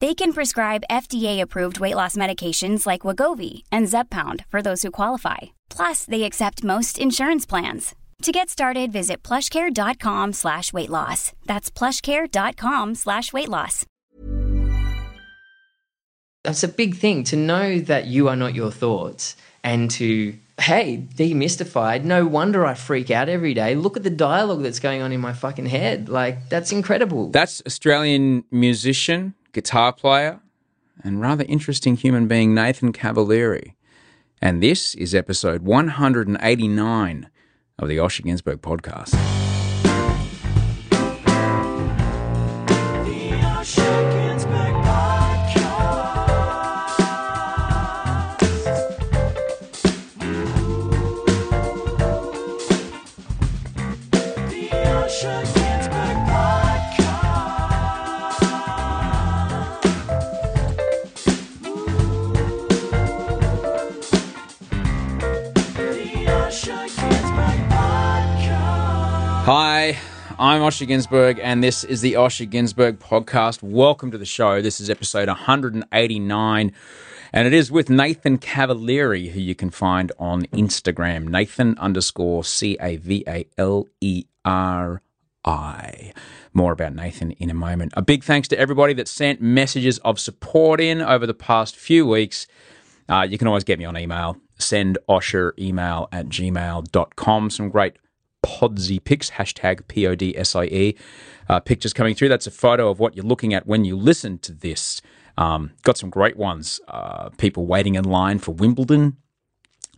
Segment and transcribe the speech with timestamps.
[0.00, 5.38] They can prescribe FDA-approved weight loss medications like Wegovy and Zepbound for those who qualify.
[5.70, 7.96] Plus, they accept most insurance plans.
[8.22, 11.32] To get started, visit plushcare.com slash weight loss.
[11.46, 13.86] That's plushcare.com slash weight loss.
[16.44, 21.06] That's a big thing to know that you are not your thoughts and to, hey,
[21.16, 22.04] demystified.
[22.04, 23.74] No wonder I freak out every day.
[23.74, 26.08] Look at the dialogue that's going on in my fucking head.
[26.08, 27.30] Like, that's incredible.
[27.30, 30.40] That's Australian musician, guitar player,
[31.02, 33.74] and rather interesting human being Nathan Cavaleri.
[34.40, 37.30] And this is episode 189
[37.78, 39.37] of the Osher Günsberg podcast.
[69.50, 69.96] Hi,
[70.38, 73.62] I'm Osher Günsberg, and this is the Osher Günsberg podcast.
[73.62, 74.60] Welcome to the show.
[74.60, 76.72] This is episode 189,
[77.32, 82.76] and it is with Nathan Cavaleri, who you can find on Instagram, Nathan underscore C
[82.78, 85.00] A V A L E R
[85.46, 86.12] I.
[86.52, 87.94] More about Nathan in a moment.
[87.96, 92.06] A big thanks to everybody that sent messages of support in over the past few
[92.06, 92.46] weeks.
[93.08, 94.36] Uh, you can always get me on email.
[94.58, 97.48] Send Osher email at gmail.com.
[97.48, 97.96] Some great
[98.44, 100.96] Podsie pics, hashtag P O D S I E.
[101.48, 102.28] Uh, pictures coming through.
[102.28, 105.00] That's a photo of what you're looking at when you listen to this.
[105.36, 106.80] Um, got some great ones.
[106.88, 109.16] Uh, people waiting in line for Wimbledon.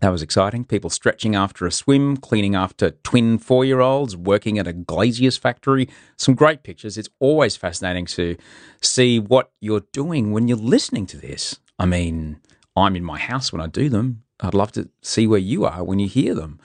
[0.01, 0.65] That was exciting.
[0.65, 5.37] People stretching after a swim, cleaning after twin four year olds, working at a glazier's
[5.37, 5.89] factory.
[6.17, 6.97] Some great pictures.
[6.97, 8.37] It's always fascinating to
[8.81, 11.59] see what you're doing when you're listening to this.
[11.79, 12.41] I mean,
[12.77, 14.23] I'm in my house when I do them.
[14.41, 16.59] I'd love to see where you are when you hear them.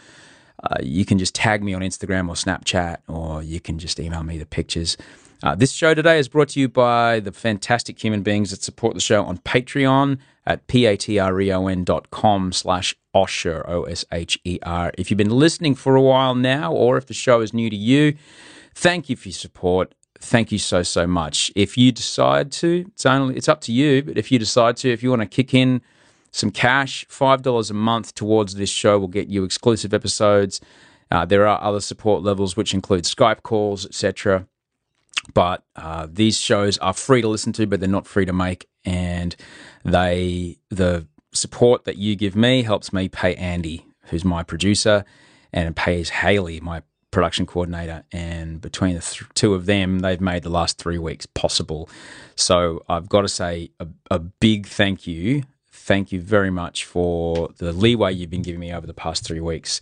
[0.63, 4.23] Uh, you can just tag me on Instagram or Snapchat, or you can just email
[4.23, 4.97] me the pictures.
[5.43, 8.93] Uh, this show today is brought to you by the fantastic human beings that support
[8.93, 14.91] the show on Patreon at p-a-t-r-e-o-n dot com slash Osher, O-S-H-E-R.
[14.97, 17.75] If you've been listening for a while now, or if the show is new to
[17.75, 18.15] you,
[18.73, 19.93] thank you for your support.
[20.19, 21.51] Thank you so, so much.
[21.55, 24.89] If you decide to, it's only, it's up to you, but if you decide to,
[24.89, 25.81] if you want to kick in
[26.35, 27.05] some cash.
[27.09, 30.59] $5 a month towards this show will get you exclusive episodes.
[31.09, 34.45] Uh, there are other support levels, which include Skype calls, etc.
[35.33, 38.67] But uh, these shows are free to listen to, but they're not free to make.
[38.83, 39.35] And
[39.85, 45.05] they the support that you give me helps me pay Andy, who's my producer,
[45.53, 46.81] and pays Haley, my
[47.11, 48.03] production coordinator.
[48.11, 51.89] And between the th- two of them, they've made the last three weeks possible.
[52.35, 55.43] So I've got to say a, a big thank you
[55.85, 59.39] thank you very much for the leeway you've been giving me over the past three
[59.39, 59.81] weeks.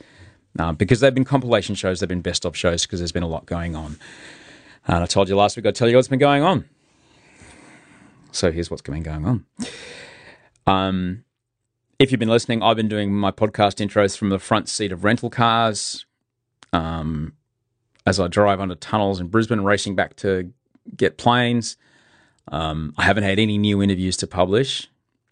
[0.59, 3.27] Uh, because they've been compilation shows, they've been best of shows because there's been a
[3.27, 3.97] lot going on.
[4.85, 6.65] And I told you last week, I'd tell you what's been going on.
[8.33, 9.45] So here's what's been going on.
[10.67, 11.23] Um,
[11.99, 15.05] if you've been listening, I've been doing my podcast intros from the front seat of
[15.05, 16.05] rental cars
[16.73, 17.33] um,
[18.05, 20.51] as I drive under tunnels in Brisbane, racing back to
[20.97, 21.77] get planes.
[22.49, 24.89] Um, I haven't had any new interviews to publish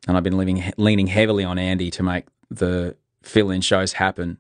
[0.08, 4.38] and I've been leaving, leaning heavily on Andy to make the fill-in shows happen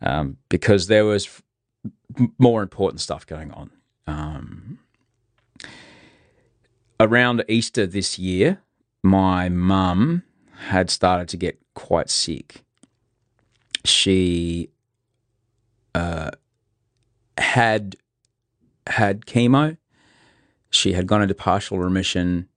[0.00, 1.42] um, because there was f-
[2.38, 3.70] more important stuff going on.
[4.06, 4.78] Um,
[7.00, 8.60] around Easter this year,
[9.02, 10.22] my mum
[10.68, 12.62] had started to get quite sick.
[13.84, 14.70] She
[15.94, 16.30] uh,
[17.38, 17.96] had
[18.86, 19.76] had chemo.
[20.70, 22.48] She had gone into partial remission,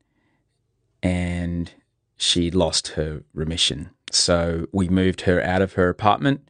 [1.01, 1.71] and
[2.17, 3.89] she lost her remission.
[4.11, 6.47] So we moved her out of her apartment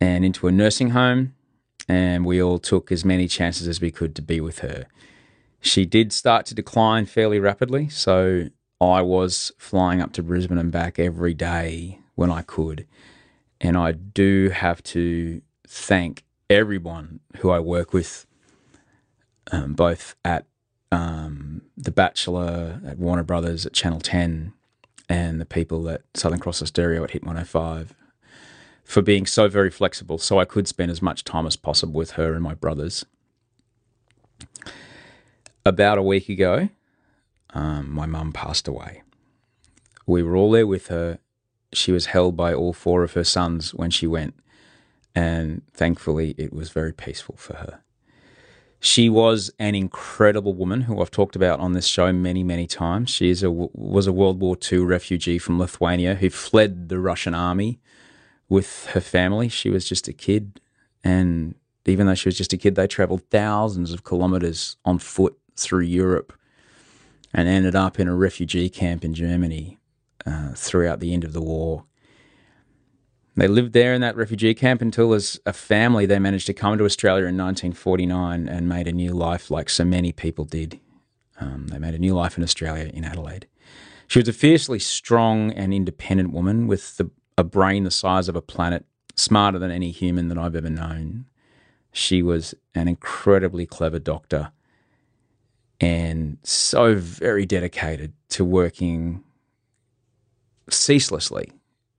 [0.00, 1.34] and into a nursing home,
[1.88, 4.86] and we all took as many chances as we could to be with her.
[5.60, 8.48] She did start to decline fairly rapidly, so
[8.80, 12.86] I was flying up to Brisbane and back every day when I could.
[13.60, 18.24] And I do have to thank everyone who I work with,
[19.50, 20.46] um, both at
[20.92, 21.47] um,
[21.80, 24.52] The Bachelor, at Warner Brothers, at Channel 10,
[25.08, 27.94] and the people at Southern Cross Austereo at Hit 105
[28.82, 32.12] for being so very flexible so I could spend as much time as possible with
[32.12, 33.04] her and my brothers.
[35.64, 36.68] About a week ago,
[37.50, 39.02] um, my mum passed away.
[40.04, 41.18] We were all there with her.
[41.72, 44.34] She was held by all four of her sons when she went,
[45.14, 47.80] and thankfully, it was very peaceful for her.
[48.80, 53.10] She was an incredible woman who I've talked about on this show many, many times.
[53.10, 57.34] She is a, was a World War II refugee from Lithuania who fled the Russian
[57.34, 57.80] army
[58.48, 59.48] with her family.
[59.48, 60.60] She was just a kid,
[61.02, 65.36] and even though she was just a kid, they traveled thousands of kilometers on foot
[65.56, 66.32] through Europe
[67.34, 69.78] and ended up in a refugee camp in Germany
[70.24, 71.84] uh, throughout the end of the war.
[73.38, 76.76] They lived there in that refugee camp until, as a family, they managed to come
[76.76, 80.80] to Australia in 1949 and made a new life, like so many people did.
[81.40, 83.46] Um, they made a new life in Australia, in Adelaide.
[84.08, 88.34] She was a fiercely strong and independent woman with the, a brain the size of
[88.34, 91.26] a planet, smarter than any human that I've ever known.
[91.92, 94.50] She was an incredibly clever doctor
[95.80, 99.22] and so very dedicated to working
[100.68, 101.52] ceaselessly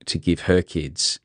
[0.04, 1.18] to give her kids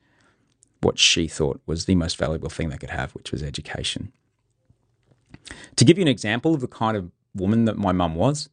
[0.80, 4.12] what she thought was the most valuable thing they could have, which was education.
[5.76, 8.48] To give you an example of the kind of woman that my mum was,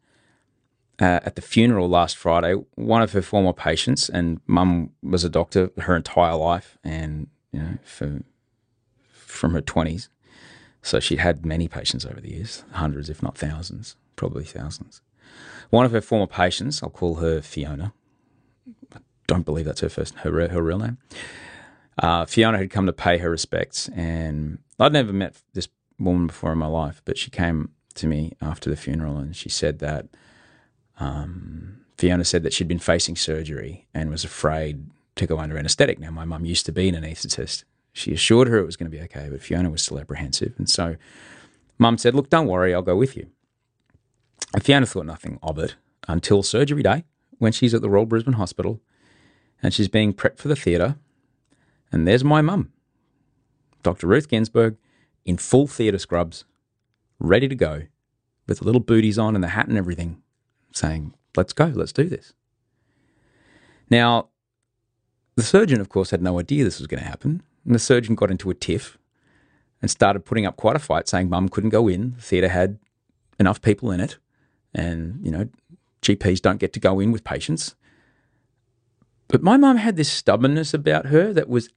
[1.02, 5.30] uh, at the funeral last Friday, one of her former patients, and mum was a
[5.30, 8.22] doctor her entire life, and you know, for,
[9.12, 10.10] from her twenties,
[10.81, 15.02] so she'd had many patients over the years, hundreds, if not thousands, probably thousands.
[15.72, 17.94] One of her former patients, I'll call her Fiona.
[18.94, 20.98] I don't believe that's her first, her her real name.
[21.98, 25.68] Uh, Fiona had come to pay her respects, and I'd never met this
[26.00, 29.50] woman before in my life, but she came to me after the funeral and she
[29.50, 30.07] said that
[31.00, 34.86] um, Fiona said that she'd been facing surgery and was afraid
[35.16, 36.00] to go under anaesthetic.
[36.00, 37.63] Now, my mum used to be an anaesthetist.
[37.94, 40.54] She assured her it was going to be okay, but Fiona was still apprehensive.
[40.57, 40.96] And so
[41.78, 43.28] mum said, Look, don't worry, I'll go with you.
[44.54, 45.75] And Fiona thought nothing of it
[46.07, 47.04] until surgery day
[47.38, 48.81] when she's at the Royal Brisbane Hospital
[49.62, 50.96] and she's being prepped for the theatre.
[51.94, 52.74] And there's my mum,
[53.84, 54.07] Dr.
[54.07, 54.78] Ruth Ginsburg,
[55.25, 56.44] in full theatre scrubs,
[57.19, 57.84] ready to go,
[58.48, 60.22] with the little booties on and the hat and everything,
[60.74, 62.34] saying, Let's go, let's do this.
[63.90, 64.30] Now,
[65.36, 67.44] the surgeon, of course, had no idea this was going to happen.
[67.66, 68.98] And the surgeon got into a tiff
[69.82, 72.13] and started putting up quite a fight, saying mum couldn't go in.
[72.15, 72.79] The theatre had
[73.39, 74.18] enough people in it.
[74.74, 75.48] And, you know,
[76.01, 77.75] GPs don't get to go in with patients.
[79.27, 81.70] But my mum had this stubbornness about her that was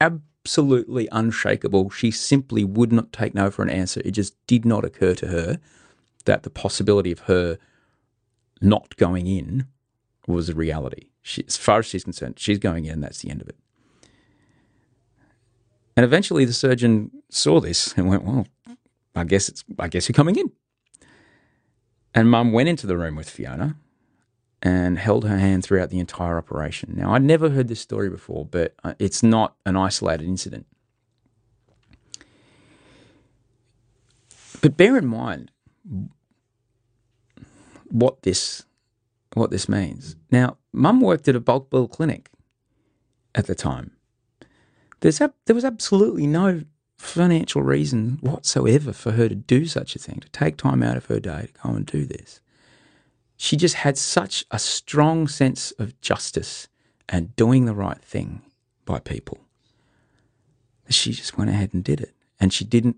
[0.00, 1.90] absolutely unshakable.
[1.90, 4.00] She simply would not take no for an answer.
[4.04, 5.58] It just did not occur to her
[6.24, 7.58] that the possibility of her
[8.60, 9.66] not going in
[10.26, 11.08] was a reality.
[11.22, 13.56] She, as far as she's concerned, she's going in, that's the end of it.
[15.96, 18.46] And eventually, the surgeon saw this and went, "Well,
[19.14, 20.50] I guess it's I guess you're coming in."
[22.14, 23.76] And Mum went into the room with Fiona
[24.62, 26.94] and held her hand throughout the entire operation.
[26.96, 30.66] Now, I'd never heard this story before, but uh, it's not an isolated incident.
[34.60, 35.50] But bear in mind
[37.90, 38.64] what this
[39.34, 40.16] what this means.
[40.30, 42.28] Now, Mum worked at a bulk bill clinic
[43.34, 43.92] at the time.
[45.00, 46.62] There's ab- there was absolutely no
[46.98, 51.06] financial reason whatsoever for her to do such a thing, to take time out of
[51.06, 52.40] her day to go and do this.
[53.42, 56.68] She just had such a strong sense of justice
[57.08, 58.42] and doing the right thing
[58.84, 59.38] by people.
[60.90, 62.14] She just went ahead and did it.
[62.38, 62.96] And she didn't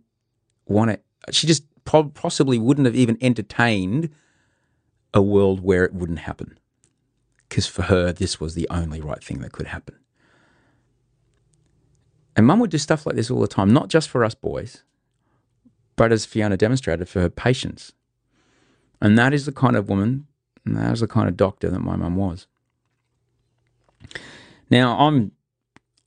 [0.66, 4.10] want it, she just po- possibly wouldn't have even entertained
[5.14, 6.58] a world where it wouldn't happen.
[7.48, 9.94] Because for her, this was the only right thing that could happen.
[12.34, 14.82] And mum would do stuff like this all the time, not just for us boys,
[15.94, 17.92] but as Fiona demonstrated, for her patients.
[19.00, 20.26] And that is the kind of woman,
[20.64, 22.46] and was the kind of doctor that my mum was.
[24.70, 25.32] Now I'm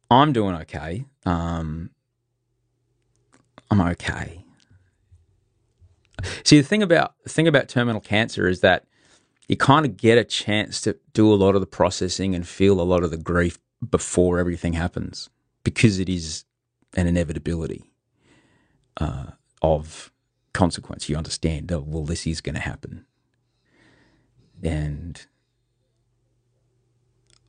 [0.10, 1.06] I'm doing okay.
[1.26, 1.92] Um,
[3.72, 4.46] I'm okay.
[6.44, 8.86] See, the thing about the thing about terminal cancer is that
[9.48, 12.80] you kind of get a chance to do a lot of the processing and feel
[12.80, 13.60] a lot of the grief
[13.90, 15.30] before everything happens
[15.64, 16.46] because it is
[16.96, 17.92] an inevitability
[18.98, 19.32] uh,
[19.62, 20.12] of
[20.54, 21.10] consequence.
[21.10, 23.06] You understand, oh, well, this is going to happen.
[24.66, 25.26] And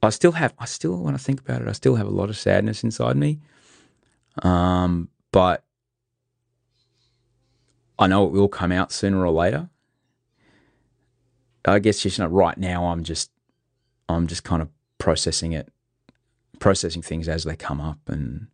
[0.03, 2.29] I still have, I still, when I think about it, I still have a lot
[2.29, 3.39] of sadness inside me.
[4.43, 5.65] Um, but
[7.99, 9.71] I know it will come out sooner or later.
[11.65, 13.31] I guess just you know, right now, I'm just,
[14.09, 14.69] I'm just kind of
[14.99, 15.73] processing it,
[16.61, 18.47] processing things as they come up, and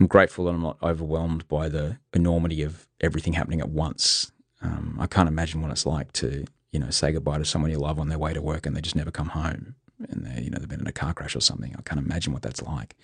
[0.00, 4.32] I'm grateful that I'm not overwhelmed by the enormity of everything happening at once.
[4.62, 7.78] Um, I can't imagine what it's like to, you know, say goodbye to someone you
[7.78, 9.74] love on their way to work and they just never come home,
[10.08, 11.74] and they, you know, they've been in a car crash or something.
[11.78, 12.96] I can't imagine what that's like,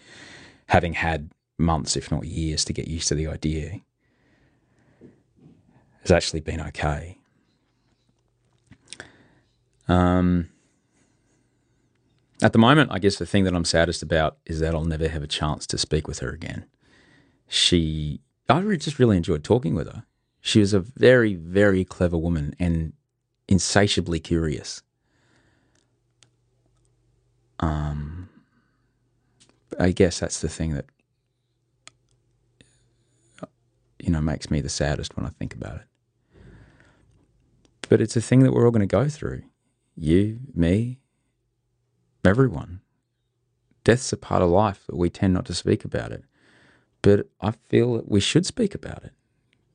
[0.66, 3.80] having had months, if not years, to get used to the idea.
[6.00, 7.18] Has actually been okay.
[9.88, 10.48] Um,
[12.40, 15.08] at the moment, I guess the thing that I'm saddest about is that I'll never
[15.08, 16.66] have a chance to speak with her again.
[17.48, 20.04] She, I just really enjoyed talking with her.
[20.40, 22.92] She was a very, very clever woman and
[23.48, 24.82] insatiably curious.
[27.60, 28.28] Um,
[29.78, 30.86] I guess that's the thing that
[33.98, 35.86] you know makes me the saddest when I think about it.
[37.88, 39.42] But it's a thing that we're all going to go through
[39.96, 41.00] you, me,
[42.24, 42.80] everyone.
[43.82, 46.24] Death's a part of life, but we tend not to speak about it.
[47.02, 49.12] But I feel that we should speak about it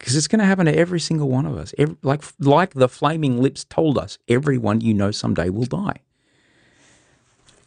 [0.03, 1.73] because it's going to happen to every single one of us.
[1.77, 6.01] Every, like, like the flaming lips told us, everyone you know someday will die.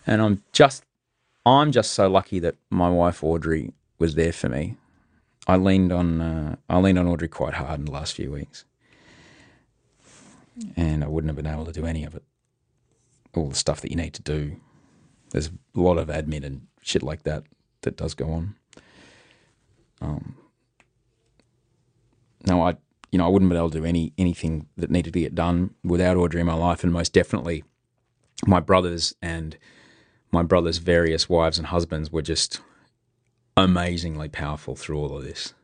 [0.06, 0.84] And I'm just,
[1.46, 4.76] I'm just so lucky that my wife Audrey was there for me.
[5.46, 8.66] I leaned on, uh, I leaned on Audrey quite hard in the last few weeks,
[10.76, 12.22] and I wouldn't have been able to do any of it
[13.34, 14.60] all the stuff that you need to do.
[15.30, 17.44] There's a lot of admin and shit like that
[17.80, 18.56] that does go on.
[20.02, 20.36] Um,
[22.44, 22.76] no, I
[23.12, 25.74] you know I wouldn't be able to do any anything that needed to get done
[25.84, 27.64] without Audrey in my life, and most definitely
[28.46, 29.56] my brothers and
[30.30, 32.60] my brothers' various wives and husbands were just
[33.56, 35.54] amazingly powerful through all of this.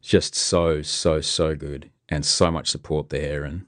[0.00, 3.66] Just so so so good, and so much support there, and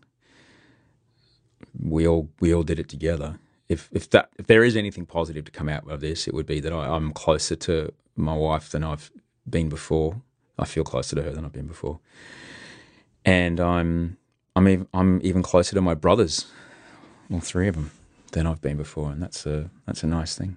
[1.79, 3.39] we all we all did it together.
[3.69, 6.47] If if that if there is anything positive to come out of this, it would
[6.47, 9.11] be that I, I'm closer to my wife than I've
[9.49, 10.23] been before.
[10.61, 12.01] I feel closer to her than I've been before,
[13.25, 14.19] and I'm
[14.55, 16.47] I'm even, I'm even closer to my brothers,
[17.33, 17.91] all three of them,
[18.33, 20.57] than I've been before, and that's a that's a nice thing.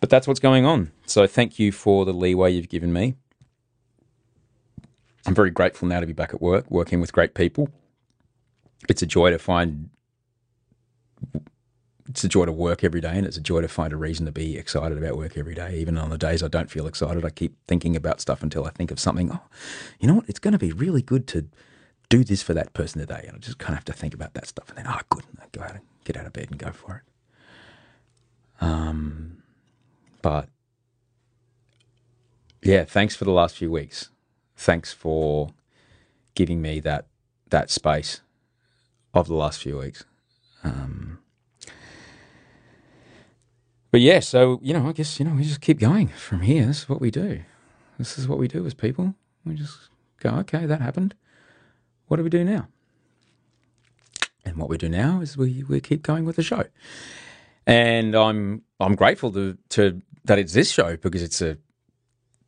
[0.00, 0.92] But that's what's going on.
[1.06, 3.16] So thank you for the leeway you've given me.
[5.26, 7.68] I'm very grateful now to be back at work, working with great people
[8.88, 9.90] it's a joy to find
[12.08, 14.26] it's a joy to work every day and it's a joy to find a reason
[14.26, 15.76] to be excited about work every day.
[15.78, 18.70] Even on the days I don't feel excited, I keep thinking about stuff until I
[18.70, 19.30] think of something.
[19.32, 19.40] Oh,
[19.98, 20.28] you know what?
[20.28, 21.46] It's going to be really good to
[22.08, 23.24] do this for that person today.
[23.26, 24.68] And I just kind of have to think about that stuff.
[24.68, 25.24] And then, oh, good.
[25.40, 28.64] I go out and get out of bed and go for it.
[28.64, 29.42] Um,
[30.22, 30.48] but
[32.62, 34.10] yeah, thanks for the last few weeks.
[34.56, 35.50] Thanks for
[36.34, 37.06] giving me that
[37.50, 38.20] that space
[39.14, 40.04] of the last few weeks.
[40.64, 41.20] Um,
[43.96, 46.66] but yeah, so you know, I guess you know we just keep going from here.
[46.66, 47.40] This is what we do.
[47.96, 49.14] This is what we do as people.
[49.46, 49.88] We just
[50.20, 51.14] go, okay, that happened.
[52.06, 52.68] What do we do now?
[54.44, 56.64] And what we do now is we, we keep going with the show.
[57.66, 61.56] And I'm I'm grateful to, to that it's this show because it's a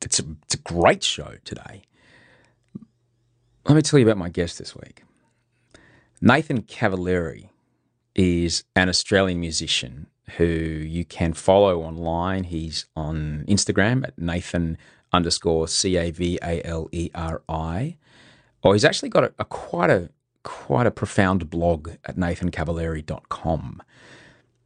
[0.03, 1.81] it's a it's a great show today.
[3.67, 5.03] Let me tell you about my guest this week.
[6.21, 7.49] Nathan Cavaleri
[8.15, 12.45] is an Australian musician who you can follow online.
[12.45, 14.79] He's on Instagram at Nathan
[15.13, 17.97] underscore C A V A L E R I.
[18.63, 20.11] Or he's actually got a, a, quite a
[20.43, 23.83] quite a profound blog at nathancavaleri.com.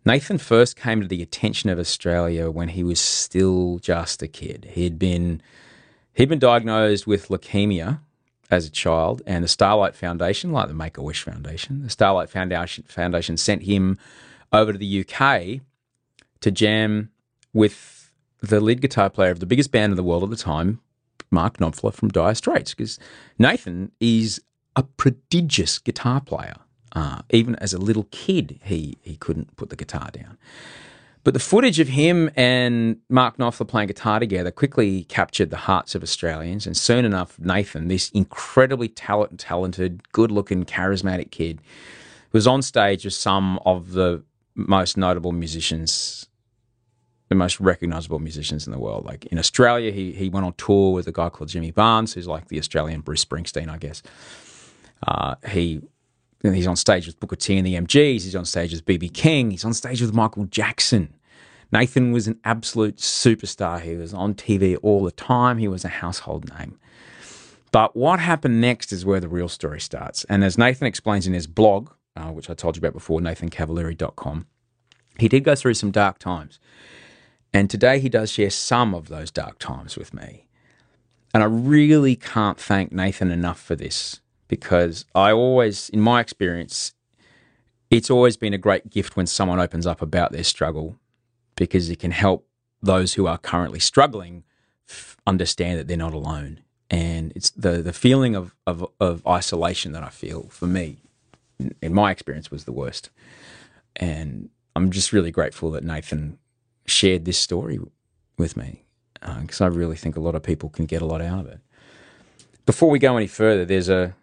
[0.04, 4.70] Nathan first came to the attention of Australia when he was still just a kid.
[4.72, 5.40] He'd been
[6.14, 8.00] he'd been diagnosed with leukemia
[8.50, 12.28] as a child, and the Starlight Foundation, like the Make a Wish Foundation, the Starlight
[12.28, 13.98] Foundation, Foundation sent him
[14.52, 15.60] over to the UK
[16.40, 17.10] to jam
[17.52, 20.80] with the lead guitar player of the biggest band in the world at the time,
[21.30, 22.98] Mark Knopfler from Dire Straits, because
[23.38, 24.42] Nathan is
[24.76, 26.56] a prodigious guitar player.
[26.94, 30.36] Uh, even as a little kid, he he couldn't put the guitar down.
[31.24, 35.94] But the footage of him and Mark Knopfler playing guitar together quickly captured the hearts
[35.94, 36.66] of Australians.
[36.66, 41.60] And soon enough, Nathan, this incredibly talent, talented, good looking, charismatic kid,
[42.32, 46.28] was on stage with some of the most notable musicians,
[47.28, 49.04] the most recognizable musicians in the world.
[49.04, 52.26] Like in Australia, he, he went on tour with a guy called Jimmy Barnes, who's
[52.26, 54.02] like the Australian Bruce Springsteen, I guess.
[55.06, 55.80] Uh, he
[56.42, 58.24] He's on stage with Booker T and the MGs.
[58.24, 59.52] He's on stage with BB King.
[59.52, 61.14] He's on stage with Michael Jackson.
[61.70, 63.80] Nathan was an absolute superstar.
[63.80, 65.58] He was on TV all the time.
[65.58, 66.78] He was a household name.
[67.70, 70.24] But what happened next is where the real story starts.
[70.24, 74.46] And as Nathan explains in his blog, uh, which I told you about before, nathancavaleri.com,
[75.18, 76.58] he did go through some dark times.
[77.52, 80.46] And today he does share some of those dark times with me.
[81.34, 86.92] And I really can't thank Nathan enough for this because I always, in my experience,
[87.90, 90.98] it's always been a great gift when someone opens up about their struggle
[91.56, 92.46] because it can help
[92.82, 94.44] those who are currently struggling
[94.88, 96.60] f- understand that they're not alone.
[96.90, 100.98] And it's the, the feeling of, of, of isolation that I feel for me,
[101.80, 103.10] in, my experience, was the worst.
[103.96, 106.38] And I'm just really grateful that Nathan
[106.86, 107.78] shared this story
[108.36, 108.84] with me
[109.40, 111.46] because uh, I really think a lot of people can get a lot out of
[111.46, 111.60] it.
[112.66, 114.14] Before we go any further, there's a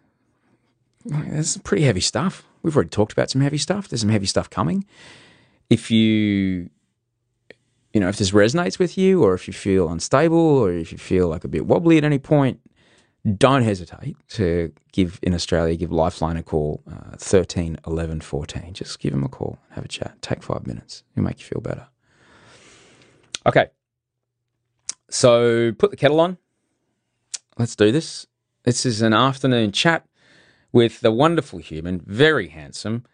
[1.04, 2.44] there's some pretty heavy stuff.
[2.62, 3.88] We've already talked about some heavy stuff.
[3.88, 4.84] There's some heavy stuff coming.
[5.70, 6.68] If you,
[7.94, 10.98] you know, if this resonates with you, or if you feel unstable, or if you
[10.98, 12.60] feel like a bit wobbly at any point,
[13.36, 18.72] don't hesitate to give in Australia, give Lifeline a call, uh, 13 11 14.
[18.72, 21.04] Just give them a call, and have a chat, take five minutes.
[21.14, 21.86] It'll make you feel better.
[23.46, 23.68] Okay.
[25.10, 26.38] So put the kettle on.
[27.58, 28.26] Let's do this.
[28.64, 30.06] This is an afternoon chat
[30.72, 33.04] with the wonderful human, very handsome,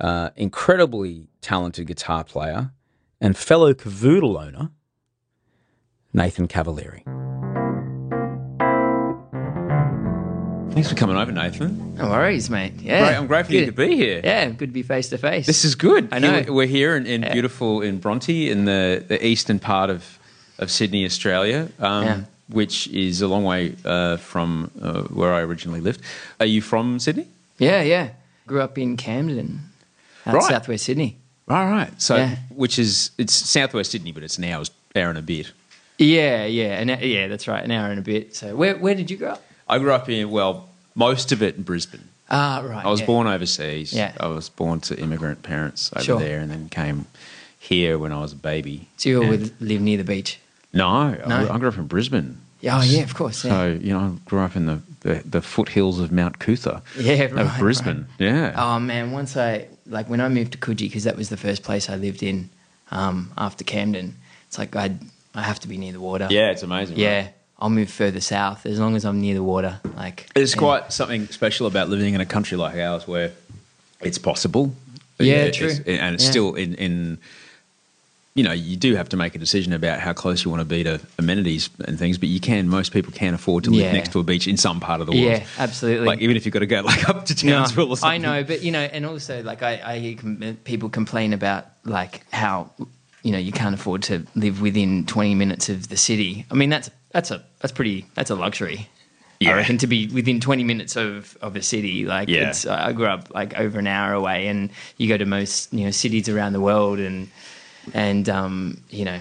[0.00, 2.72] uh, incredibly talented guitar player,
[3.20, 4.70] and fellow Cavoodle owner,
[6.12, 7.21] Nathan Cavaleri.
[10.72, 11.94] Thanks for coming over, Nathan.
[11.96, 12.72] No worries, mate.
[12.80, 13.76] Yeah, Great, I'm grateful you Good.
[13.76, 14.20] could be here.
[14.24, 15.44] Yeah, good to be face to face.
[15.46, 16.08] This is good.
[16.10, 16.44] I know.
[16.48, 20.18] We're here in, in beautiful in Bronte, in the, the eastern part of,
[20.58, 22.20] of Sydney, Australia, um, Yeah.
[22.48, 26.00] which is a long way uh, from uh, where I originally lived.
[26.40, 27.26] Are you from Sydney?
[27.58, 28.08] Yeah, yeah.
[28.46, 29.60] Grew up in Camden,
[30.24, 30.42] Right.
[30.42, 31.18] southwest Sydney.
[31.46, 32.00] Right, right.
[32.02, 32.36] So, Yeah.
[32.48, 35.52] which is it's southwest Sydney, but it's an hour's hour and a bit.
[35.98, 37.62] Yeah, yeah, and yeah, that's right.
[37.62, 38.34] An hour and a bit.
[38.34, 39.42] So, where where did you grow up?
[39.68, 42.08] I grew up in well, most of it in Brisbane.
[42.30, 42.84] Ah, right.
[42.84, 43.06] I was yeah.
[43.06, 43.92] born overseas.
[43.92, 44.12] Yeah.
[44.18, 46.18] I was born to immigrant parents over Sure.
[46.18, 47.06] there, and then came
[47.58, 48.88] here when I was a baby.
[48.96, 50.38] So you would live near the beach.
[50.72, 51.26] No, No?
[51.26, 52.38] I, I grew up in Brisbane.
[52.60, 53.44] Yeah, oh, yeah, of course.
[53.44, 56.80] Yeah, So you know, I grew up in the, the, the foothills of Mount Coot-tha.
[56.98, 58.06] yeah of Brisbane.
[58.20, 58.26] right.
[58.26, 58.54] Yeah.
[58.56, 61.62] Oh man, once I like when I moved to Coogee because that was the first
[61.64, 62.50] place I lived in
[62.90, 64.16] um, after Camden.
[64.46, 64.96] It's like I
[65.34, 66.28] I have to be near the water.
[66.30, 66.96] yeah, it's amazing.
[66.96, 67.34] right?
[67.62, 67.64] Yeah.
[67.64, 69.80] I'll move further south as long as I'm near the water.
[69.96, 73.32] Like There's and- quite something special about living in a country like ours where
[74.00, 74.74] it's possible.
[75.18, 75.70] Yeah, it's- true.
[75.94, 76.30] and it's Yeah.
[76.30, 77.18] still in, in,
[78.34, 80.64] you know, you do have to make a decision about how close you want to
[80.64, 83.92] be to amenities and things, but you can, most people can afford to live Yeah.
[83.92, 85.24] next to a beach in some part of the world.
[85.24, 86.06] Yeah, absolutely.
[86.06, 88.62] Like, even if you've got to go like up to Townsville or I know, but
[88.62, 92.70] you know, and also like I, I hear com- people complain about like how
[93.22, 96.44] you know you can't afford to live within 20 minutes of the city.
[96.50, 98.88] I mean, that's that's a that's pretty that's a luxury.
[99.40, 99.50] Yeah.
[99.50, 102.04] I reckon to be within 20 minutes of, of a city.
[102.04, 102.50] Like, Yeah.
[102.50, 105.84] it's, I grew up like over an hour away, and you go to most you
[105.84, 107.28] know cities around the world, and
[107.92, 109.18] and um, you know,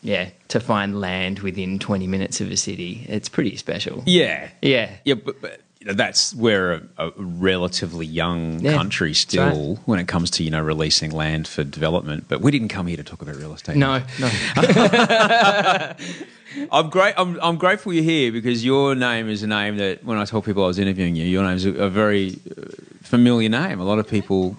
[0.00, 4.04] yeah, to find land within 20 minutes of a city, it's pretty special.
[4.06, 4.48] Yeah.
[4.62, 4.92] Yeah.
[5.04, 9.98] Yeah, but, but you know, that's we're a, a relatively young Yeah, country still when
[9.98, 12.26] it comes to you know releasing land for development.
[12.28, 13.74] But we didn't come here to talk about real estate.
[13.76, 14.30] No, no.
[16.72, 17.14] I'm great.
[17.16, 20.44] I'm, I'm grateful you're here because your name is a name that when I told
[20.44, 22.62] people I was interviewing you, your name is a, a very uh,
[23.02, 23.80] familiar name.
[23.80, 24.56] A lot of people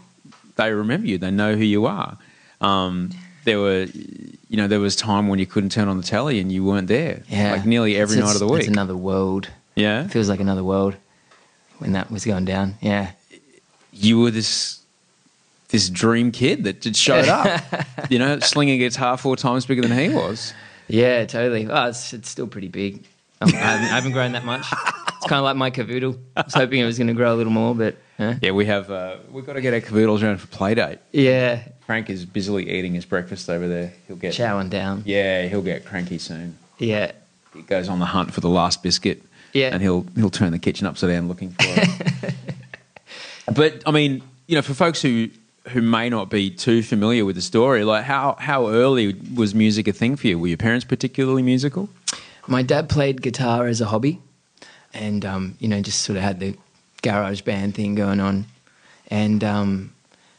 [0.55, 1.17] they remember you.
[1.17, 2.17] They know who you are.
[2.61, 3.11] Um,
[3.45, 3.87] there were,
[4.49, 6.87] you know, there was time when you couldn't turn on the telly and you weren't
[6.87, 7.23] there.
[7.29, 7.53] Yeah.
[7.53, 8.59] like nearly every It's- night of the week.
[8.63, 9.49] It's another world.
[9.75, 10.95] yeah, It feels like another world
[11.79, 12.75] when that was going down.
[12.81, 13.11] Yeah.
[13.93, 14.75] you were this
[15.69, 17.61] this dream kid that just showed up.
[18.09, 20.53] you know, slinging a guitar four times bigger than he was.
[20.89, 21.67] Yeah, totally.
[21.69, 23.05] Oh, it's, it's still pretty big.
[23.41, 24.65] Um, I, haven't, I haven't grown that much.
[24.71, 26.19] It's kind of like my cavoodle.
[26.35, 27.95] I was hoping it was going to grow a little more, but?
[28.17, 28.91] Yeah, we have.
[28.91, 30.99] Uh, we've got to get our cavoodles around for play date.
[31.13, 33.93] Yeah, Frank is busily eating his breakfast over there.
[34.07, 34.33] He'll get.
[34.33, 35.03] chowing down.
[35.05, 36.57] Yeah, he'll get cranky soon.
[36.79, 37.11] Yeah,
[37.53, 39.23] He goes on the hunt for the last biscuit.
[39.53, 39.69] Yeah.
[39.73, 42.33] and he'll he'll turn the kitchen upside down looking for it.
[43.53, 45.29] but I mean, you know, for folks who
[45.69, 49.87] who may not be too familiar with the story, like how how early was music
[49.87, 50.39] a thing for you?
[50.39, 51.89] Were your parents particularly musical?
[52.49, 54.19] my dad played guitar as a hobby,
[54.93, 56.55] and um, you know, just sort of had the
[57.01, 58.45] garage band thing going on,
[59.07, 59.93] and um,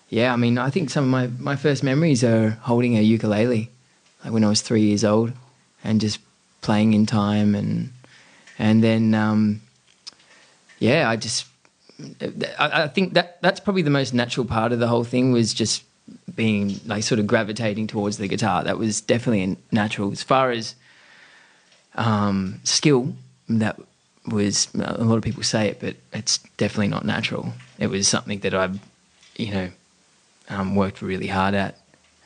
[0.09, 3.71] yeah, I mean, I think some of my my first memories are holding a ukulele,
[4.25, 5.33] like when I was three years old,
[5.85, 6.19] and just
[6.63, 7.93] playing in time, and
[8.59, 9.63] and then um,
[10.81, 11.47] yeah, I just
[12.59, 15.55] I, I think that that's probably the most natural part of the whole thing was
[15.55, 15.85] just
[16.35, 18.65] being like sort of gravitating towards the guitar.
[18.65, 20.11] That was definitely natural.
[20.13, 20.75] As far as
[21.95, 23.15] um, skill,
[23.49, 23.79] that
[24.27, 27.53] was a lot of people say it, but it's definitely not natural.
[27.79, 28.71] It was something that I,
[29.37, 29.71] you know,
[30.49, 31.77] um, worked really hard at.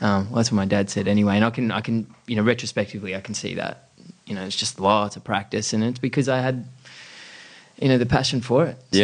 [0.01, 2.43] Um, well, that's what my dad said anyway, and I can I can you know
[2.43, 3.89] retrospectively I can see that
[4.27, 6.67] you know it's just lots of practice, and it's because I had
[7.81, 8.77] you know the passion for it.
[8.93, 8.99] So-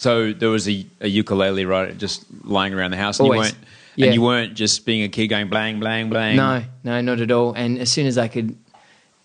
[0.00, 3.50] So there was a, a ukulele right just lying around the house, and Always.
[3.50, 3.64] you weren't
[3.96, 4.06] Yeah.
[4.06, 6.36] and you weren't just being a kid going blang blang blang.
[6.36, 7.52] No, no, not at all.
[7.52, 8.56] And as soon as I could,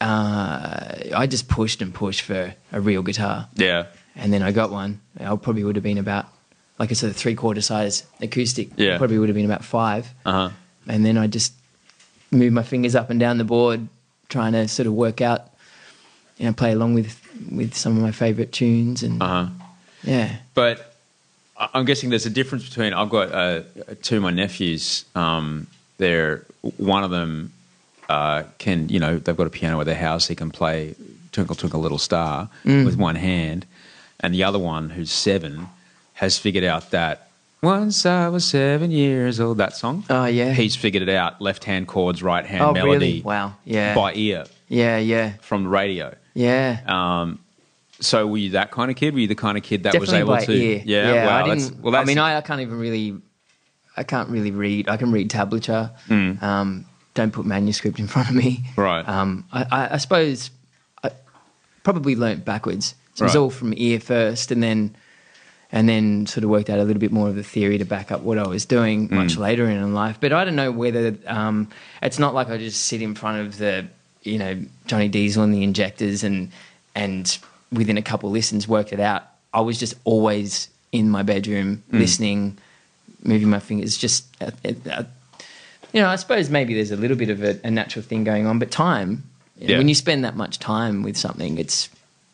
[0.02, 3.48] uh, I just pushed and pushed for a real guitar.
[3.56, 3.86] Yeah.
[4.16, 5.00] And then I got one.
[5.20, 6.26] I probably would have been about,
[6.78, 8.70] like I said, a three quarter size acoustic.
[8.76, 8.98] Yeah.
[8.98, 10.08] Probably would have been about five.
[10.26, 10.50] Uh huh.
[10.88, 11.54] And then I just
[12.32, 13.88] moved my fingers up and down the board,
[14.30, 15.50] trying to sort of work out,
[16.38, 19.04] you know, play along with with some of my favorite tunes.
[19.04, 19.48] And Uh huh.
[20.06, 20.94] Yeah, But
[21.58, 23.62] I'm guessing there's a difference between I've got uh,
[24.02, 25.06] two of my nephews.
[25.16, 26.44] Um, they're
[26.78, 27.52] one of them
[28.10, 30.28] uh, can you know they've got a piano at their house.
[30.28, 30.96] He can play
[31.32, 32.86] Twinkle Twinkle Little Star Mm.
[32.86, 33.66] with one hand,
[34.20, 35.68] and the other one who's seven
[36.16, 37.30] has figured out that
[37.62, 40.04] once I was seven years old that song.
[40.10, 40.54] Oh, yeah.
[40.54, 41.42] he's figured it out.
[41.42, 42.92] Left hand chords, right hand Oh, melody.
[42.92, 43.22] really?
[43.22, 43.56] Wow.
[43.66, 43.96] Yeah.
[43.96, 46.14] by ear yeah, yeah, from the radio.
[46.34, 46.80] yeah.
[46.88, 47.40] Um,
[48.06, 49.14] so were you that kind of kid?
[49.14, 50.58] Were you the kind of kid that Definitely was able to?
[50.64, 50.82] ear.
[50.86, 51.46] Yeah, wow.
[51.46, 51.82] I didn't.
[51.82, 53.18] well, that's, I mean, I, I can't even really.
[53.98, 54.90] I can't really read.
[54.90, 55.90] I can read tablature.
[56.44, 58.66] Um, don't put manuscript in front of me.
[58.76, 59.08] Right.
[59.08, 60.52] Um, I, I, I suppose
[61.04, 61.12] I
[61.84, 62.96] probably learnt backwards.
[63.14, 64.96] So it was all from ear first, and then
[65.72, 68.12] and then sort of worked out a little bit more of the theory to back
[68.12, 69.16] up what I was doing Hmm.
[69.16, 70.18] much later in life.
[70.20, 71.70] But I don't know whether um,
[72.04, 73.88] it's not like I just sit in front of the
[74.24, 76.52] you know Johnny Diesel and the injectors and
[76.94, 77.38] and
[77.72, 79.24] within a couple of listens worked it out.
[79.54, 82.00] I was just always in my bedroom Hmm.
[82.00, 82.58] listening,
[83.24, 83.98] moving my fingers.
[83.98, 85.04] Just uh, uh,
[85.94, 88.46] you know, I suppose maybe there's a little bit of a, a natural thing going
[88.48, 89.24] on, but time.
[89.60, 89.78] you know, Yeah.
[89.80, 91.90] When you spend that much time with something, it's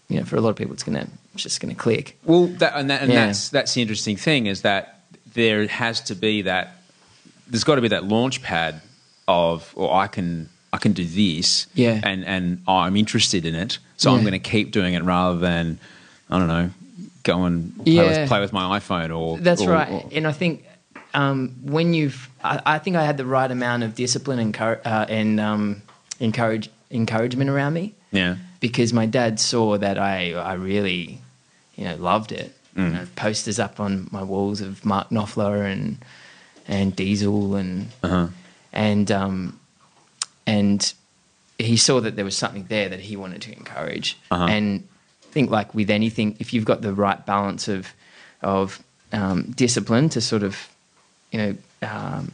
[0.09, 2.17] you know for a lot of people it's gonna it's just gonna click.
[2.25, 3.27] Well, that, and, that, and Yeah.
[3.27, 5.01] that's that's the interesting thing is that
[5.33, 6.77] there has to be that.
[7.47, 8.81] There's got to be that launch pad
[9.27, 11.99] of, or I can I can do this, Yeah.
[12.03, 15.79] and and I'm interested in it, so I'm going to keep doing it rather than
[16.29, 16.69] I don't know,
[17.23, 18.21] go and play, Yeah.
[18.21, 19.89] with, play with my iPhone or That's or- right.
[19.91, 20.65] or- and I think
[21.13, 25.05] um, when you've, I, I think I had the right amount of discipline and, uh,
[25.09, 25.81] and um,
[26.21, 31.19] encourage, encouragement around me yeah, because my dad saw that I, I really,
[31.75, 32.55] you know, loved it.
[32.73, 35.97] You know, posters up on my walls of Mark Knopfler and
[36.69, 38.27] and Diesel and uh-huh.
[38.71, 39.59] and um,
[40.51, 40.93] and
[41.57, 44.17] he saw that there was something there that he wanted to encourage.
[44.29, 44.47] Uh-huh.
[44.49, 44.87] And
[45.23, 47.93] I think, like with anything, if you've got the right balance of
[48.41, 48.83] of
[49.13, 50.67] um, discipline to sort of,
[51.31, 52.31] you know, um,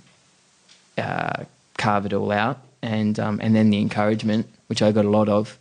[0.97, 1.43] uh,
[1.77, 5.29] carve it all out, and um, and then the encouragement, which I got a lot
[5.29, 5.57] of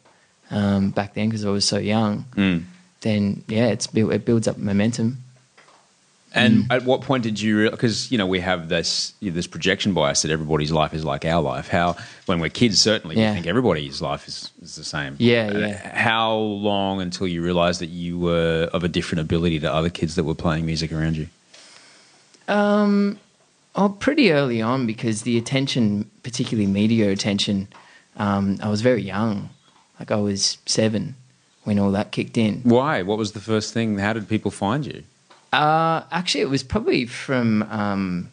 [0.51, 2.25] um, back then because I was so young.
[2.37, 2.65] Mm.
[3.03, 5.19] Then yeah, it's it builds up momentum.
[6.37, 6.67] And Mm.
[6.77, 7.77] at what point did you realize?
[7.79, 11.41] Because you know we have this this projection bias that everybody's life is like our
[11.43, 11.69] life.
[11.69, 11.97] How
[12.27, 13.31] when we're kids, certainly Yeah.
[13.31, 15.17] we think everybody's life is, is the same.
[15.19, 15.99] Yeah, Uh, yeah.
[15.99, 20.15] How long until you realized that you were of a different ability to other kids
[20.17, 21.29] that were playing music around you?
[22.49, 23.19] Um,
[23.75, 27.69] oh, pretty early on because the attention, particularly media attention,
[28.17, 29.51] um, I was very young.
[29.99, 31.15] Like I was seven
[31.65, 32.61] when all that kicked in.
[32.63, 33.03] Why?
[33.03, 33.99] What was the first thing?
[33.99, 35.03] How did people find you?
[35.53, 38.31] Uh, actually, it was probably from um,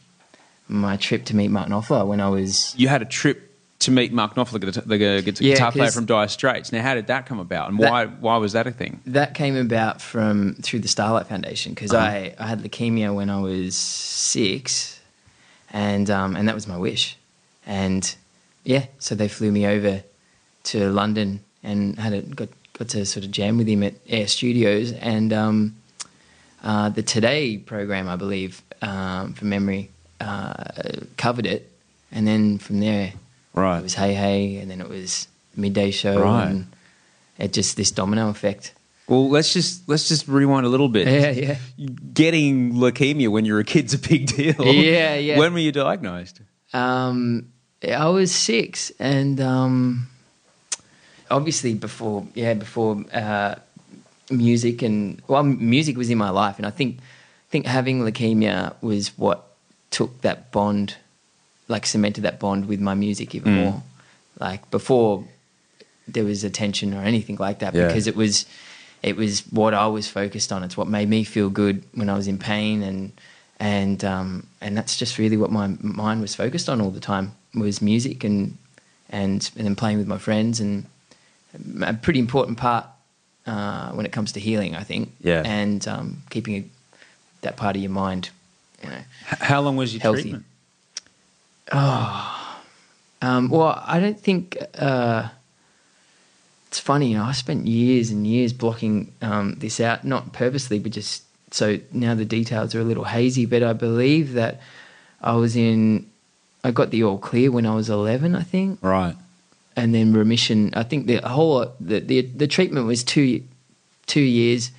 [0.68, 2.74] my trip to meet Martin Knopfler when I was.
[2.78, 3.50] You had a trip
[3.80, 6.72] to meet Mark Knopfler, the, the, the Yeah, guitar player from Dire Straits.
[6.72, 8.06] Now, how did that come about, and That- why?
[8.06, 9.02] Why was that a thing?
[9.06, 12.06] That came about from through the Starlight Foundation because Uh-huh.
[12.06, 15.00] I, I had leukemia when I was six,
[15.72, 17.18] and um, and that was my wish,
[17.66, 18.16] and
[18.64, 20.04] yeah, so they flew me over
[20.64, 24.28] to London and had a, got got to sort of jam with him at Air
[24.28, 25.76] Studios, and um,
[26.64, 29.90] uh, the Today program, I believe, um, from memory,
[30.22, 30.54] uh,
[31.18, 31.70] covered it,
[32.12, 33.14] and then from there,
[33.54, 33.80] Right.
[33.80, 36.48] it was Hey Hey, and then it was Midday Show, Right.
[36.50, 36.68] and
[37.38, 38.74] it just this domino effect.
[39.08, 41.08] Well, let's just let's just rewind a little bit.
[41.08, 41.88] Yeah, yeah.
[42.14, 44.56] Getting leukemia when you're a kid's a big deal.
[44.66, 45.38] Yeah, yeah.
[45.38, 46.40] When were you diagnosed?
[46.74, 47.50] Um,
[47.86, 50.08] I was six, and um,
[51.30, 53.56] obviously before, yeah, before uh,
[54.38, 57.00] music and well, music was in my life, and I think
[57.50, 59.46] think having leukemia was what
[59.92, 60.96] took that bond,
[61.68, 63.56] like cemented that bond with my music even Mm.
[63.64, 63.84] more.
[64.40, 65.24] Like before,
[66.08, 67.86] there was attention or anything like that Yeah.
[67.88, 68.46] because it was
[69.04, 70.64] it was what I was focused on.
[70.64, 73.12] It's what made me feel good when I was in pain, and
[73.60, 77.34] and um, and that's just really what my mind was focused on all the time
[77.54, 78.58] was music and
[79.10, 80.86] and and then playing with my friends and
[81.84, 82.86] a pretty important part
[83.46, 85.12] uh, when it comes to healing, I think.
[85.22, 85.42] Yeah.
[85.46, 86.64] and um, keeping a,
[87.42, 88.30] that part of your mind,
[88.84, 88.96] you know.
[89.32, 90.22] H- how long was your Healthy.
[90.22, 90.46] treatment?
[93.22, 95.30] Um, well, I don't think uh,
[96.68, 97.12] it's funny.
[97.12, 101.24] You know, I spent years and years blocking um, this out, not purposely, but just
[101.52, 103.46] so now the details are a little hazy.
[103.46, 104.60] But I believe that
[105.22, 106.10] I was in.
[106.66, 109.16] I got the all clear when I was eleven, I think, Right.
[109.76, 110.72] And then remission.
[110.74, 113.44] I think the whole the the, the treatment was two
[114.06, 114.72] two years.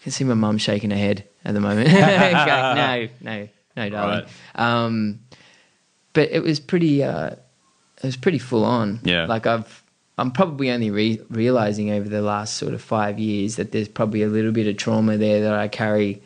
[0.00, 1.88] I can see my mum shaking her head at the moment.
[1.92, 4.26] No, no, no, darling.
[4.54, 5.20] Um,
[6.12, 7.02] but it was pretty.
[7.02, 9.00] Uh, it was pretty full on.
[9.04, 9.26] Yeah.
[9.26, 9.82] Like I've,
[10.18, 14.22] I'm probably only re- realizing over the last sort of five years that there's probably
[14.22, 16.22] a little bit of trauma there that I carry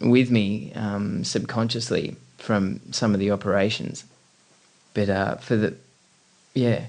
[0.00, 4.04] with me um, subconsciously from some of the operations.
[4.94, 5.74] But uh, for the,
[6.54, 6.86] yeah,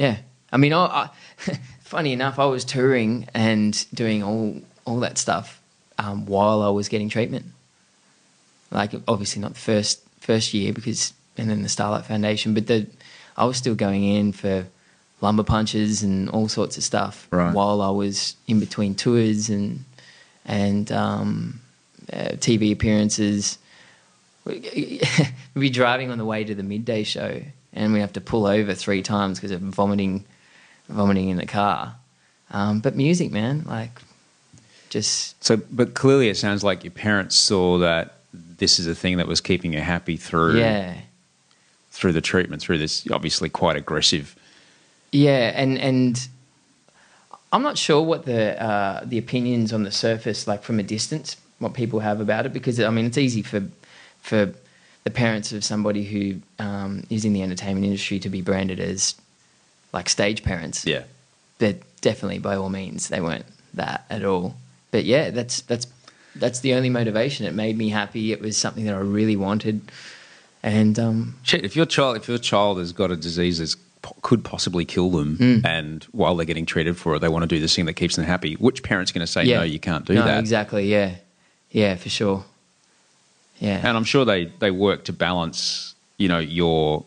[0.00, 0.16] yeah.
[0.52, 1.10] I mean, I, I,
[1.84, 5.60] funny enough, I was touring and doing all all that stuff
[5.98, 7.44] um, while I was getting treatment.
[8.70, 12.86] Like obviously not the first first year because and then the Starlight Foundation, but the
[13.36, 14.66] I was still going in for
[15.20, 17.52] lumbar punches and all sorts of stuff Right.
[17.54, 19.84] while I was in between tours and
[20.46, 21.60] and um,
[22.12, 23.58] uh, TV appearances.
[24.44, 25.00] We'd
[25.54, 28.74] be driving on the way to the midday show, and we have to pull over
[28.74, 30.24] three times because of vomiting,
[30.88, 31.96] vomiting in the car.
[32.50, 34.00] Um, but music, man, like,
[34.88, 39.16] just So, but clearly, it sounds like your parents saw that this is a thing
[39.18, 40.94] that was keeping you happy through yeah,
[41.90, 44.36] through the treatment, through this obviously quite aggressive.
[45.12, 46.28] yeah, and and
[47.52, 51.36] I'm not sure what the uh, the opinions on the surface, like from a distance,
[51.58, 53.62] what people have about it, because I mean, it's easy for
[54.20, 54.52] for
[55.04, 59.14] the parents of somebody who um, is in the entertainment industry to be branded as
[59.92, 60.84] like stage parents.
[60.86, 61.02] Yeah.
[61.58, 64.54] but definitely by all means they weren't that at all.
[64.90, 65.86] But yeah, that's that's
[66.36, 67.46] that's the only motivation.
[67.46, 68.32] It made me happy.
[68.32, 69.80] It was something that I really wanted,
[70.62, 73.74] and um, Shit, if your child if your child has got a disease that
[74.22, 75.66] could possibly kill them, Hmm.
[75.66, 78.16] and while they're getting treated for it, they want to do this thing that keeps
[78.16, 78.54] them happy.
[78.54, 79.62] Which parent's going to say yeah, no?
[79.64, 80.38] You can't do no, that.
[80.40, 80.90] Exactly.
[80.90, 81.16] Yeah,
[81.70, 82.44] yeah, for sure.
[83.60, 87.04] Yeah, And I'm sure they they work to balance, you know, your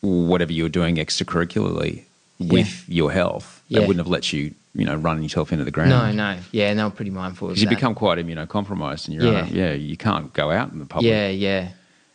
[0.00, 2.04] whatever you're doing extracurricularly
[2.38, 3.62] with your health.
[3.70, 3.86] They Yeah.
[3.86, 5.90] wouldn't have let you, you know, run yourself into the ground.
[5.90, 9.24] no, no, yeah, and they were pretty mindful of you become quite immunocompromised, and you're
[9.32, 9.46] Yeah.
[9.50, 9.64] yeah.
[9.64, 11.10] yeah, you can't go out in the public.
[11.10, 11.68] Yeah, yeah.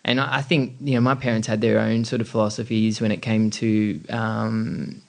[0.06, 3.12] And I I think you know my parents had their own sort of philosophies when
[3.12, 5.02] it came to um,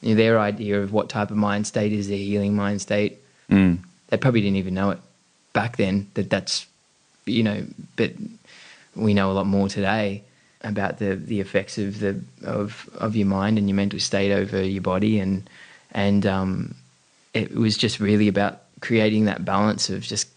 [0.00, 3.18] you know, their idea of what type of mind state is a healing mind state.
[3.48, 3.78] Mm.
[4.08, 4.98] They probably didn't even know it
[5.52, 6.66] back then that that's
[7.26, 7.64] you know,
[7.96, 8.12] but
[8.94, 10.22] we know a lot more today
[10.62, 14.62] about the the effects of the of of your mind and your mental state over
[14.62, 15.48] your body and
[15.92, 16.74] and um,
[17.34, 20.28] it was just really about creating that balance of just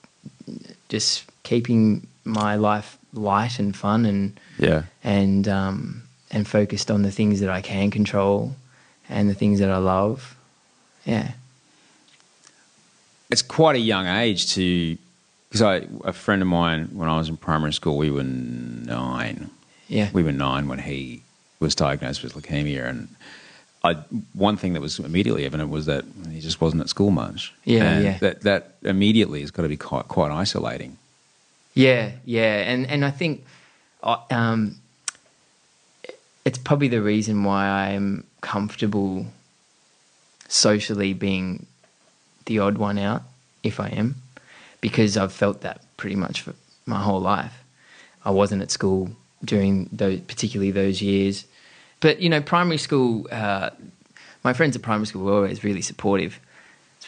[0.90, 4.84] just keeping my life light and fun and Yeah.
[5.04, 8.56] and um, and focused on the things that I can control
[9.10, 10.36] and the things that I love.
[11.06, 11.32] Yeah.
[13.30, 14.98] It's quite a young age to,
[15.56, 19.50] because I a friend of mine when I was in primary school, we were nine.
[19.88, 20.10] Yeah.
[20.12, 21.22] We were nine when he
[21.62, 23.08] was diagnosed with leukemia, and
[23.84, 23.94] I
[24.34, 27.54] one thing that was immediately evident was that he just wasn't at school much.
[27.64, 28.18] Yeah, and yeah.
[28.18, 30.98] That that immediately has got to be quite quite isolating.
[31.74, 33.46] Yeah, yeah, and and I think
[34.04, 34.76] um,
[36.44, 39.28] it's probably the reason why I'm comfortable
[40.50, 41.66] socially being
[42.46, 43.24] the odd one out,
[43.64, 44.16] if I am,
[44.86, 46.54] because I've felt that pretty much for
[46.86, 47.56] my whole life.
[48.24, 49.10] I wasn't at school
[49.44, 51.46] during those, particularly those years,
[52.02, 53.28] but you know, primary school.
[53.32, 53.70] Uh,
[54.44, 56.40] my friends at primary school were always really supportive.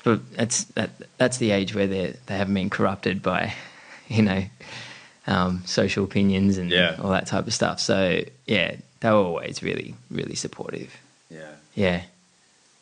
[0.03, 3.53] but that's that that's the age where they they haven't been corrupted by,
[4.07, 4.43] you know,
[5.27, 6.95] um, social opinions and Yeah.
[7.01, 7.79] all that type of stuff.
[7.79, 10.91] So yeah, they were always really really supportive.
[11.29, 11.51] Yeah.
[11.75, 12.01] Yeah,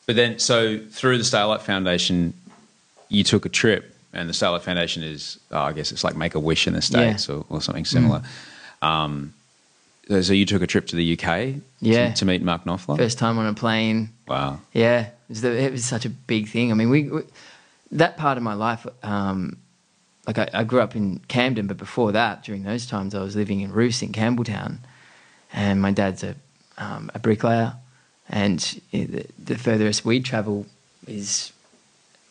[0.06, 2.34] But then, so through the Starlight Foundation,
[3.10, 6.36] you took a trip, and the Starlight Foundation is, oh, I guess it's like Make
[6.36, 8.24] a Wish in the States or, or something similar.
[8.82, 9.34] Um,
[10.08, 12.10] so so you took a trip to the UK Yeah.
[12.10, 12.98] to, to meet Mark Knopfler?
[12.98, 14.10] first time on a plane.
[14.28, 14.60] Wow.
[14.74, 16.72] Yeah, it was, the, it was such a big thing.
[16.72, 17.22] I mean, we, we
[17.92, 18.86] that part of my life.
[19.04, 19.58] Um,
[20.28, 23.36] like I, I grew up in Camden, but before that, during those times, I was
[23.36, 24.80] living in Ruse in Campbelltown,
[25.54, 26.36] and my dad's a
[26.78, 27.76] um, a bricklayer,
[28.28, 28.60] and
[28.92, 30.66] the, the furthest we'd travel
[31.08, 31.52] is,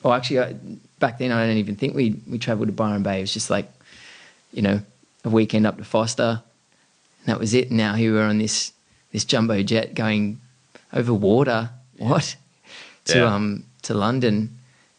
[0.05, 0.53] well, actually, I,
[1.01, 3.19] back then I don't even think we we travelled to Byron Bay.
[3.19, 3.69] It was just like,
[4.53, 4.81] you know,
[5.25, 6.43] a weekend up to Forster,
[7.21, 7.69] and that was it.
[7.69, 8.73] And now here we're on this
[9.13, 10.39] this jumbo jet going
[10.93, 11.71] over water.
[11.99, 12.37] What?
[13.07, 13.35] To Yeah.
[13.35, 14.57] um to London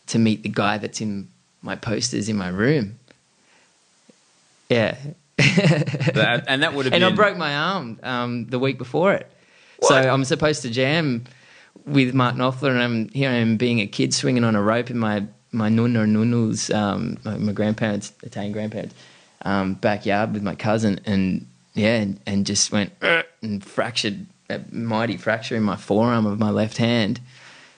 [0.08, 1.28] to meet the guy that's in
[1.64, 3.00] my posters in my room.
[4.70, 4.96] Yeah.
[5.38, 7.14] That- and that would have and been.
[7.14, 9.26] I broke my arm um, the week before it.
[9.82, 11.24] So I'm supposed to jam
[11.86, 14.90] with Mark Knopfler, and I'm here I am being a kid swinging on a rope
[14.90, 18.94] in my my nunna nunnus, um, my, grandparents, Italian grandparents,
[19.44, 22.92] um, backyard with my cousin, and yeah, and, and just went
[23.42, 27.20] and fractured a mighty fracture in my forearm of my left hand.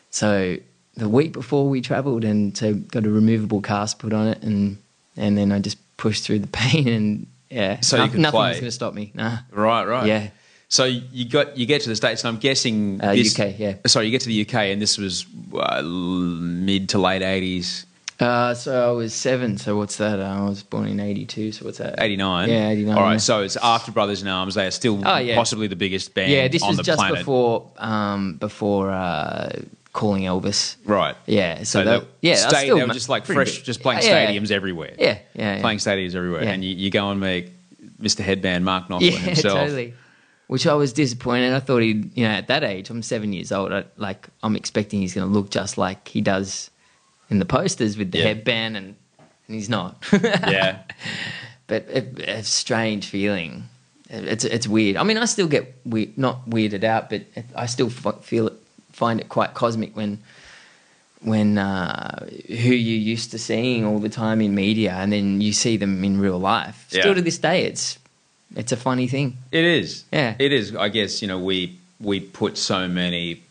[0.10, 0.58] So
[0.96, 4.78] the week before we travelled, and so got a removable cast put on it, and
[5.15, 8.39] and then I just pushed through the pain, and yeah, So you noth- could nothing
[8.39, 8.50] play.
[8.50, 9.12] was going to stop me.
[9.13, 9.38] Nah.
[9.52, 10.06] Right, right.
[10.08, 10.30] Yeah.
[10.70, 13.74] So you got you get to the states, and I'm guessing Uh, this, UK, yeah.
[13.88, 15.26] Sorry, you get to the UK, and this was
[15.58, 17.86] uh, mid to late '80s,
[18.20, 19.58] Uh, so I was seven.
[19.58, 20.20] So what's that?
[20.20, 21.54] Uh, I was born in '82.
[21.54, 21.96] So what's that?
[22.00, 22.50] '89.
[22.50, 22.98] Yeah, '89.
[22.98, 23.18] All right, yeah.
[23.18, 24.56] so it's after Brothers in Arms.
[24.56, 25.36] They are still Oh, yeah.
[25.36, 27.20] possibly the biggest band yeah, this on was the just planet.
[27.20, 29.54] before um, before uh,
[29.94, 30.76] calling Elvis.
[30.84, 31.16] Right.
[31.28, 33.64] Yeah, so, So, that, yeah, sta- still they were just like fresh, big.
[33.66, 34.96] just playing Yeah, stadiums everywhere.
[35.00, 35.62] Yeah, yeah, yeah.
[35.62, 37.52] Playing stadiums everywhere, and you, you go and meet
[38.02, 38.20] Mr.
[38.20, 39.60] Headband Mark Knopfler Yeah, himself.
[39.60, 39.94] totally.
[40.48, 41.54] Which I was disappointed.
[41.54, 43.74] I thought he'd, you know, at that age, I'm seven years old.
[43.74, 46.72] I, like, I'm expecting he's going to look just like he does
[47.30, 48.24] in the posters with the Yeah.
[48.28, 50.02] headband, and, and he's not.
[50.14, 50.80] Yeah,
[51.68, 53.64] but it, a strange feeling.
[54.10, 54.96] It's it's weird.
[54.96, 58.48] I mean, I still get weird, not weirded out, but it, I still f- feel
[58.48, 58.54] it,
[58.94, 60.20] find it quite cosmic when
[61.22, 65.52] when uh, who you used to seeing all the time in media, and then you
[65.52, 66.86] see them in real life.
[66.88, 67.14] Still Yeah.
[67.16, 67.98] to this day, it's
[68.56, 69.38] it's a funny thing.
[69.52, 70.04] it is.
[70.12, 70.36] Yeah.
[70.40, 70.76] it is.
[70.76, 73.42] I guess you know we we put so many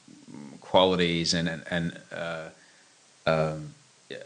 [0.61, 2.49] qualities and and, and uh,
[3.27, 3.75] um,
[4.09, 4.19] yeah,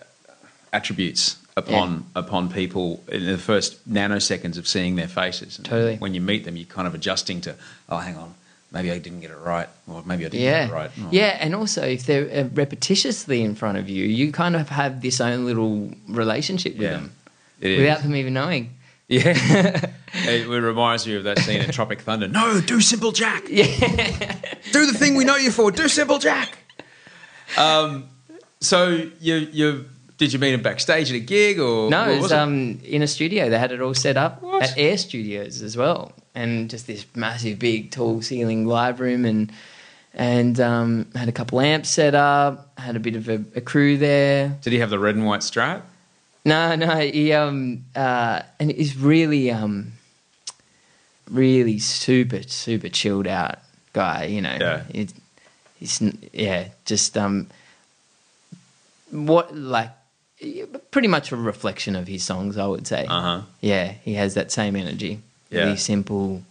[0.72, 5.58] attributes upon upon people in the first nanoseconds of seeing their faces.
[5.58, 5.96] And Totally.
[5.96, 7.54] When you meet them, you're kind of adjusting to.
[7.88, 8.34] Oh, hang on.
[8.72, 10.90] Maybe I didn't get it right, or maybe I didn't Yeah, get it right.
[11.00, 11.08] Oh.
[11.10, 15.00] yeah, and also if they're uh, repetitiously in front of you, you kind of have
[15.02, 16.90] this own little relationship with Yeah.
[16.92, 17.12] them
[17.60, 17.78] It is.
[17.80, 18.70] without them even knowing.
[19.08, 19.86] Yeah.
[20.12, 22.28] it reminds me of that scene in Tropic Thunder.
[22.28, 23.44] No, do Simple Jack.
[23.48, 23.66] Yeah.
[24.72, 25.70] do the thing we know you for.
[25.70, 26.58] Do Simple Jack.
[27.56, 28.08] Um,
[28.60, 29.86] so you you
[30.18, 33.06] did you meet him backstage at a gig or No, it was, um, in a
[33.06, 33.48] studio.
[33.48, 34.62] They had it all set up What?
[34.62, 39.50] at Air Studios as well, and just this massive, big, tall ceiling live room, and
[40.12, 42.70] and um, had a couple amps set up.
[42.78, 44.58] Had a bit of a, a crew there.
[44.60, 45.84] Did he have the red and white stripe?
[46.44, 49.92] No, no, he um uh, and he's really um
[51.30, 53.58] really super super chilled out
[53.92, 54.24] guy.
[54.24, 54.82] You know, Yeah.
[54.92, 55.12] It-
[55.78, 57.46] he's yeah, just um
[59.10, 59.90] what like
[60.90, 63.06] pretty much a reflection of his songs, I would say.
[63.06, 63.42] Uh huh.
[63.60, 65.20] Yeah, he has that same energy.
[65.50, 65.64] Yeah.
[65.64, 66.42] Really simple,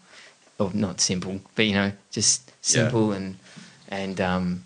[0.57, 3.37] or not simple, but you know, just simple and
[3.87, 4.63] and um,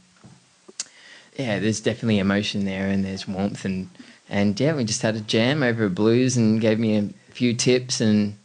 [1.38, 3.90] yeah, there's definitely emotion there, and there's warmth, and
[4.30, 8.02] and yeah, we just had a jam over blues, and gave me a few tips,
[8.02, 8.36] and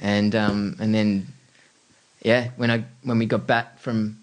[0.00, 1.26] and um, and then
[2.22, 4.18] yeah, when I when we got back from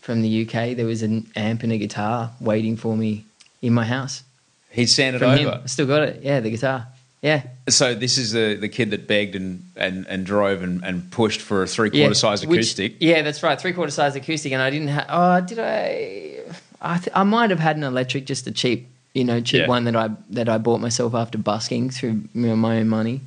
[0.00, 3.24] from the UK, there was an amp and a guitar waiting for me
[3.62, 4.22] in my house
[4.70, 5.48] He'd sand it from him.
[5.48, 5.60] over.
[5.64, 6.22] I still got it.
[6.22, 6.86] Yeah, the guitar.
[7.22, 7.42] Yeah.
[7.68, 11.40] So this is the the kid that begged and and, and drove and, and pushed
[11.40, 12.96] for a three quarter size which- acoustic.
[13.00, 15.06] yeah, that's right, three quarter size acoustic, and I didn't have.
[15.08, 16.40] Oh, did I?
[16.82, 19.66] I th- I might have had an electric, just a cheap, you know, cheap Yeah.
[19.66, 23.22] one that I that I bought myself after busking through my own money,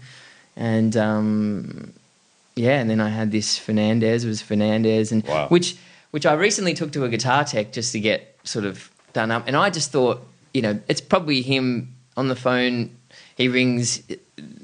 [0.59, 1.93] and um,
[2.55, 4.23] yeah, and then I had this Fernandes.
[4.23, 5.47] It was Fernandes, and Wow.
[5.47, 5.75] which
[6.11, 9.43] which I recently took to a guitar tech just to get sort of done up,
[9.47, 10.21] and I just thought,
[10.53, 12.91] you know, it's probably him on the phone.
[13.35, 14.03] He rings,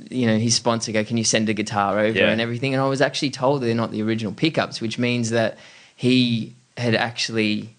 [0.10, 2.30] you know, his sponsor go, "Can you send a guitar over?" Yeah.
[2.30, 2.74] and everything.
[2.76, 5.58] And I was actually told they're not the original pickups, which means that
[5.96, 7.70] he had actually,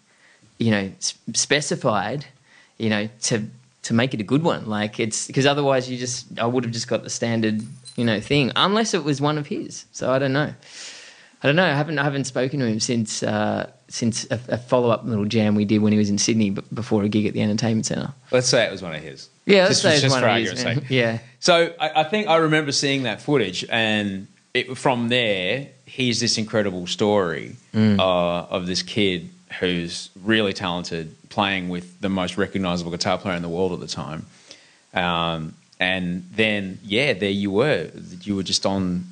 [0.58, 0.90] you know,
[1.34, 2.24] specified
[2.78, 3.42] you know, to
[3.82, 4.66] to make it a good one.
[4.66, 7.62] Like it's because otherwise you just I would have just got the standard,
[7.96, 9.86] you know, thing unless it was one of his.
[9.92, 10.52] So I don't know.
[11.42, 11.64] I don't know.
[11.64, 15.26] I haven't I haven't spoken to him since uh, since a, a follow up little
[15.26, 17.86] jam we did when he was in Sydney b- before a gig at the entertainment
[17.86, 18.12] centre.
[18.30, 19.28] Let's say it was one of his.
[19.44, 20.90] Yeah, let's just, say it's just one for of his, sake.
[20.90, 21.18] Yeah.
[21.40, 26.38] So I, I think I remember seeing that footage, and it, from there, here's this
[26.38, 28.00] incredible story Mm.
[28.00, 29.28] uh, of this kid
[29.60, 33.86] who's really talented, playing with the most recognizable guitar player in the world at the
[33.86, 34.26] time.
[34.94, 37.90] Um, and then, yeah, there you were.
[38.22, 39.04] You were just on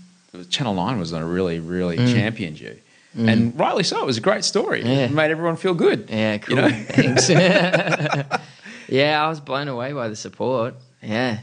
[0.50, 2.78] Channel Nine was on a really, really championed you.
[3.16, 4.02] And rightly so.
[4.02, 4.82] It was a great story.
[4.82, 4.86] Mm.
[4.86, 5.04] Yeah.
[5.04, 6.08] It made everyone feel good.
[6.10, 6.56] Yeah, cool.
[6.56, 6.68] You know?
[6.88, 7.30] Thanks.
[8.88, 10.74] yeah, I was blown away by the support.
[11.00, 11.38] Yeah.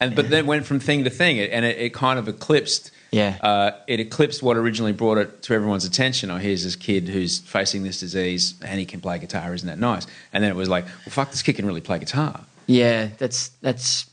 [0.00, 2.90] And but then went from thing to thing, and it, it kind of eclipsed.
[3.12, 3.36] Yeah.
[3.42, 6.30] Uh, it eclipsed what originally brought it to everyone's attention.
[6.30, 9.52] Oh, here's this kid who's facing this disease, and he can play guitar.
[9.52, 10.06] Isn't that nice?
[10.32, 12.40] And then it was like, well, fuck, this kid can really play guitar.
[12.66, 14.09] Yeah, that's that's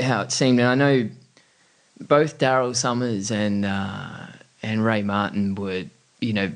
[0.00, 0.60] how it seemed.
[0.60, 1.10] And I know
[2.00, 4.26] both Daryl Somers and uh,
[4.62, 5.84] and Ray Martin were,
[6.20, 6.52] you know,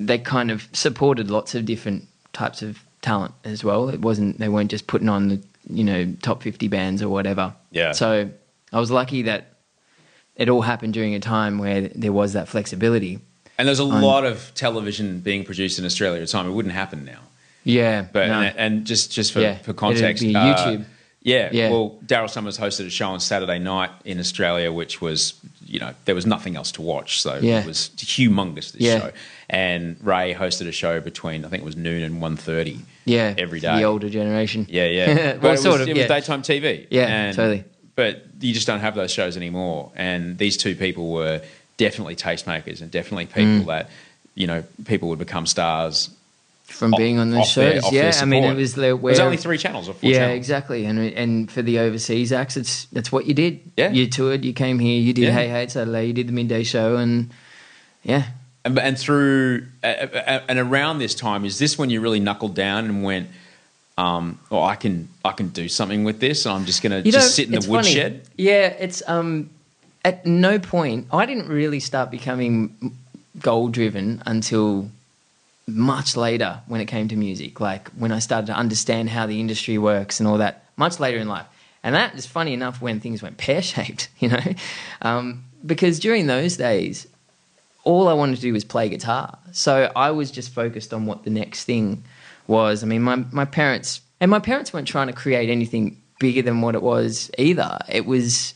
[0.00, 3.88] they kind of supported lots of different types of talent as well.
[3.88, 7.54] It wasn't they weren't just putting on the you know top fifty bands or whatever.
[7.70, 7.92] Yeah.
[7.92, 8.30] So
[8.72, 9.54] I was lucky that
[10.36, 13.18] it all happened during a time where there was that flexibility.
[13.58, 16.46] And there's a lot of television being produced in Australia at the time.
[16.46, 17.18] It wouldn't happen now.
[17.64, 18.40] Yeah, But no.
[18.40, 20.84] and, and just just for, Yeah, for context, uh, YouTube.
[21.28, 21.70] Yeah, Yeah.
[21.70, 25.34] Well, Daryl Somers hosted a show on Saturday night in Australia, which was
[25.66, 27.60] you know there was nothing else to watch, so Yeah.
[27.60, 28.72] it was humongous.
[28.72, 28.98] This Yeah.
[29.00, 29.12] show,
[29.50, 33.60] and Ray hosted a show between I think it was noon and 1.30 yeah, every
[33.60, 33.76] day.
[33.78, 34.66] The older generation.
[34.70, 35.06] Yeah, yeah.
[35.32, 35.88] well, But it sort was, of.
[35.88, 36.86] It was daytime TV.
[36.90, 37.64] Yeah, And- totally.
[37.96, 39.90] But you just don't have those shows anymore.
[39.96, 41.40] And these two people were
[41.78, 43.66] definitely tastemakers and definitely people Mm.
[43.66, 43.90] that
[44.36, 46.10] you know people would become stars
[46.68, 47.82] from being on those shows.
[47.82, 50.18] their yeah, I mean, it was the, where There's only three channels or four yeah,
[50.18, 50.36] channels.
[50.36, 50.84] exactly.
[50.84, 53.60] And and for the overseas acts, it's that's what you did.
[53.76, 53.90] Yeah.
[53.90, 55.32] you toured, you came here, you did Yeah.
[55.32, 57.30] Hey Hey It's Saturday, you did the midday show, and
[58.04, 58.24] yeah,
[58.64, 62.84] And, and through uh, and around this time, is this when you really knuckled down
[62.84, 63.28] and went,
[63.96, 67.04] um, "Oh, I can I can do something with this, and I'm just going to
[67.04, 67.88] you just know, sit in the it's funny.
[67.88, 69.50] woodshed." Yeah, it's um,
[70.04, 72.96] at no point I didn't really start becoming
[73.40, 74.90] goal driven until
[75.68, 77.60] much later when it came to music.
[77.60, 80.64] Like when I started to understand how the industry works and all that.
[80.76, 81.46] Much later in life,
[81.82, 84.08] and that is funny enough when things went pear shaped.
[84.18, 84.54] You know,
[85.02, 87.06] um, because during those days,
[87.84, 89.38] all I wanted to do was play guitar.
[89.52, 92.04] So I was just focused on what the next thing
[92.46, 92.82] was.
[92.82, 96.60] I mean, my, my parents, and my parents weren't trying to create anything bigger than
[96.60, 97.78] what it was either.
[97.88, 98.54] It was,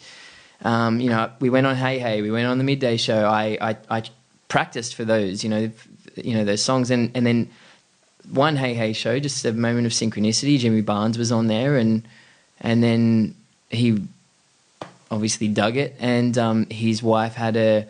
[0.63, 3.25] um, you know, we went on Hey Hey, we went on the midday show.
[3.25, 4.03] I, I, I
[4.49, 5.71] practiced for those, you know,
[6.17, 6.91] you know, those songs.
[6.91, 7.51] And, and then
[8.31, 10.59] one Hey Hey show, just a moment of synchronicity.
[10.59, 12.03] Jimmy Barnes was on there and,
[12.61, 13.35] and then
[13.71, 14.03] he
[15.11, 15.95] obviously dug it.
[15.99, 17.87] And um, his wife had a,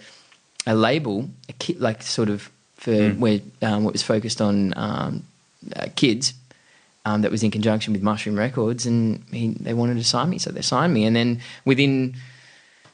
[0.67, 5.25] a label, a kit, like sort of for where um, what was focused on um,
[5.77, 6.35] uh, kids.
[7.05, 10.39] Um, that was in conjunction with Mushroom Records, and he, they wanted to sign me,
[10.39, 11.05] so they signed me.
[11.05, 12.15] And then within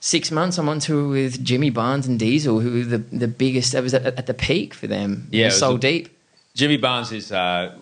[0.01, 3.73] six months, I'm on tour with Jimmy Barnes and Diesel, who were the the biggest.
[3.73, 5.29] That was at, at the peak for them.
[5.31, 6.15] Yeah, Soul the- Deep.
[6.55, 7.73] Jimmy Barnes is uh,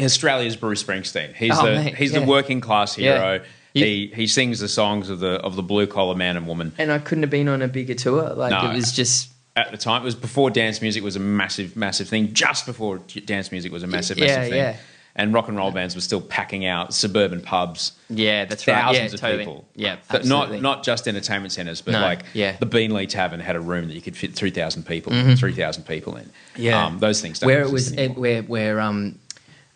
[0.00, 1.34] Australia's Bruce Springsteen.
[1.34, 2.20] He's Oh, the mate, he's yeah.
[2.20, 3.14] the working class Yeah.
[3.36, 3.44] hero.
[3.72, 6.72] You- He he sings the songs of the of the blue collar man and woman.
[6.78, 8.34] And I couldn't have been on a bigger tour.
[8.34, 8.70] Like No.
[8.70, 12.08] it was just At the time, it was before dance music was a massive massive
[12.08, 12.32] thing.
[12.34, 14.54] Just before dance music was a massive Yeah, massive thing.
[14.58, 14.76] yeah.
[15.16, 17.92] And rock and roll bands were still packing out suburban pubs.
[18.08, 18.74] yeah, that's right.
[18.74, 19.44] Thousands Yeah, of totally.
[19.44, 19.64] people.
[19.74, 20.60] Yeah, But not absolutely.
[20.60, 22.56] not just entertainment centres, but No, like yeah.
[22.60, 25.82] the Beanley Tavern had a room that you could fit three thousand people, three thousand
[25.84, 26.24] people in.
[26.26, 26.62] Mm-hmm.
[26.62, 27.40] Yeah, um, those things.
[27.40, 28.16] Don't where it was anymore.
[28.20, 29.18] where where um,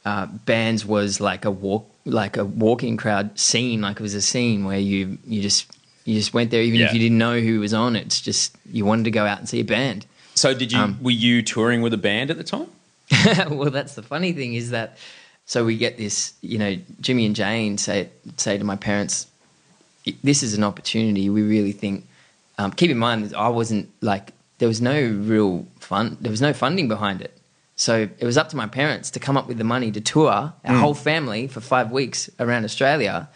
[0.04, 3.80] uh, bands was like a walk like a walking crowd scene.
[3.82, 5.66] Like it was a scene where you you just
[6.04, 6.86] you just went there even Yeah.
[6.86, 7.96] if you didn't know who was on.
[7.96, 10.06] It's just you wanted to go out and see a band.
[10.36, 10.78] So did you?
[10.78, 12.68] um, were you touring with a band at the time?
[13.50, 14.96] well, that's the funny thing is that
[15.46, 19.26] so we get this, you know, Jimmy and Jane say say to my parents,
[20.22, 21.28] "This is an opportunity.
[21.28, 22.06] We really think."
[22.56, 26.16] Um, keep in mind, that I wasn't like there was no real fun.
[26.20, 27.36] There was no funding behind it,
[27.76, 30.52] so it was up to my parents to come up with the money to tour
[30.64, 33.28] our whole family for five weeks around Australia.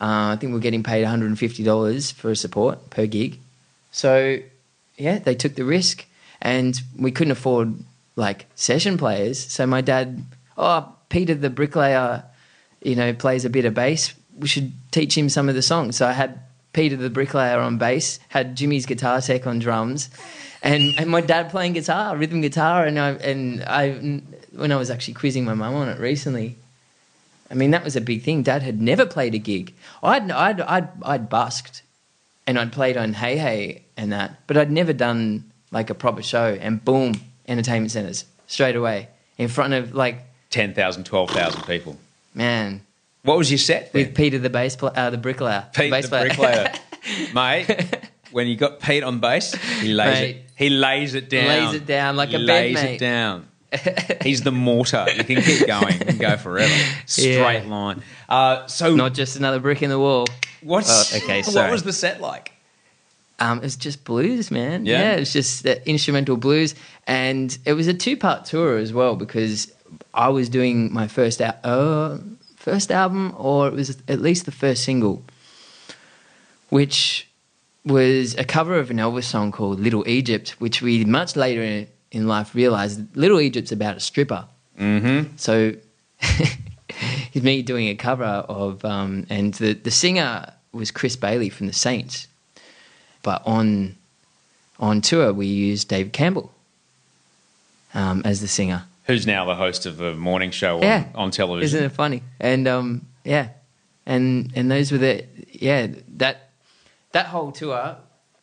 [0.00, 3.06] Uh, I think we we're getting paid one hundred and fifty dollars for support per
[3.06, 3.38] gig.
[3.90, 4.38] So
[4.96, 6.06] yeah, they took the risk,
[6.40, 7.74] and we couldn't afford
[8.16, 9.38] like session players.
[9.38, 10.24] So my dad,
[10.56, 12.24] oh Peter the bricklayer,
[12.82, 14.14] you know, plays a bit of bass.
[14.38, 15.96] We should teach him some of the songs.
[15.96, 16.40] So I had
[16.72, 20.08] Peter the bricklayer on bass, had Jimmy's guitar tech on drums,
[20.62, 23.90] and and my dad playing guitar, rhythm guitar, and I and I
[24.56, 26.56] when I was actually quizzing my mum on it recently.
[27.50, 28.42] I mean, that was a big thing.
[28.42, 29.74] Dad had never played a gig.
[30.02, 31.82] I'd, I'd, I'd, I'd busked
[32.46, 36.22] and I'd played on Hey Hey and that, but I'd never done like a proper
[36.22, 36.56] show.
[36.58, 41.96] And boom, entertainment centers straight away in front of like, 10,000, 12,000 people.
[42.34, 42.80] man,
[43.22, 43.92] What was your set?
[43.92, 44.06] then?
[44.06, 45.66] with Peter the bass, pl- uh, the bricklayer.
[45.74, 46.72] Pete bass the bricklayer.
[47.34, 47.96] Mate,
[48.30, 50.36] when you got Pete on bass, he lays Mate.
[50.36, 50.44] it.
[50.56, 51.46] He lays it down.
[51.48, 52.94] Lays it down like he a bed, lays mate.
[52.94, 53.48] it down.
[54.22, 55.06] He's the mortar.
[55.16, 55.94] You can keep going.
[55.98, 56.72] You can go forever.
[57.06, 57.34] Straight
[57.64, 57.64] Yeah.
[57.66, 58.02] line.
[58.28, 60.26] Uh, so Not just another brick in the wall.
[60.60, 62.52] what's Oh, okay, what was the set like?
[63.40, 64.86] Um, it was just blues, man.
[64.86, 65.00] Yeah?
[65.00, 66.74] Yeah, it was just instrumental blues,
[67.08, 69.72] and it was a two-part tour as well because
[70.14, 72.18] I was doing my first al- uh,
[72.56, 75.24] first album, or it was at least the first single,
[76.68, 77.28] which
[77.84, 81.88] was a cover of an Elvis song called "Little Egypt," which we much later in,
[82.10, 84.46] in life realized "Little Egypt's" about a stripper.
[84.78, 85.36] Mm-hmm.
[85.36, 85.74] So
[86.20, 91.66] it's me doing a cover of, um, and the, the singer was Chris Bailey from
[91.66, 92.26] the Saints.
[93.22, 93.96] But on
[94.78, 96.52] on tour, we used Dave Campbell
[97.94, 98.84] um, as the singer.
[99.12, 101.04] Who's now the host of a morning show on, Yeah.
[101.14, 101.64] on television?
[101.76, 102.22] Isn't it funny?
[102.40, 103.48] And um, yeah,
[104.06, 106.48] and and those were the yeah that
[107.12, 107.96] that whole tour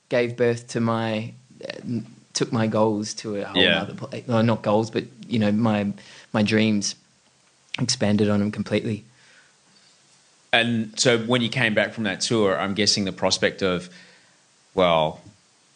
[0.10, 1.34] gave birth to my
[1.68, 2.02] uh,
[2.34, 3.82] took my goals to a whole Yeah.
[3.82, 4.24] other place.
[4.28, 5.92] Well, not goals, but you know my
[6.34, 6.94] my dreams
[7.80, 9.06] expanded on them completely.
[10.54, 13.90] And so when you came back from that tour, I'm guessing the prospect of,
[14.76, 15.22] well,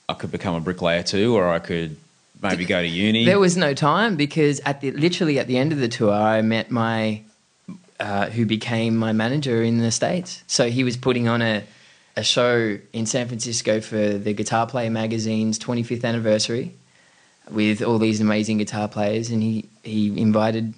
[0.08, 1.98] I could become a bricklayer too, or I could
[2.44, 3.26] maybe go to uni.
[3.26, 6.42] There was no time because at the literally at the end of the tour, I
[6.42, 7.24] met my
[8.00, 10.44] uh, who became my manager in the states.
[10.48, 11.64] So he was putting on a
[12.16, 16.74] a show in San Francisco for the Guitar Player magazine's 25th anniversary
[17.50, 20.74] with all these amazing guitar players, and he he invited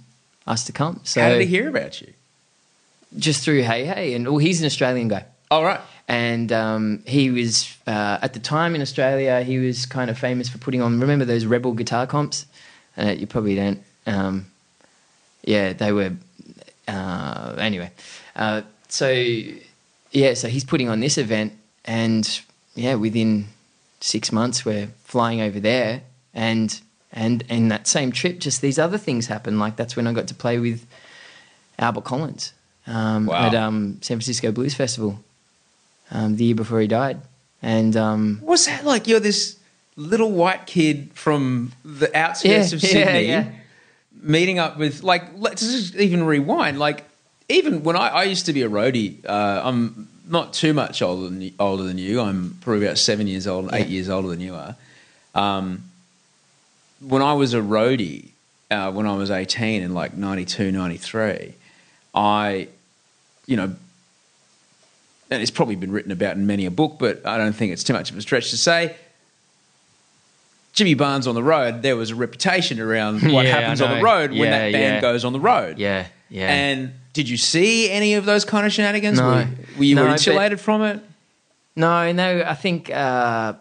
[0.47, 1.01] us to come.
[1.03, 2.13] So How did he hear about you?
[3.17, 5.79] just through Hey Hey, and oh, he's an Australian guy All right.
[6.07, 9.41] And um, he was uh, at the time in Australia.
[9.41, 10.99] He was kind of famous for putting on.
[10.99, 12.45] Remember those Rebel guitar comps?
[12.97, 13.81] Uh, you probably don't.
[14.05, 14.45] Um,
[15.43, 16.13] yeah, they were.
[16.87, 17.91] Uh, anyway,
[18.35, 19.09] uh, so
[20.11, 21.53] yeah, so he's putting on this event,
[21.83, 22.41] and
[22.75, 23.47] yeah, within
[24.01, 26.01] six months we're flying over there,
[26.33, 26.79] and
[27.11, 29.57] and in that same trip, just these other things happen.
[29.57, 30.85] Like that's when I got to play with
[31.79, 32.53] Albert Collins
[32.85, 33.47] um, Wow.
[33.47, 35.19] at um, San Francisco Blues Festival
[36.11, 37.19] um, the year before he died.
[37.61, 39.07] And um, What's that like?
[39.07, 39.57] You're this
[39.95, 43.49] little white kid from the outskirts Yeah, of Sydney, yeah.
[44.21, 45.23] meeting up with like.
[45.35, 46.77] Let's just even rewind.
[46.79, 47.05] Like,
[47.49, 51.29] even when I, I used to be a roadie, uh, I'm not too much older
[51.29, 52.21] than older than you.
[52.21, 54.75] I'm probably about seven years old, eight years older than you are.
[55.33, 55.83] Um,
[56.99, 58.29] when I was a roadie,
[58.71, 61.53] uh, when I was 18 in like 92, 93,
[62.15, 62.67] I,
[63.45, 63.75] you know,
[65.31, 67.83] and it's probably been written about in many a book, but I don't think it's
[67.83, 68.95] too much of a stretch to say.
[70.73, 74.03] Jimmy Barnes on the road, there was a reputation around what Yeah, happens on the
[74.03, 75.01] road when that band yeah.
[75.01, 75.77] goes on the road.
[75.79, 76.49] yeah, yeah.
[76.51, 79.17] And did you see any of those kind of shenanigans?
[79.17, 79.25] No.
[79.27, 79.47] Were,
[79.77, 80.99] were you No, but- insulated from it?
[81.77, 82.43] No, no.
[82.45, 83.53] I think uh,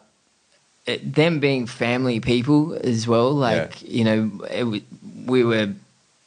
[0.87, 3.33] it, them being family people as well.
[3.33, 4.83] Like you know, it,
[5.27, 5.73] we were.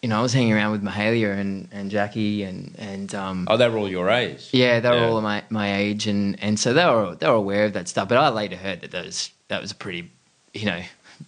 [0.02, 3.58] You know, I was hanging around with Mahalia and, and Jackie and and um, Oh,
[3.58, 4.50] they were all your age.
[4.52, 5.10] yeah, they were Yeah.
[5.10, 8.08] all my, my age and, and so they were they were aware of that stuff.
[8.08, 10.12] But I later heard that that was that was a pretty
[10.54, 10.82] you know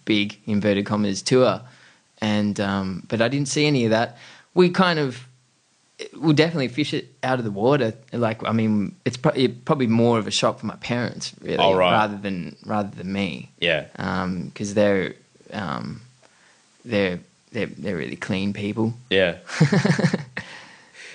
[0.04, 1.62] big inverted commas tour,
[2.20, 4.16] and um, but I didn't see any of that.
[4.54, 5.26] We kind of
[6.14, 7.92] we'll definitely fish it out of the water.
[8.12, 11.74] Like I mean, it's pro- probably more of a shock for my parents, really, Oh,
[11.74, 11.90] right.
[11.90, 13.86] rather than rather than me, Yeah.
[14.44, 15.14] because they're
[15.52, 16.00] um,
[16.84, 17.20] they're they're
[17.52, 18.94] they're they're really clean people.
[19.10, 19.38] Yeah.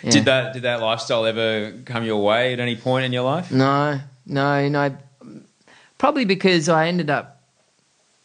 [0.04, 0.12] Yeah.
[0.12, 3.52] Did that did that lifestyle ever come your way at any point in your life?
[3.52, 4.96] No, no, no.
[5.98, 7.42] Probably because I ended up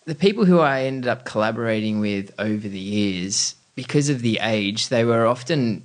[0.04, 4.90] the people who I ended up collaborating with over the years, because of the age,
[4.90, 5.82] they were often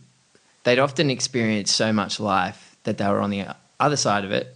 [0.66, 3.46] they'd often experienced so much life that they were on the
[3.80, 4.54] other side of it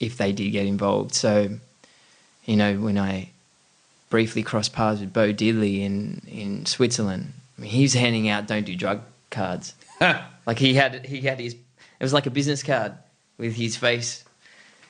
[0.00, 1.14] if they did get involved.
[1.14, 1.50] So,
[2.46, 3.30] you know, when I
[4.14, 8.46] briefly crossed paths with Bo Diddley in in Switzerland, I mean, he was handing out
[8.46, 9.00] "Don't do drug"
[9.30, 9.74] cards.
[10.46, 12.92] Like he had he had his it was like a business card
[13.38, 14.22] with his face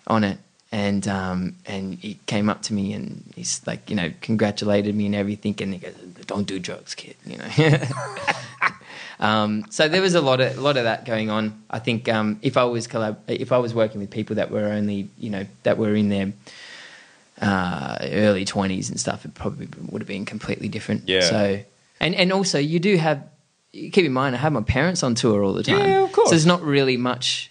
[0.08, 0.38] on it.
[0.72, 5.06] And um, and he came up to me and he's like, you know, congratulated me
[5.06, 5.94] and everything, and he goes,
[6.26, 7.50] "Don't do drugs, kid," you know.
[9.20, 11.62] um, so there was a lot of a lot of that going on.
[11.70, 14.66] I think um, if I was collab- if I was working with people that were
[14.78, 16.32] only you know that were in their
[17.44, 21.08] uh, early twenties and stuff, it probably would have been completely different.
[21.08, 21.20] Yeah.
[21.20, 21.60] So
[22.00, 23.22] and and also you do have
[23.72, 25.78] keep in mind, I have my parents on tour all the time.
[25.80, 26.28] Yeah, of course.
[26.28, 27.50] So there's not really much.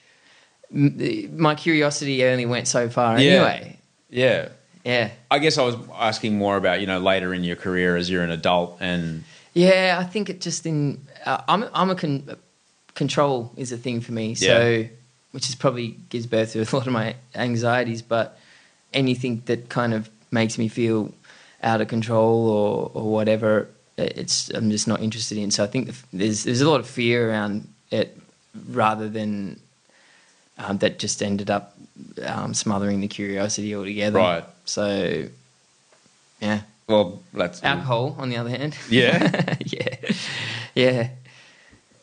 [0.72, 3.32] My curiosity only went so far Yeah.
[3.32, 3.78] anyway.
[4.10, 4.50] Yeah.
[4.84, 5.12] Yeah.
[5.30, 8.24] I guess I was asking more about you know later in your career as you're
[8.24, 9.24] an adult and
[9.54, 12.30] Yeah, I think it just in uh, I'm I'm a con-
[12.96, 14.36] control is a thing for me.
[14.36, 14.86] So
[15.32, 18.38] which is probably gives birth to a lot of my anxieties, but
[18.94, 21.14] anything that kind of makes me feel
[21.62, 23.68] out of control or or whatever,
[23.98, 25.52] it's I'm just not interested in.
[25.52, 28.18] So I think there's there's a lot of fear around it
[28.68, 29.60] rather than
[30.58, 31.76] um, that just ended up
[32.24, 34.20] um, smothering the curiosity altogether.
[34.20, 34.44] Right.
[34.66, 35.28] So
[36.40, 36.62] yeah.
[36.88, 38.78] well that's Alcohol, on the other hand.
[38.90, 39.56] Yeah?
[39.66, 39.96] yeah.
[40.76, 41.10] Yeah.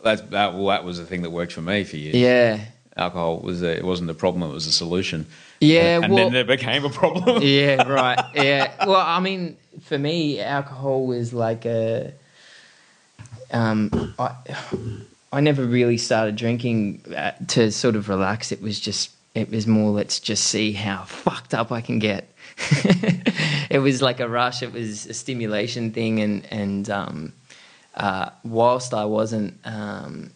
[0.03, 2.17] that's that well that was the thing that worked for me for years.
[2.17, 2.65] Yeah.
[3.01, 5.27] Alcohol was a, it wasn't the problem; it was the solution.
[5.61, 5.97] Yeah.
[5.97, 7.43] and, and well, then it became a problem.
[7.43, 8.19] yeah, right.
[8.35, 8.73] Yeah.
[8.87, 12.13] Well, I mean, for me, alcohol was like a.
[13.53, 14.35] Um, I,
[15.33, 18.53] I never really started drinking uh, to sort of relax.
[18.53, 22.29] It was just, it was more, let's just see how fucked up I can get.
[23.71, 24.63] it was like a rush.
[24.63, 27.33] It was a stimulation thing, and and um,
[27.95, 30.31] uh, whilst I wasn't um,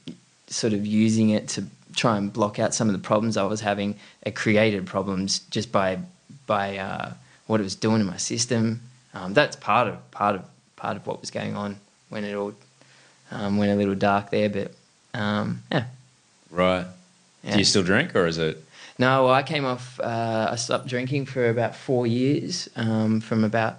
[0.46, 3.60] sort of using it to try and block out some of the problems I was
[3.60, 5.98] having, it created problems just by
[6.46, 7.12] by uh,
[7.46, 8.80] what it was doing in my system.
[9.14, 10.42] Um, that's part of part of
[10.76, 11.76] part of what was going on
[12.08, 12.52] when it all
[13.30, 14.48] um, went a little dark there.
[14.50, 14.72] But
[15.18, 15.84] um, yeah,
[16.50, 16.86] Right.
[17.42, 17.52] yeah.
[17.52, 18.62] Do you still drink, or is it?
[18.98, 19.98] No, well, I came off.
[19.98, 23.78] Uh, I stopped drinking for about four years, um, from about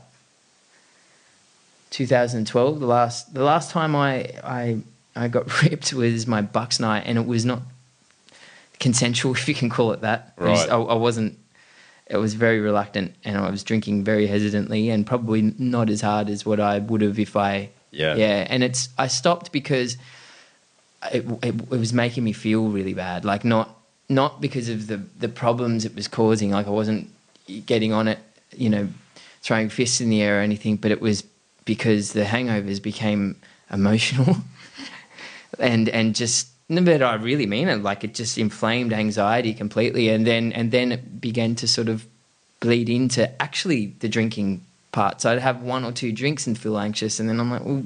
[1.91, 2.79] 2012.
[2.79, 4.79] The last, the last time I, I,
[5.15, 7.61] I got ripped was my Bucks night, and it was not
[8.79, 10.33] consensual, if you can call it that.
[10.37, 10.69] It was- Right.
[10.71, 11.37] I, I wasn't.
[12.07, 16.29] It was very reluctant, and I was drinking very hesitantly, and probably not as hard
[16.29, 17.69] as what I would have if I.
[17.91, 18.13] Yeah.
[18.15, 18.89] Yeah, and it's.
[18.97, 19.97] I stopped because
[21.11, 23.25] it, it, it was making me feel really bad.
[23.25, 23.75] Like not
[24.07, 26.51] not because of the the problems it was causing.
[26.51, 27.09] Like I wasn't
[27.65, 28.19] getting on it,
[28.55, 28.87] you know,
[29.41, 30.75] throwing fists in the air or anything.
[30.75, 31.23] But it was
[31.65, 33.35] because the hangovers became
[33.71, 34.37] emotional,
[35.59, 36.49] and and just.
[36.67, 37.83] No, but I really mean it.
[37.83, 42.05] Like it just inflamed anxiety completely, and then and then it began to sort of
[42.59, 45.21] bleed into actually the drinking part.
[45.21, 47.83] So I'd have one or two drinks and feel anxious, and then I'm like, well,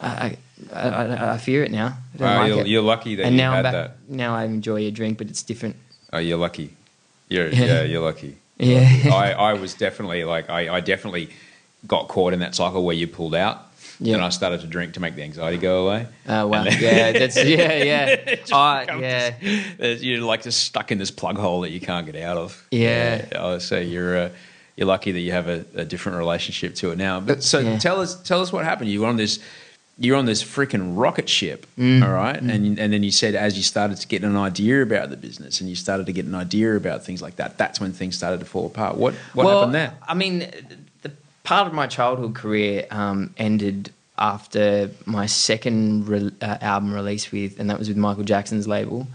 [0.00, 0.36] I
[0.72, 1.96] I, I, I fear it now.
[2.20, 2.66] Oh, like you're, it.
[2.68, 3.72] you're lucky that and you now I'm had back.
[3.72, 3.96] that.
[4.08, 5.76] Now I enjoy a drink, but it's different.
[6.12, 6.74] Oh, you're lucky.
[7.28, 7.64] You're Yeah.
[7.64, 8.36] yeah, you're lucky.
[8.56, 9.10] Yeah.
[9.12, 11.30] I, I was definitely like I, I definitely
[11.88, 13.66] got caught in that cycle where you pulled out.
[14.00, 14.16] Yeah.
[14.16, 16.06] And I started to drink to make the anxiety go away.
[16.28, 18.34] Oh wow, then- yeah, that's yeah, yeah.
[18.34, 19.30] Just Oh, becomes yeah,
[19.78, 22.66] this- you're like just stuck in this plug hole that you can't get out of.
[22.70, 23.26] Yeah.
[23.38, 24.28] I so you're uh,
[24.76, 27.20] you're lucky that you have a, a different relationship to it now.
[27.20, 27.78] But so Yeah.
[27.78, 28.90] tell us tell us what happened.
[28.90, 29.38] You were on this
[29.96, 32.02] you're on this freaking rocket ship, Mm.
[32.04, 32.34] all right?
[32.42, 35.60] And and then you said as you started to get an idea about the business
[35.60, 38.40] and you started to get an idea about things like that, that's when things started
[38.40, 38.96] to fall apart.
[38.96, 39.94] What what well, happened there?
[40.08, 40.48] I mean,
[41.44, 47.60] part of my childhood career um, ended after my second re- uh, album release with,
[47.60, 49.06] and that was with Michael Jackson's label,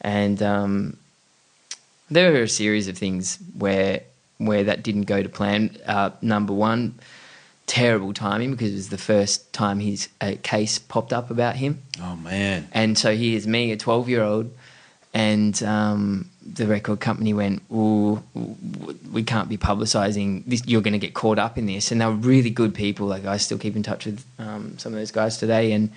[0.00, 0.96] and um,
[2.10, 4.00] there were a series of things where
[4.38, 5.76] where that didn't go to plan.
[5.86, 6.94] Uh, number one,
[7.66, 11.82] terrible timing because it was the first time his uh, case popped up about him.
[12.00, 12.68] Oh man.
[12.72, 14.50] And so here's me, a 12 year old,
[15.16, 20.62] and um, the record company went, "Ooh, w- we can't be publicising this.
[20.66, 23.06] You're going to get caught up in this." And they were really good people.
[23.06, 25.90] Like I still keep in touch with um, some of those guys today, and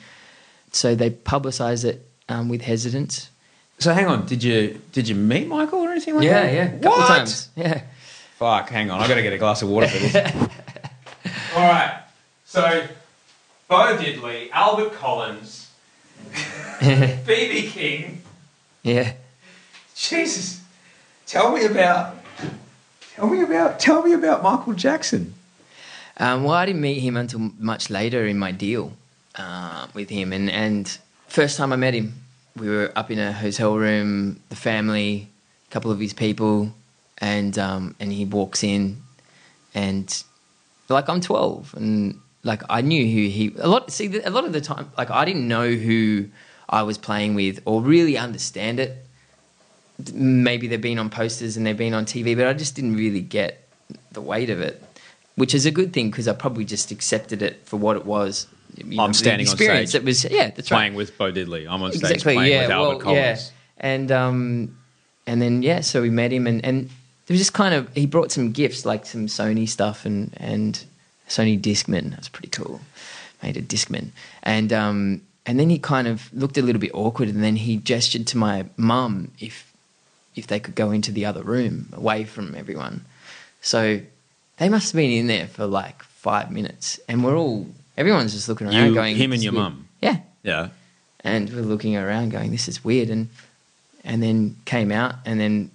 [0.72, 3.30] so they publicised it um, with hesitance.
[3.80, 6.54] So hang on, did you did you meet Michael or anything like yeah, that?
[6.54, 7.02] yeah, a couple What?
[7.02, 7.50] of times.
[7.58, 7.82] Yeah,
[8.38, 10.16] Fuck, hang on, I got to get a glass of water for this.
[11.56, 12.04] All right,
[12.46, 12.88] so
[13.68, 15.72] Bo Diddley, Albert Collins,
[16.80, 18.19] BB King.
[18.90, 19.14] Yeah.
[19.96, 20.62] Jesus,
[21.26, 22.16] tell me about,
[23.16, 25.34] tell me about, tell me about Michael Jackson.
[26.18, 28.94] Um, well, I didn't meet him until much later in my deal
[29.36, 32.14] uh, with him, and and first time I met him,
[32.58, 35.30] we were up in a hotel room, the family,
[35.68, 36.74] a couple of his people,
[37.20, 39.02] and um, and he walks in,
[39.74, 40.24] and
[40.90, 43.92] like I'm 12, and like I knew who he a lot.
[43.92, 46.28] See, a lot of the time, like I didn't know who
[46.70, 49.06] I was playing with or really understand it.
[50.14, 53.22] Maybe they've been on posters and they've been on TV, but I just didn't really
[53.22, 53.68] get
[54.12, 54.82] the weight of it,
[55.36, 58.48] which is a good thing because I probably just accepted it for what it was.
[58.78, 59.90] You I'm standing on experience.
[59.90, 62.36] stage It was yeah, that's Playing right with Bo Diddley, I'm on stage exactly.
[62.36, 63.20] playing Yeah, with Albert well, Collins.
[63.20, 63.40] yeah,
[63.80, 64.78] and um,
[65.28, 68.06] and then yeah, so we met him, and and it was just kind of he
[68.06, 70.84] brought some gifts like some Sony stuff and and
[71.28, 72.12] Sony Discman.
[72.12, 72.80] That's pretty cool.
[73.44, 74.10] Made a Discman,
[74.44, 77.78] and um, and then he kind of looked a little bit awkward, and then he
[77.78, 79.56] gestured to my mum if
[80.36, 83.04] if they could go into the other room away from everyone.
[83.62, 84.00] So
[84.58, 87.66] they must have been in there for like five minutes, and we're all
[87.98, 89.88] everyone's just looking around, You, going him and your mum.
[90.02, 90.70] Yeah, Yeah.
[91.24, 93.30] and we're looking around going this is weird and
[94.06, 95.72] and then came out and then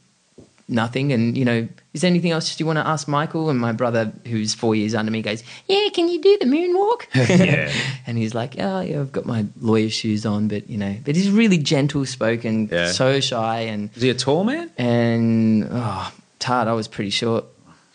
[0.68, 3.72] nothing and you know is there anything else you want to ask michael and my
[3.72, 7.72] brother who's four years under me goes yeah can you do the moonwalk Yeah.
[8.06, 11.14] and he's like oh yeah i've got my lawyer shoes on but you know but
[11.16, 12.90] he's really gentle spoken Yeah.
[12.92, 14.70] so shy and Is he a tall man?
[14.76, 17.44] and oh hard i was pretty short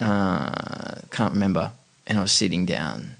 [0.01, 1.71] uh, can't remember
[2.07, 3.11] and i was sitting down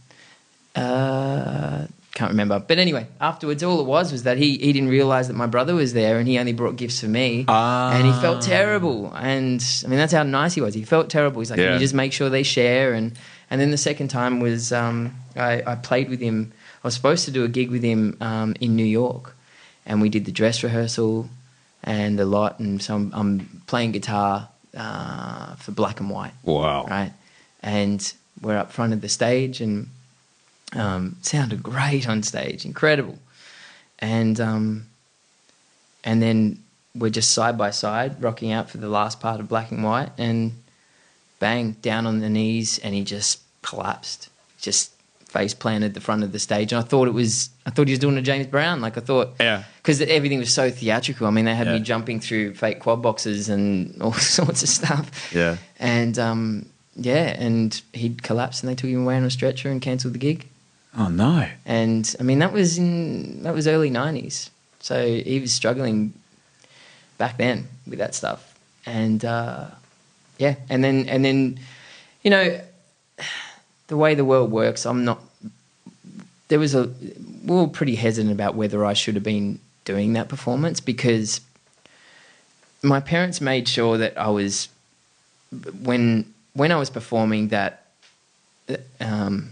[0.76, 2.60] uh, can't remember.
[2.60, 5.76] But anyway afterwards all it was was that he, he didn't realize that my brother
[5.76, 7.46] was there and he only brought gifts for me.
[7.48, 7.94] Ah.
[7.94, 9.14] and he felt terrible.
[9.16, 10.74] And i mean that's how nice he was.
[10.74, 11.40] He felt terrible.
[11.42, 11.66] He's like Yeah.
[11.68, 12.94] can you just make sure they share?
[12.94, 13.14] And
[13.50, 16.52] and then the second time was um, I, I played with him.
[16.84, 19.36] I was supposed to do a gig with him um, in new york.
[19.86, 21.30] And we did the dress rehearsal
[21.84, 22.60] and the lot.
[22.60, 26.34] And so i'm, I'm playing guitar uh, for black and white.
[26.44, 26.86] Wow.
[26.90, 27.12] right?
[27.64, 28.02] And
[28.42, 29.90] we're up front of the stage and
[30.76, 33.18] um, sounded great on stage, incredible.
[34.00, 34.86] And um,
[36.04, 36.60] and then
[36.96, 40.12] we're just side by side rocking out for the last part of Black and White,
[40.18, 40.54] and
[41.40, 44.92] bang down on the knees, and he just collapsed, just
[45.26, 46.72] face planted the front of the stage.
[46.74, 49.02] And I thought it was, I thought he was doing a James Brown, like I
[49.02, 49.64] thought, Yeah.
[49.78, 51.28] because everything was so theatrical.
[51.28, 51.74] I mean, they had Yeah.
[51.74, 55.32] me jumping through fake quad boxes and all sorts of stuff.
[55.34, 55.58] Yeah.
[55.78, 56.66] And um,
[56.96, 60.20] yeah, and he'd collapsed, and they took him away on a stretcher and cancelled the
[60.20, 60.48] gig.
[60.98, 61.48] Oh no.
[61.66, 66.14] And I mean, that was in that was early '90s, so he was struggling
[67.18, 68.58] back then with that stuff.
[68.86, 69.68] And uh,
[70.38, 71.60] yeah, and then and then,
[72.24, 72.60] you know,
[73.88, 75.22] the way the world works, I'm not.
[76.48, 76.90] There was a
[77.46, 81.42] we were pretty hesitant about whether I should have been doing that performance because
[82.82, 84.70] my parents made sure that I was
[85.82, 87.86] when when I was performing that
[89.00, 89.52] um,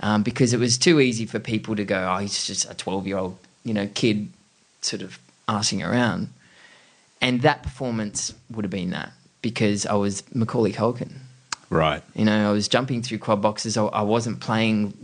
[0.00, 3.06] um, because it was too easy for people to go, oh, he's just a 12
[3.06, 4.28] year old, you know, kid
[4.80, 6.28] sort of arsing around.
[7.20, 11.12] And that performance would have been that because I was Macaulay Culkin.
[11.68, 12.02] Right.
[12.14, 13.76] You know, I was jumping through quad boxes.
[13.76, 14.94] I, I wasn't playing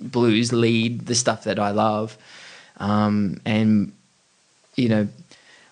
[0.00, 2.16] blues lead, the stuff that I love.
[2.78, 3.92] Um, and,
[4.74, 5.08] you know,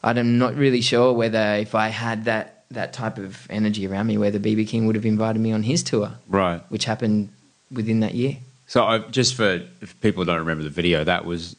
[0.03, 4.19] I'm not really sure whether if I had that, that type of energy around me,
[4.19, 6.61] whether BB King would have invited me on his tour, Right.
[6.69, 7.31] which happened
[7.73, 8.37] within that year.
[8.67, 11.57] So I, just for if people don't remember the video, that was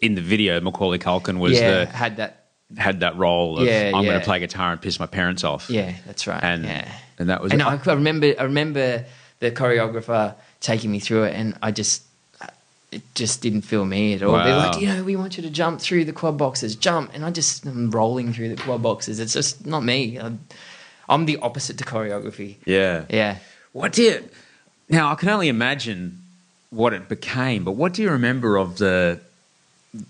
[0.00, 0.60] in the video.
[0.60, 2.46] Macaulay Culkin was yeah, the had that.
[2.76, 5.70] had that role of Yeah, I'm going to play guitar and piss my parents off.
[5.70, 6.42] Yeah, that's right.
[6.42, 6.90] And yeah.
[7.18, 9.04] and that was And I, I remember, I remember
[9.40, 12.02] the choreographer taking me through it, and I just,
[12.90, 14.32] it just didn't feel me at all.
[14.32, 17.24] They're like, you know, we want you to jump through the quad boxes, jump, and
[17.24, 19.20] I just am rolling through the quad boxes.
[19.20, 20.18] It's just not me.
[20.18, 20.40] I'm,
[21.08, 22.56] I'm the opposite to choreography.
[22.66, 23.04] yeah.
[23.08, 23.38] Yeah.
[23.72, 24.28] What do you
[24.88, 25.12] now?
[25.12, 26.22] I can only imagine
[26.70, 29.20] what it became, but what do you remember of the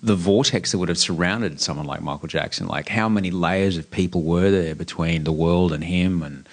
[0.03, 2.67] the vortex that would have surrounded someone like Michael Jackson?
[2.67, 6.49] Like how many layers of people were there between the world and him, and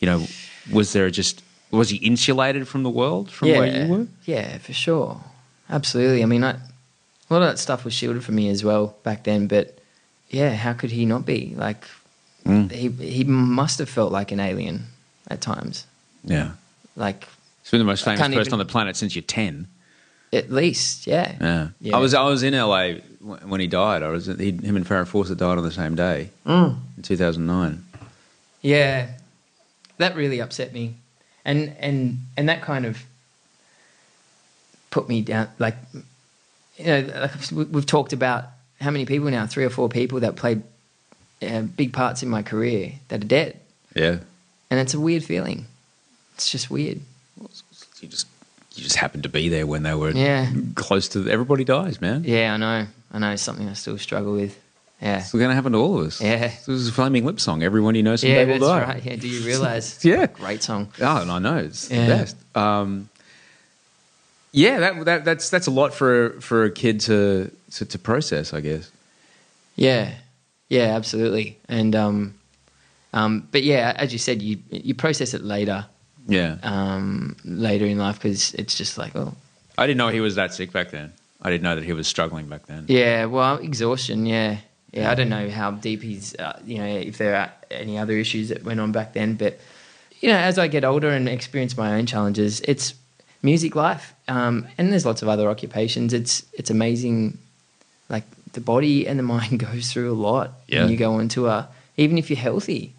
[0.00, 0.26] you know,
[0.72, 3.58] was there just was he insulated from the world from yeah.
[3.58, 4.06] where you were?
[4.24, 5.20] Yeah, for sure.
[5.68, 6.22] Absolutely.
[6.22, 6.58] I mean, I, a
[7.30, 9.78] lot of that stuff was shielded from me as well back then, but
[10.30, 11.54] yeah, how could he not be?
[11.56, 11.84] Like,
[12.46, 12.70] Mm.
[12.72, 14.86] he he must have felt like an alien
[15.28, 15.84] at times.
[16.24, 16.52] Yeah.
[16.96, 17.28] Like,
[17.70, 19.68] He's been the most famous person even- on the planet since you're 10.
[20.32, 21.36] at least, yeah.
[21.40, 21.68] Yeah.
[21.80, 21.96] Yeah.
[21.96, 24.02] I was I was in LA when he died.
[24.02, 26.76] I was he, him and Farrah Fawcett died on the same day Mm.
[26.96, 27.84] in 2009.
[28.62, 29.08] Yeah,
[29.98, 30.94] that really upset me,
[31.44, 32.98] and and and that kind of
[34.90, 35.48] put me down.
[35.58, 35.76] Like,
[36.76, 38.46] you know, like we- we've talked about
[38.80, 40.62] how many people now, three or four people that played
[41.42, 43.58] uh, big parts in my career that are dead,
[43.94, 44.18] Yeah.
[44.70, 45.66] and it's a weird feeling.
[46.34, 47.00] It's just weird.
[48.00, 48.26] You just
[48.74, 50.50] you just happened to be there when they were Yeah.
[50.74, 52.24] close to everybody dies, man.
[52.24, 52.86] Yeah, I know.
[53.12, 53.30] I know.
[53.32, 54.56] It's something I still struggle with.
[55.02, 55.18] Yeah.
[55.20, 56.20] It's going to happen to all of us.
[56.20, 56.48] Yeah.
[56.48, 57.62] This is a flaming lip song.
[57.62, 58.92] Everyone you know someday Yeah, will that's die.
[58.94, 59.04] right.
[59.04, 59.98] Yeah, do you realize?
[60.04, 60.26] Yeah.
[60.26, 60.92] Great song.
[61.00, 62.06] Oh, and I know it's Yeah.
[62.06, 62.36] the best.
[62.56, 63.08] Um,
[64.52, 68.52] yeah, that, that that's that's a lot for for a kid to to, to process,
[68.52, 68.90] I guess.
[69.76, 70.12] Yeah,
[70.68, 71.58] yeah, absolutely.
[71.68, 72.34] And um,
[73.14, 75.86] um, but yeah, as you said, you you process it later,
[76.30, 79.34] Yeah, um, later in life because it's just like, oh,
[79.76, 81.12] I didn't know he was that sick back then.
[81.42, 82.84] I didn't know that he was struggling back then.
[82.88, 84.58] yeah, well, exhaustion, yeah,
[84.92, 85.10] yeah.
[85.10, 88.48] I don't know how deep he's, uh, you know, if there are any other issues
[88.50, 89.58] that went on back then, but
[90.20, 92.92] you know, as I get older and experience my own challenges, it's
[93.42, 96.12] music life, um, and there's lots of other occupations.
[96.12, 97.38] It's it's amazing,
[98.10, 100.80] like the body and the mind goes through a lot Yeah.
[100.82, 102.92] when you go onto a, even if you're healthy.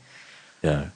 [0.63, 0.89] Yeah.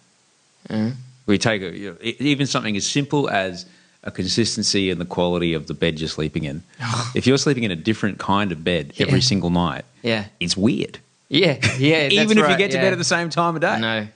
[0.69, 0.93] Mm.
[1.26, 3.65] We take a, you know, even something as simple as
[4.03, 6.61] a consistency and the quality of the bed you're sleeping in.
[7.15, 9.07] if you're sleeping in a different kind of bed Yeah.
[9.07, 10.26] every single night, Yeah.
[10.39, 10.99] it's weird.
[11.30, 12.03] Yeah, yeah.
[12.03, 12.84] that's even if you get to yeah.
[12.84, 13.80] bed at the same time of day.
[13.80, 14.07] No.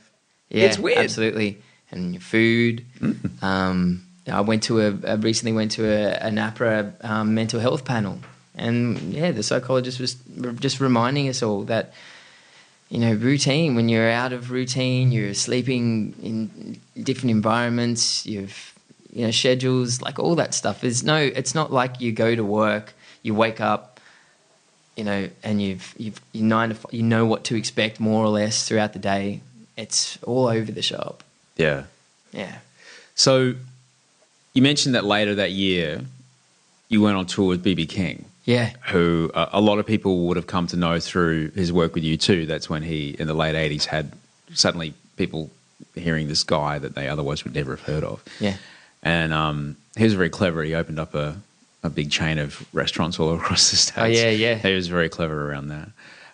[0.50, 1.00] Yeah, It's weird.
[1.00, 1.58] Absolutely.
[1.92, 2.86] And your food.
[3.42, 7.84] Um, I went to a, I recently went to a, a NAPRA um, mental health
[7.86, 8.20] panel.
[8.56, 11.94] And yeah, the psychologist was r- just reminding us all that,
[12.90, 18.74] you know, routine, when you're out of routine, you're sleeping in different environments, you've,
[19.14, 20.84] you know, schedules, like all that stuff.
[20.84, 24.00] Is no, it's not like you go to work, you wake up,
[24.96, 28.26] you know, and you've you've you nine to f- you know what to expect more
[28.26, 29.42] or less throughout the day.
[29.78, 31.24] It's all over the shop.
[31.58, 31.84] Yeah.
[32.32, 32.58] Yeah.
[33.16, 33.54] So
[34.54, 36.02] you mentioned that later that year
[36.90, 38.72] you went on tour with BB King, Yeah.
[38.88, 42.04] who uh, a lot of people would have come to know through his work with
[42.04, 42.48] U2.
[42.48, 44.12] That's when he, in the late 80s, had
[44.54, 45.52] suddenly people
[45.96, 48.24] hearing this guy that they otherwise would never have heard of.
[48.40, 48.58] Yeah.
[49.04, 50.64] And um, he was very clever.
[50.64, 51.38] He opened up a,
[51.84, 53.98] a big chain of restaurants all across the States.
[53.98, 54.56] Oh, yeah, yeah.
[54.56, 55.90] He was very clever around that.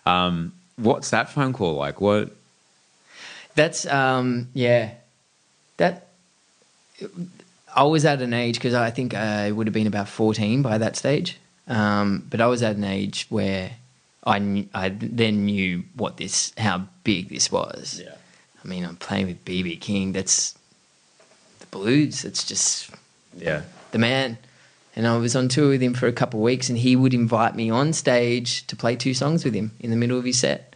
[0.06, 2.00] Um, what's that phone call like?
[2.00, 2.30] What?
[3.54, 4.92] That's um yeah.
[5.78, 6.08] That
[7.74, 10.78] I was at an age because I think I would have been about fourteen by
[10.78, 11.38] that stage.
[11.68, 13.72] Um, but I was at an age where
[14.24, 18.00] I knew, I then knew what this how big this was.
[18.04, 18.14] Yeah.
[18.64, 20.12] I mean, I'm playing with BB King.
[20.12, 20.56] That's
[21.60, 22.24] the blues.
[22.24, 22.90] It's just
[23.36, 23.62] Yeah.
[23.92, 24.38] the man.
[24.94, 27.12] And I was on tour with him for a couple of weeks, and he would
[27.12, 30.38] invite me on stage to play two songs with him in the middle of his
[30.38, 30.74] set.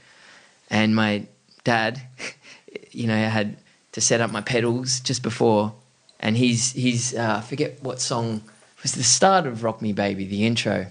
[0.68, 1.24] And my
[1.64, 2.03] dad,
[2.91, 3.57] you know, had
[3.93, 5.72] to set up my pedals just before,
[6.20, 8.43] and he's he's uh, I forget what song
[8.83, 10.87] was the start of Rock Me Baby, the intro.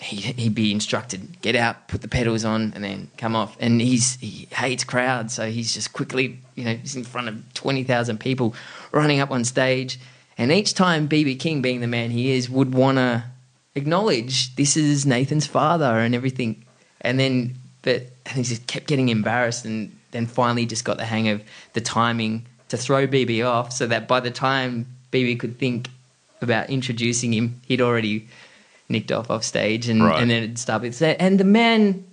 [0.00, 3.56] He, he'd be instructed, get out, put the pedals on, and then come off.
[3.58, 7.54] And he's he hates crowds, so he's just quickly, you know, he's in front of
[7.54, 8.54] twenty thousand people,
[8.92, 9.98] running up on stage.
[10.36, 13.24] And each time BB King, being the man he is, would want to
[13.74, 16.64] acknowledge this is Nathan's father and everything.
[17.00, 21.04] And then, but and he just kept getting embarrassed, and then finally just got the
[21.06, 21.42] hang of
[21.72, 25.88] the timing to throw BB off, so that by the time BB could think
[26.40, 28.28] about introducing him, he'd already
[28.88, 30.20] nicked off off stage, and, Right.
[30.22, 32.04] and then it'd start with say, and the man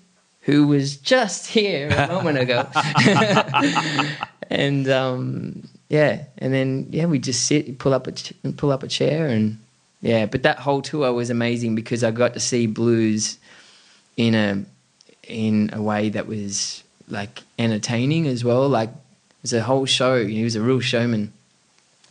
[0.42, 2.68] who was just here a moment ago,
[4.50, 8.84] and um, yeah, and then yeah, we just sit, pull up a ch- pull up
[8.84, 9.58] a chair, and
[10.02, 10.26] yeah.
[10.26, 13.38] But that whole tour was amazing because I got to see blues
[14.18, 14.64] in a
[15.28, 18.68] in a way that was like entertaining as well.
[18.70, 18.96] Like it
[19.42, 20.26] was a whole show.
[20.26, 21.32] He was a real showman.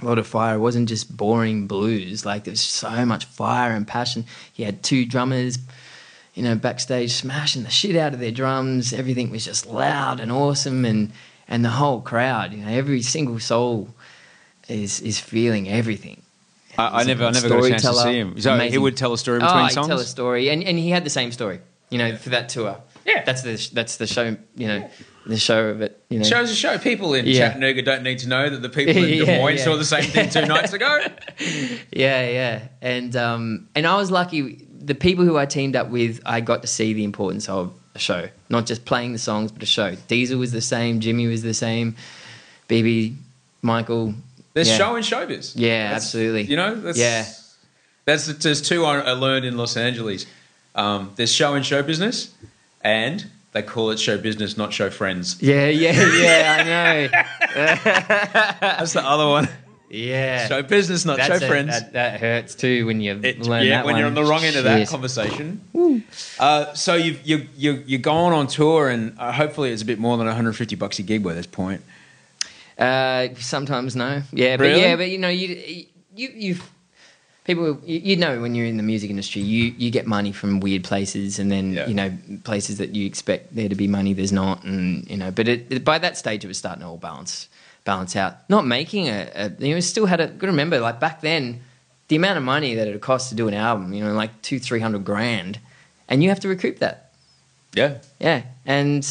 [0.03, 0.57] A lot of fire.
[0.57, 2.27] It wasn't just boring blues.
[2.27, 4.27] Like there was so much fire and passion.
[4.53, 5.59] He had two drummers,
[6.35, 8.93] you know, backstage smashing the shit out of their drums.
[8.93, 11.13] Everything was just loud and awesome, and
[11.47, 12.53] and the whole crowd.
[12.53, 13.95] You know, every single soul
[14.69, 16.23] is is feeling everything.
[16.77, 18.41] I, I never, I never got a chance to see him.
[18.41, 19.87] So he would tell a story Oh, between he'd songs.
[19.87, 21.61] tell a story, and and he had the same story.
[21.91, 22.79] You know, for that tour.
[23.07, 24.37] Yeah, that's the that's the show.
[24.57, 24.91] You know,
[25.27, 26.03] the show of it.
[26.11, 26.79] You know, Shows a show.
[26.79, 27.49] People in Yeah.
[27.49, 29.65] Chattanooga don't need to know that the people in Des Moines yeah.
[29.65, 31.01] saw the same thing two nights ago.
[31.93, 34.67] Yeah, yeah, and um, and I was lucky.
[34.79, 37.99] The people who I teamed up with, I got to see the importance of a
[37.99, 39.95] show, not just playing the songs, but a show.
[40.09, 41.97] Diesel was the same, Jimmy was the same,
[42.69, 43.17] BB,
[43.63, 44.15] Michael.
[44.53, 44.77] There's yeah.
[44.77, 45.53] show in showbiz.
[45.57, 46.43] Yeah, That's- absolutely.
[46.43, 47.25] You know, that's, Yeah.
[48.05, 50.27] That's there's two I I learned in Los Angeles.
[50.75, 52.33] Um, there's show and show business,
[52.83, 53.25] and
[53.55, 55.41] they call it show business, not show friends.
[55.41, 56.57] Yeah, yeah, yeah.
[56.59, 57.55] I know.
[58.61, 59.49] That's the other one.
[59.91, 61.69] Yeah, Show business, not That's show a- friends.
[61.71, 64.43] That, that hurts too when you It- learn yeah, that when you're on the wrong
[64.43, 64.89] end of that Shit.
[64.89, 65.61] conversation.
[66.41, 70.01] Uh, so you've, you you you're going on tour, and uh, hopefully it's a bit
[70.01, 71.83] more than 150 bucks a gig by this point.
[72.77, 74.23] Uh, sometimes no.
[74.33, 74.81] Yeah, but Really?
[74.81, 75.85] yeah, but you know, you
[76.17, 76.57] you you
[77.45, 80.61] people you, you know when you're in the music industry, you you get money from
[80.61, 81.87] weird places, and then Yeah.
[81.87, 82.13] you know
[82.45, 85.31] places that you expect there to be money, there's not, and you know.
[85.31, 87.49] But it, it- by that stage, it was starting to all balance
[87.85, 88.49] balance out.
[88.49, 90.27] Not making a, a you know, still had a.
[90.29, 91.61] good remember, like back then,
[92.09, 94.59] the amount of money that it cost to do an album, you know, like two
[94.59, 95.59] three hundred grand,
[96.09, 97.13] and you have to recoup that.
[97.75, 97.99] Yeah.
[98.21, 99.05] Yeah, and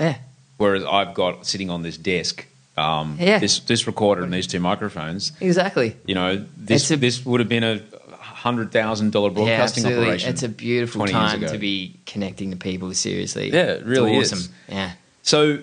[0.00, 0.18] yeah,
[0.58, 2.46] Whereas I've got sitting on this desk,
[2.78, 3.38] um, Yeah.
[3.38, 5.32] this this recorder and these two microphones.
[5.40, 5.96] exactly.
[6.06, 7.80] You know, this a- this would have been a
[8.20, 10.06] hundred thousand dollar broadcasting yeah, absolutely.
[10.06, 10.30] operation.
[10.30, 12.92] It's a beautiful time to be connecting to people.
[12.94, 14.38] Seriously, Yeah, it really it's is.
[14.44, 14.54] awesome.
[14.68, 14.90] Yeah.
[15.22, 15.58] So,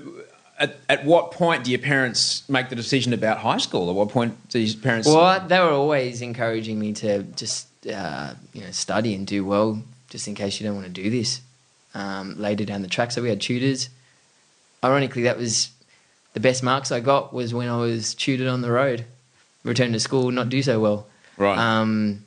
[0.60, 3.90] at, at what point do your parents make the decision about high school?
[3.90, 5.08] At what point do your parents?
[5.08, 9.82] Well, they were always encouraging me to just uh, you know study and do well,
[10.10, 11.42] just in case you don't want to do this
[11.94, 13.12] um, later down the track.
[13.12, 13.90] So we had tutors.
[14.84, 15.70] Ironically, that was
[16.36, 19.06] the best marks I got was when I was tutored on the road,
[19.64, 21.08] return to school, not do so well.
[21.38, 21.58] Right.
[21.58, 22.26] Um,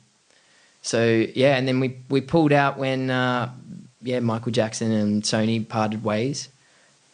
[0.81, 3.51] so yeah, and then we we pulled out when uh,
[4.01, 6.49] yeah Michael Jackson and Sony parted ways,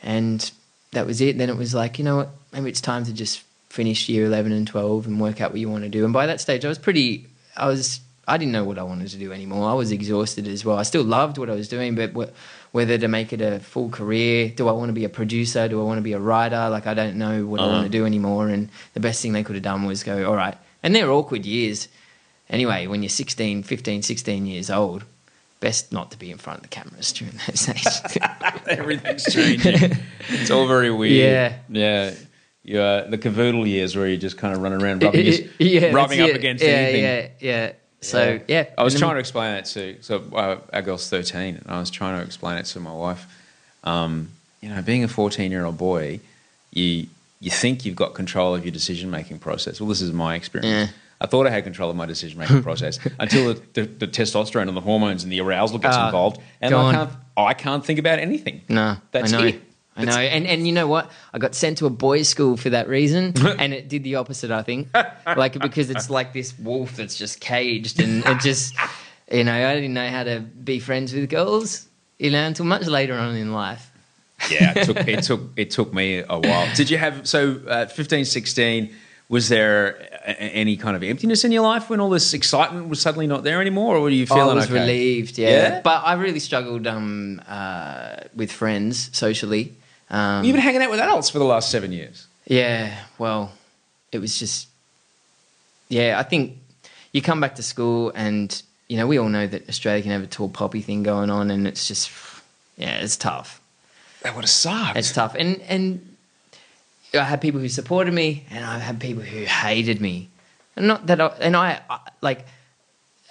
[0.02, 0.50] and
[0.94, 1.38] that was it.
[1.38, 4.54] Then it was like you know what, maybe it's time to just finish year eleven
[4.54, 6.06] and twelve and work out what you want to do.
[6.06, 7.28] And by that stage, I was pretty.
[7.58, 8.00] I was.
[8.28, 9.70] I didn't know what I wanted to do anymore.
[9.70, 10.78] I was exhausted as well.
[10.78, 12.34] I still loved what I was doing, but wh-
[12.76, 15.70] whether to make it a full career, do I want to be a producer?
[15.70, 16.68] Do I want to be a writer?
[16.70, 17.88] Like I don't know what I want to uh-huh.
[17.88, 18.50] do anymore.
[18.50, 20.58] And the best thing they could have done was go, all right.
[20.84, 21.88] And they're awkward years
[22.50, 25.06] anyway, when you're 16, 15, 16 years old,
[25.62, 28.02] best not to be in front of the cameras during those days.
[28.68, 29.98] Everything's changing.
[30.28, 31.14] it's all very weird.
[31.14, 31.58] Yeah.
[31.70, 32.14] Yeah.
[32.62, 36.20] Yeah, the cavoodle years where you just kind of run around rubbing, his, yeah, rubbing
[36.20, 36.36] up it.
[36.36, 37.04] against yeah, anything.
[37.04, 37.72] Yeah, yeah.
[38.02, 38.66] So, yeah.
[38.78, 41.90] I was trying to explain that to so uh, our girl's thirteen, and I was
[41.90, 43.26] trying to explain it to my wife.
[43.84, 44.30] Um,
[44.62, 46.20] you know, being a fourteen-year-old boy,
[46.72, 47.08] you
[47.40, 49.80] you think you've got control of your decision-making process.
[49.80, 50.92] Well, this is my experience.
[50.92, 50.96] Yeah.
[51.22, 54.76] I thought I had control of my decision-making process until the, the, the testosterone and
[54.76, 58.20] the hormones and the arousal gets Ah, involved, and I can't I can't think about
[58.20, 58.62] anything.
[58.70, 59.46] No, That's I know.
[59.48, 59.62] it.
[59.98, 61.10] I know, and and you know what?
[61.34, 64.52] I got sent to a boys' school for that reason, and it did the opposite.
[64.52, 64.90] I think,
[65.26, 68.76] like because it's like this wolf that's just caged, and it just,
[69.32, 71.88] you know, I didn't know how to be friends with girls,
[72.20, 73.90] you know, until much later on in life.
[74.52, 76.76] Yeah, it took it took it took me a while.
[76.76, 78.94] Did you have so uh, 15, 16,
[79.30, 83.00] Was there a, any kind of emptiness in your life when all this excitement was
[83.02, 84.82] suddenly not there anymore, or were you feeling I was okay?
[84.82, 85.50] relieved, yeah.
[85.50, 85.82] Yeah?
[85.82, 89.74] But I really struggled um, uh, with friends socially.
[90.10, 92.28] Um, You've been hanging out with adults for the last seven years.
[92.46, 93.52] Yeah, well,
[94.12, 94.68] it was just,
[95.90, 96.58] yeah, I think
[97.12, 100.24] you come back to school and, you know, we all know that Australia can have
[100.24, 102.12] a tall poppy thing going on and it's just,
[102.78, 103.62] yeah, it's tough.
[104.22, 104.98] That would have sucked.
[104.98, 105.36] It's tough.
[105.36, 106.16] And, and
[107.14, 110.30] I had people who supported me and I had people who hated me.
[110.76, 112.46] And not that I, and I, I like,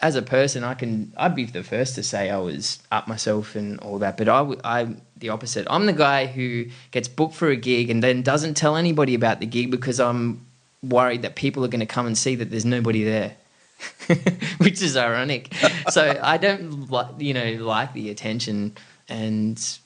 [0.03, 3.55] as a person, I can, I'd be the first to say I was up myself
[3.55, 5.66] and all that, but i'm the opposite.
[5.70, 9.40] I'm the guy who gets booked for a gig and then doesn't tell anybody about
[9.40, 10.45] the gig because I'm
[10.82, 13.36] worried that people are going to come and see that there's nobody there,
[14.59, 15.55] which is ironic.
[15.88, 18.76] so I don't like, you know, like the attention
[19.09, 19.78] and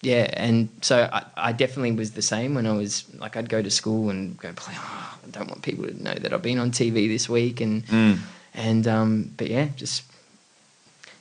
[0.00, 3.62] yeah, and so I, I definitely was the same when I was like I'd go
[3.62, 4.74] to school and go play.
[4.76, 7.84] Oh, I don't want people to know that I've been on TV this week, and
[7.86, 8.18] mm.
[8.58, 10.02] And um, but yeah, just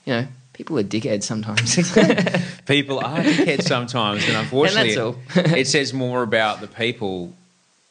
[0.05, 1.75] you know, people are dickheads sometimes.
[2.67, 5.15] People are dickheads sometimes, and unfortunately, all.
[5.35, 7.33] it says more about the people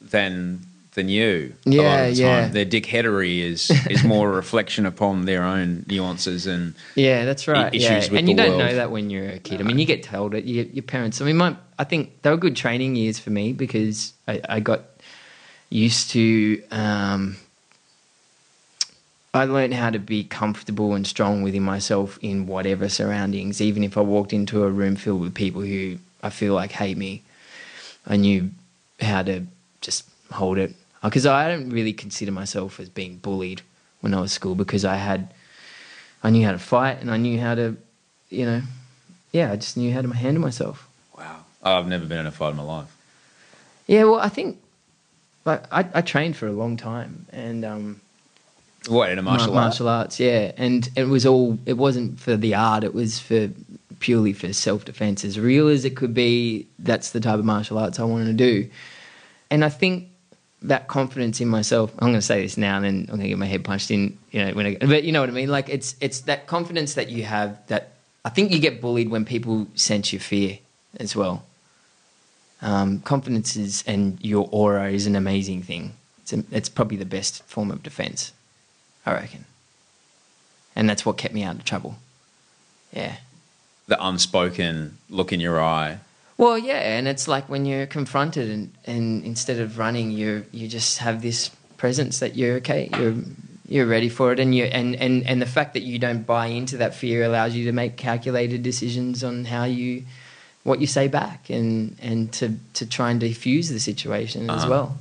[0.03, 0.61] than
[0.93, 1.55] than you.
[1.65, 2.49] a lot Yeah, of the yeah.
[2.49, 7.73] Their dickheadery is is more a reflection upon their own nuances and yeah, that's right.
[7.75, 8.59] issues yeah, and you don't world.
[8.61, 9.61] know that when you're a kid.
[9.61, 10.45] I mean, you get told it.
[10.45, 11.21] You, your parents.
[11.23, 14.61] I mean, my I think they were good training years for me because I, I
[14.61, 14.83] got
[15.71, 16.63] used to.
[16.71, 17.37] Um,
[19.37, 23.97] I learned how to be comfortable and strong within myself in whatever surroundings, even if
[23.97, 27.23] I walked into a room filled with people who I feel like hate me.
[28.07, 28.51] I knew
[29.01, 29.47] how to
[29.81, 33.63] just hold it because I don't really consider myself as being bullied
[34.01, 35.29] when I was school because I had
[36.23, 37.77] I knew how to fight and I knew how to,
[38.31, 38.63] you know,
[39.33, 40.89] yeah, I just knew how to handle myself.
[41.17, 41.45] Wow.
[41.63, 42.97] I've never been in a fight in my life.
[43.87, 44.59] Yeah, well, I think
[45.45, 48.01] like I, I trained for a long time, and um,
[48.89, 49.69] What in a martial mar- art?
[49.71, 51.59] martial arts, yeah, and it was all.
[51.67, 53.51] It wasn't for the art; it was for
[53.99, 55.25] purely for self defense.
[55.25, 58.33] As real as it could be, that's the type of martial arts I wanted to
[58.33, 58.69] do,
[59.51, 60.09] and I think
[60.63, 61.93] that confidence in myself.
[61.99, 63.91] I'm going to say this now, and then I'm going to get my head punched
[63.91, 64.17] in.
[64.31, 65.49] You know, when I, but you know what I mean.
[65.49, 67.93] Like it's it's that confidence that you have that
[68.25, 70.59] I think you get bullied when people sense your fear
[70.99, 71.45] as well.
[72.63, 75.93] Um, confidence is and your aura is an amazing thing.
[76.23, 78.33] It's, a, it's probably the best form of defense,
[79.07, 79.45] I reckon.
[80.75, 81.97] And that's what kept me out of trouble.
[82.93, 83.17] Yeah.
[83.89, 85.99] The unspoken look in your eye.
[86.39, 90.69] Well, yeah, and it's like when you're confronted and, and instead of running, you you
[90.69, 93.15] just have this presence that you're okay, you're
[93.69, 96.47] you're ready for it, and you and, and and the fact that you don't buy
[96.49, 100.03] into that fear allows you to make calculated decisions on how you
[100.65, 104.71] what you say back and and to to try and defuse the situation as Uh-huh.
[104.71, 104.99] well.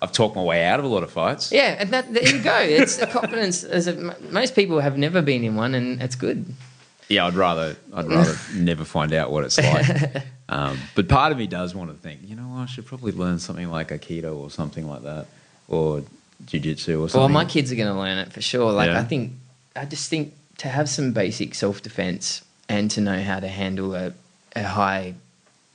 [0.00, 1.50] I've talked my way out of a lot of fights.
[1.50, 2.56] Yeah, and that, there you go.
[2.58, 3.64] It's a confidence.
[3.64, 6.46] As a, most people have never been in one, and it's good.
[7.08, 10.22] Yeah, I'd rather I'd rather never find out what it's like.
[10.50, 13.38] Um, but part of me does want to think, you know, I should probably learn
[13.38, 15.26] something like Aikido or something like that,
[15.68, 16.02] or
[16.46, 17.20] Jiu-Jitsu or something.
[17.20, 18.72] Well, my kids are going to learn it for sure.
[18.72, 18.98] Like Yeah.
[18.98, 19.34] I think,
[19.76, 23.94] I just think to have some basic self defense and to know how to handle
[23.94, 24.14] a,
[24.56, 25.16] a high,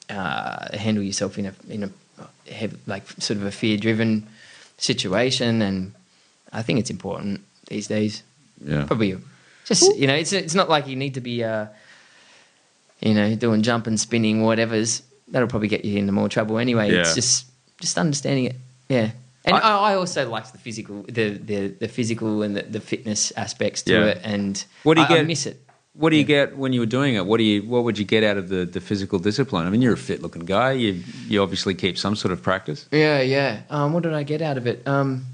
[0.09, 1.89] uh, handle yourself in a in a
[2.51, 4.27] heavy, like sort of a fear driven
[4.77, 5.93] situation, and
[6.51, 8.23] I think it's important these days.
[8.63, 8.85] yeah.
[8.85, 9.17] Probably
[9.65, 11.67] just you know, it's it's not like you need to be, uh,
[13.01, 15.01] you know, doing jumping, spinning, whatever's.
[15.29, 16.91] That'll probably get you into more trouble anyway.
[16.91, 16.99] Yeah.
[17.01, 17.45] It's just
[17.79, 18.55] just understanding it.
[18.89, 19.11] Yeah.
[19.45, 22.79] And I- I, I also liked the physical, the the, the physical and the, the
[22.79, 24.05] fitness aspects to Yeah.
[24.05, 25.59] it, and What do you I, I get- miss it.
[25.95, 27.25] What do you get when you were doing it?
[27.25, 29.67] What do you what would you get out of the, the physical discipline?
[29.67, 30.71] I mean, you're a fit looking guy.
[30.71, 32.87] You you obviously keep some sort of practice.
[32.91, 33.61] Yeah, yeah.
[33.69, 34.87] Um, what did I get out of it?
[34.87, 35.25] Um,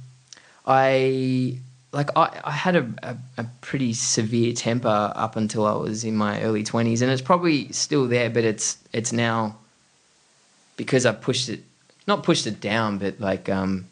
[0.65, 1.57] I
[1.93, 6.15] like I, I had a, a, a pretty severe temper up until I was in
[6.17, 9.55] my early twenties, and it's probably still there, but it's it's now
[10.75, 11.61] because I pushed it,
[12.05, 13.87] not pushed it down, but like um,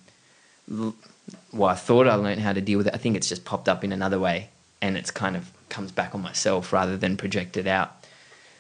[0.70, 2.94] well, I thought I learned how to deal with it.
[2.94, 4.50] I think it's just popped up in another way,
[4.82, 7.92] and it's kind of comes back on myself rather than projected out.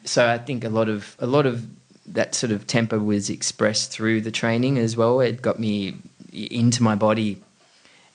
[0.03, 1.65] So I think a lot of a lot of
[2.13, 5.19] that sort of temper was expressed through the training as well.
[5.19, 5.95] It got me
[6.31, 7.41] into my body,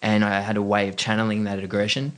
[0.01, 2.13] and I had a way of channeling that aggression.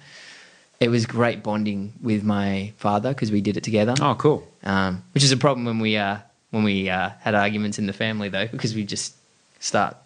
[0.80, 4.46] It was great bonding with my father because we did it together Oh, cool.
[4.64, 6.18] um, which is a problem when we uh,
[6.50, 9.14] when we uh, had arguments in the family though, because we just
[9.60, 9.96] start,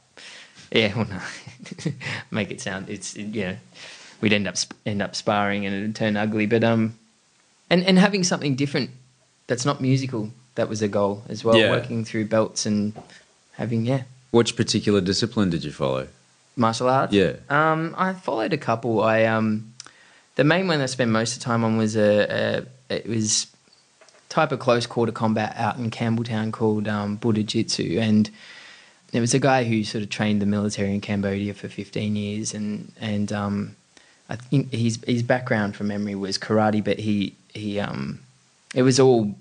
[0.70, 1.92] yeah, well, no,
[2.30, 3.56] make it sound it's you know,
[4.20, 6.98] we'd end up end up sparring and it'd turn ugly, but um,
[7.70, 8.90] and and having something different
[9.46, 11.56] that's not musical, that was a goal as well.
[11.56, 11.70] Yeah.
[11.70, 12.92] Working through belts and
[13.52, 16.08] having yeah, Which particular discipline did you follow?
[16.58, 17.12] martial arts.
[17.12, 17.34] Yeah.
[17.48, 19.02] Um, I followed a couple.
[19.02, 19.72] I um,
[20.34, 23.46] the main one I spent most of the time on was a, a it was
[24.28, 28.28] type of close quarter combat out in Campbelltown called um, Buddha Jitsu, and
[29.12, 32.52] there was a guy who sort of trained the military in Cambodia for 15 years,
[32.52, 33.76] and and um,
[34.28, 38.20] I think his his background from memory was karate, but he he um,
[38.74, 39.34] it was all.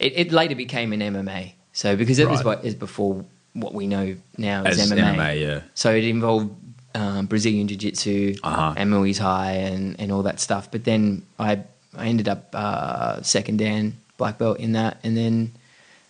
[0.00, 1.52] It, it later became an MMA.
[1.72, 5.14] So because it was what is before what we know now as, As MMA.
[5.16, 5.60] MMA, yeah.
[5.74, 6.54] So it involved
[6.94, 8.74] um, Brazilian Jiu Jitsu Uh-huh.
[8.76, 10.70] and Muay Thai and, and all that stuff.
[10.70, 11.60] But then I
[11.96, 15.52] I ended up uh, second Dan black belt in that, and then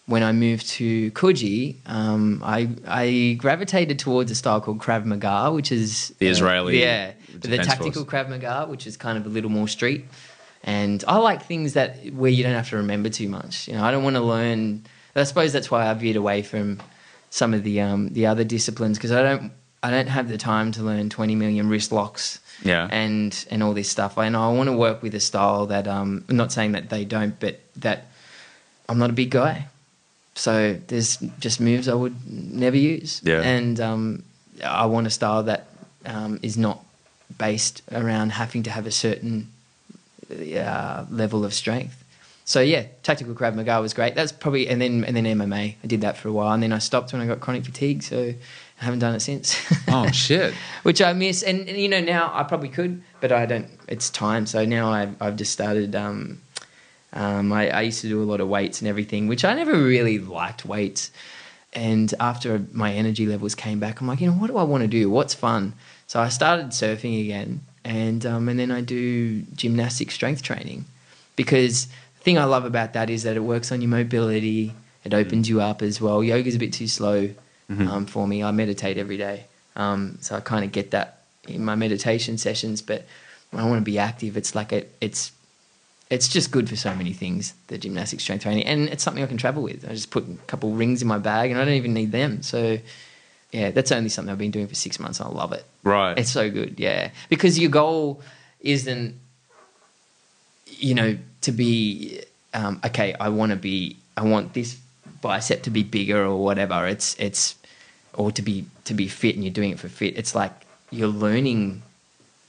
[0.06, 5.50] when I moved to Coogee, um, I I gravitated towards a style called Krav Maga,
[5.52, 8.04] which is The uh, Israeli yeah, the tactical.
[8.04, 10.04] Krav Maga, which is kind of a little more street.
[10.62, 13.68] And I like things that where you don't have to remember too much.
[13.68, 14.84] You know, I don't want to learn.
[15.14, 16.80] I suppose that's why I veered away from
[17.30, 19.52] some of the um, the other disciplines because I don't
[19.82, 22.88] I don't have the time to learn twenty million wrist locks Yeah.
[22.90, 24.16] and and all this stuff.
[24.16, 27.04] And I want to work with a style that um, I'm not saying that they
[27.04, 28.06] don't, but that
[28.88, 29.66] I'm not a big guy,
[30.34, 33.20] so there's just moves I would never use.
[33.24, 33.40] Yeah.
[33.42, 34.22] and um,
[34.64, 35.66] I want a style that
[36.06, 36.83] um, is not
[37.38, 39.48] based around having to have a certain
[40.30, 42.04] uh, level of strength.
[42.44, 44.14] So yeah, tactical Krav Maga was great.
[44.14, 45.76] That's probably and then and then MMA.
[45.82, 48.02] I did that for a while, and then I stopped when I got chronic fatigue.
[48.02, 48.34] So
[48.80, 49.56] I haven't done it since.
[49.88, 50.52] Oh shit.
[50.82, 51.42] which I miss.
[51.44, 53.68] And, and, you know, now I probably could, but I don't.
[53.86, 54.44] It's time.
[54.46, 55.94] So now I've I've just started.
[55.94, 56.40] Um,
[57.14, 59.72] um, I, I used to do a lot of weights and everything, which I never
[59.78, 61.12] really liked weights.
[61.72, 64.82] And after my energy levels came back, I'm like, you know, what do I want
[64.82, 65.08] to do?
[65.08, 65.74] What's fun?
[66.14, 70.84] So I started surfing again, and um, and then I do gymnastic strength training,
[71.34, 74.74] because the thing I love about that is that it works on your mobility.
[75.02, 76.22] It opens you up as well.
[76.22, 77.30] Yoga's a bit too slow
[77.68, 78.44] um, for me.
[78.44, 82.80] I meditate every day, um, so I kind of get that in my meditation sessions.
[82.80, 83.06] But
[83.50, 85.32] when I want to be active, it's like a, it's
[86.10, 87.54] it's just good for so many things.
[87.66, 89.84] The gymnastic strength training, and it's something I can travel with.
[89.84, 92.42] I just put a couple rings in my bag, and I don't even need them.
[92.42, 92.78] So
[93.54, 95.20] yeah, that's only something I've been doing for six months.
[95.20, 95.64] and I love it.
[95.84, 96.18] Right.
[96.18, 97.12] It's so good, yeah.
[97.28, 98.20] Because your goal
[98.58, 99.14] isn't,
[100.66, 103.14] you know, to be um, okay.
[103.18, 103.96] I want to be.
[104.16, 104.76] I want this
[105.22, 106.84] bicep to be bigger or whatever.
[106.88, 107.54] It's it's
[108.12, 110.18] or to be to be fit, and you're doing it for fit.
[110.18, 110.52] It's like
[110.90, 111.82] you're learning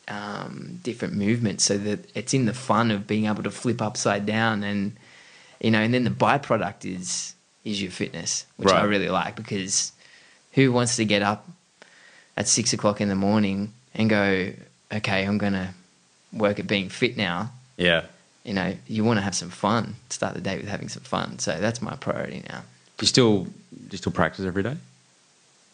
[0.07, 4.25] um, different movements, so that it's in the fun of being able to flip upside
[4.25, 4.95] down, and
[5.59, 9.91] you know, and then the byproduct is is your fitness, which I really like because
[10.55, 11.47] who wants to get up
[12.35, 14.51] at six o'clock in the morning and go,
[14.93, 15.73] okay, I'm gonna
[16.33, 17.51] work at being fit now.
[17.77, 18.05] Yeah.
[18.43, 19.95] You know, you want to have some fun.
[20.09, 21.39] Start the day with having some fun.
[21.39, 22.59] So that's my priority now.
[22.97, 23.51] Do you still do
[23.91, 24.77] you still practice every day?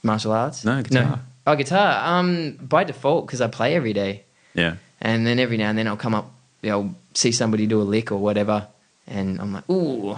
[0.04, 0.66] Martial arts?
[0.66, 1.20] No, guitar.
[1.46, 2.18] Oh, guitar.
[2.20, 4.76] Um, by default because I play every day, Yeah.
[5.02, 6.32] and then every now and then I'll come up,
[6.62, 8.68] you know, see somebody do a lick or whatever,
[9.08, 10.18] and I'm like, ooh,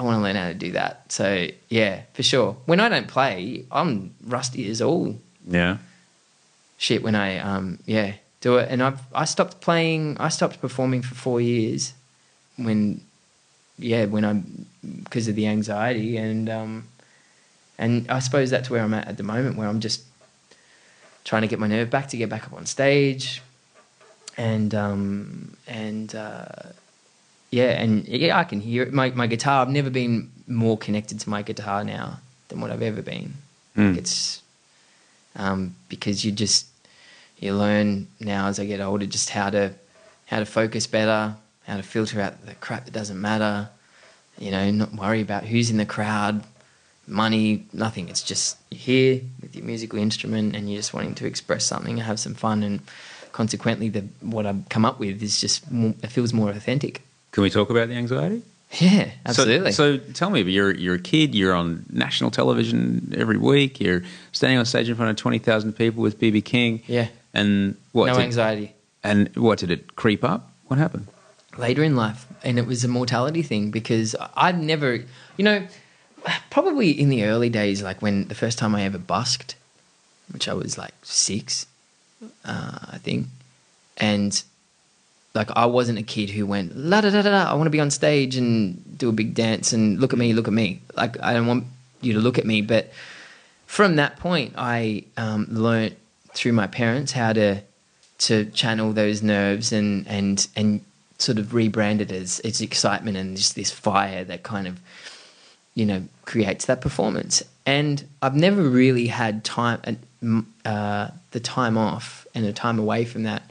[0.00, 1.12] I want to learn how to do that.
[1.12, 2.56] So yeah, for sure.
[2.64, 5.76] When I don't play, I'm rusty as all Yeah.
[6.78, 11.02] shit when I um yeah do it and I've I stopped playing I stopped performing
[11.02, 11.92] for four years
[12.56, 13.02] when
[13.78, 14.64] yeah when I'm
[15.04, 16.88] because of the anxiety and um
[17.78, 20.00] and I suppose that's where I'm at at the moment where I'm just
[21.24, 23.42] trying to get my nerve back to get back up on stage
[24.38, 26.46] and um and uh
[27.50, 31.20] yeah and yeah I can hear it my my guitar I've never been more connected
[31.20, 32.18] to my guitar now
[32.48, 33.34] than what I've ever been
[33.76, 33.96] Mm.
[33.96, 34.42] it's
[35.36, 36.66] um, because you just
[37.38, 39.72] you learn now as I get older just how to
[40.26, 41.34] how to focus better,
[41.66, 43.68] how to filter out the crap that doesn't matter.
[44.38, 46.42] You know, not worry about who's in the crowd,
[47.06, 48.08] money, nothing.
[48.08, 51.94] It's just you're here with your musical instrument and you're just wanting to express something
[51.94, 52.62] and have some fun.
[52.62, 52.80] And
[53.32, 57.02] consequently, the what I've come up with is just more, it feels more authentic.
[57.32, 58.42] Can we talk about the anxiety?
[58.78, 59.72] Yeah, So- absolutely.
[59.72, 61.34] So, tell me, you're you're a kid.
[61.34, 63.80] You're on national television every week.
[63.80, 64.02] You're
[64.32, 66.82] standing on stage in front of twenty thousand people with BB King.
[66.86, 68.06] yeah, And what?
[68.06, 68.72] no did, anxiety.
[69.02, 70.50] And what did it creep up?
[70.68, 71.06] What happened?
[71.58, 74.94] later in life, and it was a mortality thing because I'd never,
[75.36, 75.66] you know,
[76.48, 79.56] probably in the early days, like when the first time I ever busked,
[80.32, 81.66] which I was like six,
[82.44, 83.26] uh, I think,
[83.96, 84.40] and
[85.34, 87.50] like I wasn't a kid who went la da da da da.
[87.50, 90.32] I want to be on stage and do a big dance and look at me,
[90.32, 90.80] look at me.
[90.96, 91.64] Like I don't want
[92.00, 92.90] you to look at me, but
[93.66, 95.96] from that point, I um, learnt
[96.34, 97.62] through my parents how to
[98.18, 100.84] to channel those nerves and and and
[101.18, 104.80] sort of rebrand it as it's excitement and just this fire that kind of
[105.74, 107.42] you know creates that performance.
[107.66, 109.98] And I've never really had time
[110.64, 113.49] uh, the time off and the time away from that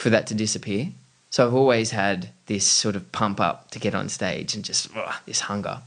[0.00, 0.88] for that to disappear.
[1.28, 4.88] So I've always had this sort of pump up to get on stage and just
[4.96, 5.82] ugh, this hunger,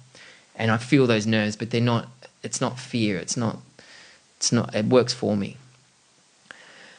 [0.56, 2.08] and I feel those nerves, but they're not.
[2.44, 3.18] It's not fear.
[3.18, 3.58] It's not.
[4.38, 4.74] It's not.
[4.76, 5.58] It works for me.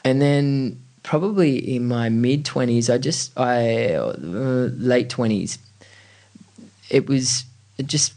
[0.03, 5.59] And then probably in my mid twenties, I just I uh, late twenties.
[6.91, 7.45] It was
[7.79, 8.13] it just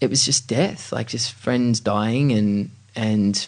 [0.00, 3.46] it was just death, like just friends dying and and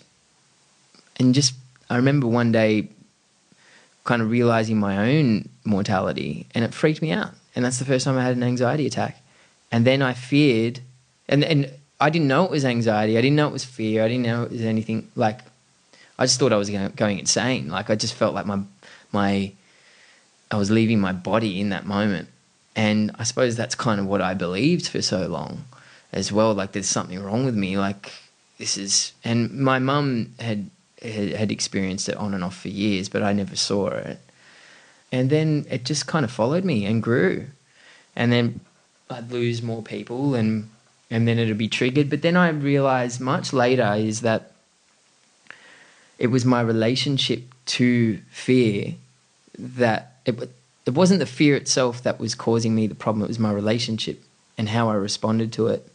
[1.17, 1.55] and just
[1.89, 2.89] I remember one day
[4.05, 7.31] kind of realizing my own mortality and it freaked me out.
[7.55, 9.23] And that's the first time I had an anxiety attack.
[9.71, 10.81] And then I feared
[11.29, 11.71] and and
[12.01, 13.17] I didn't know it was anxiety.
[13.17, 14.05] I didn't know it was fear.
[14.05, 15.41] I didn't know it was anything like
[16.19, 17.69] I just thought I was going, insane.
[17.69, 18.61] Like I just felt like my
[19.13, 19.53] my
[20.51, 22.29] I was leaving my body in that moment.
[22.77, 25.65] And I suppose that's kind of what I believed for so long
[26.13, 26.55] as well.
[26.55, 27.79] Like there's something wrong with me.
[27.79, 28.13] Like
[28.59, 30.71] this is, and my mum had,
[31.11, 34.19] had experienced it on and off for years, but I never saw it.
[35.11, 37.47] And then it just kind of followed me and grew.
[38.17, 38.61] And then
[39.11, 40.71] I'd lose more people and
[41.11, 42.09] and then it'd be triggered.
[42.09, 44.53] But then I realized much later is that
[46.19, 48.95] it was my relationship to fear
[49.59, 50.51] that it,
[50.87, 53.25] it wasn't the fear itself that was causing me the problem.
[53.25, 54.23] It was my relationship
[54.57, 55.87] and how I responded to it.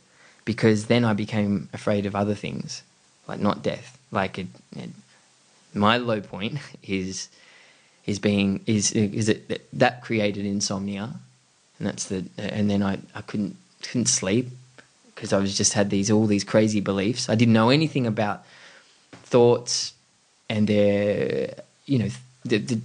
[0.45, 2.83] Because then I became afraid of other things,
[3.27, 3.96] like not death.
[4.11, 4.89] Like it, it,
[5.73, 7.29] my low point is
[8.05, 11.13] is being is is it that, created insomnia,
[11.77, 14.47] and that's the and then I, I couldn't couldn't sleep
[15.13, 17.29] because I was just had these all these crazy beliefs.
[17.29, 18.45] I didn't know anything about
[19.11, 19.93] thoughts
[20.49, 21.53] and their
[21.85, 22.09] you know
[22.45, 22.81] the, the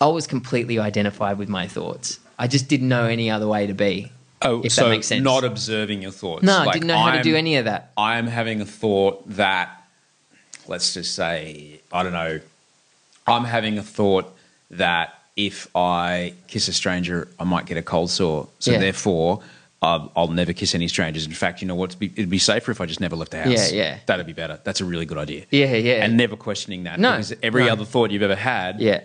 [0.00, 3.74] I was completely identified with my thoughts I just didn't know any other way to
[3.74, 4.12] be.
[4.42, 5.22] Oh, if so that makes sense.
[5.24, 6.42] not observing your thoughts.
[6.42, 7.92] No, I didn't know how to I'm- do any of that.
[7.96, 9.70] I'm having a thought that,
[10.68, 12.40] let's just say, I don't know,
[13.26, 14.32] I'm having a thought
[14.70, 18.48] that if I kiss a stranger, I might get a cold sore.
[18.58, 18.78] So Yeah.
[18.78, 19.40] therefore,
[19.82, 21.26] I'll, I'll never kiss any strangers.
[21.26, 21.90] In fact, you know what?
[21.90, 23.72] It'd be, it'd be safer if I just never left the house.
[23.72, 23.98] Yeah, yeah.
[24.06, 24.58] That'd be better.
[24.64, 25.44] That's a really good idea.
[25.50, 26.04] Yeah, yeah.
[26.04, 26.98] And never questioning that.
[26.98, 27.72] No, Because every no.
[27.72, 29.00] other thought you've ever had Yeah.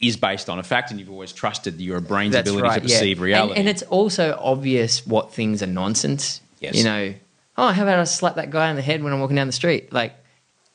[0.00, 2.80] Is based on a fact, and you've always trusted your brain's That's ability right, to
[2.80, 3.24] perceive yeah.
[3.24, 3.52] reality.
[3.52, 6.40] And, and it's also obvious what things are nonsense.
[6.58, 6.74] Yes.
[6.74, 7.14] You know,
[7.58, 9.52] oh, how about I slap that guy in the head when I'm walking down the
[9.52, 9.92] street?
[9.92, 10.14] Like,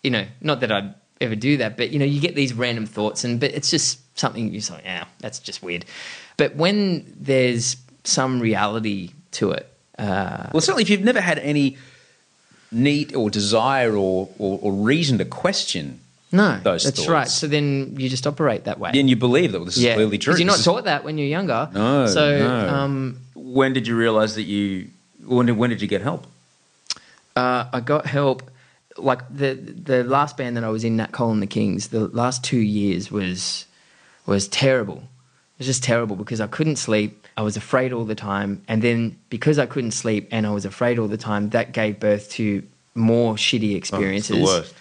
[0.04, 2.86] you know, not that I'd ever do that, but you know, you get these random
[2.86, 5.86] thoughts, and but it's just something you're like, yeah, that's just weird.
[6.38, 11.78] But when there's some reality to it, uh, Well, certainly if you've never had any
[12.72, 16.02] need or desire or, or, or reason to question,
[16.36, 17.10] no, Those that's thoughts.
[17.10, 17.28] right.
[17.28, 18.91] So then you just operate that way.
[18.94, 20.34] then you believe that this is clearly true.
[20.34, 21.70] 'Cause You're not taught that when you're younger.
[21.74, 22.70] No, So no.
[22.76, 24.88] um, when did you realize that you?
[25.26, 26.26] When did, when did you get help?
[27.36, 28.49] uh, I got help.
[28.98, 32.07] Like the the last band that I was in, Nat Col and the Kings, the
[32.07, 33.66] last two years was
[34.26, 34.98] was terrible.
[35.56, 37.12] It was just terrible because I couldn't sleep.
[37.38, 40.64] I was afraid all the time, and then because I couldn't sleep and I was
[40.66, 42.64] afraid all the time, that gave birth to
[42.94, 44.41] more shitty experiences.
[44.41, 44.74] worst.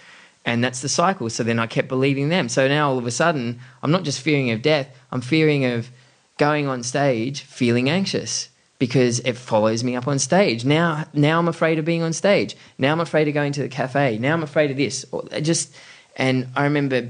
[0.45, 1.29] And that's the cycle.
[1.29, 2.49] So then I kept believing them.
[2.49, 4.87] So now all of a sudden, I'm not just fearing of death.
[5.11, 5.89] I'm fearing of
[6.37, 10.65] going on stage feeling anxious because it follows me up on stage.
[10.65, 12.55] Now, now I'm afraid of being on stage.
[12.77, 14.17] Now I'm afraid of going to the cafe.
[14.17, 15.05] Now I'm afraid of this.
[15.11, 15.73] Or Just,
[16.17, 17.09] and I remember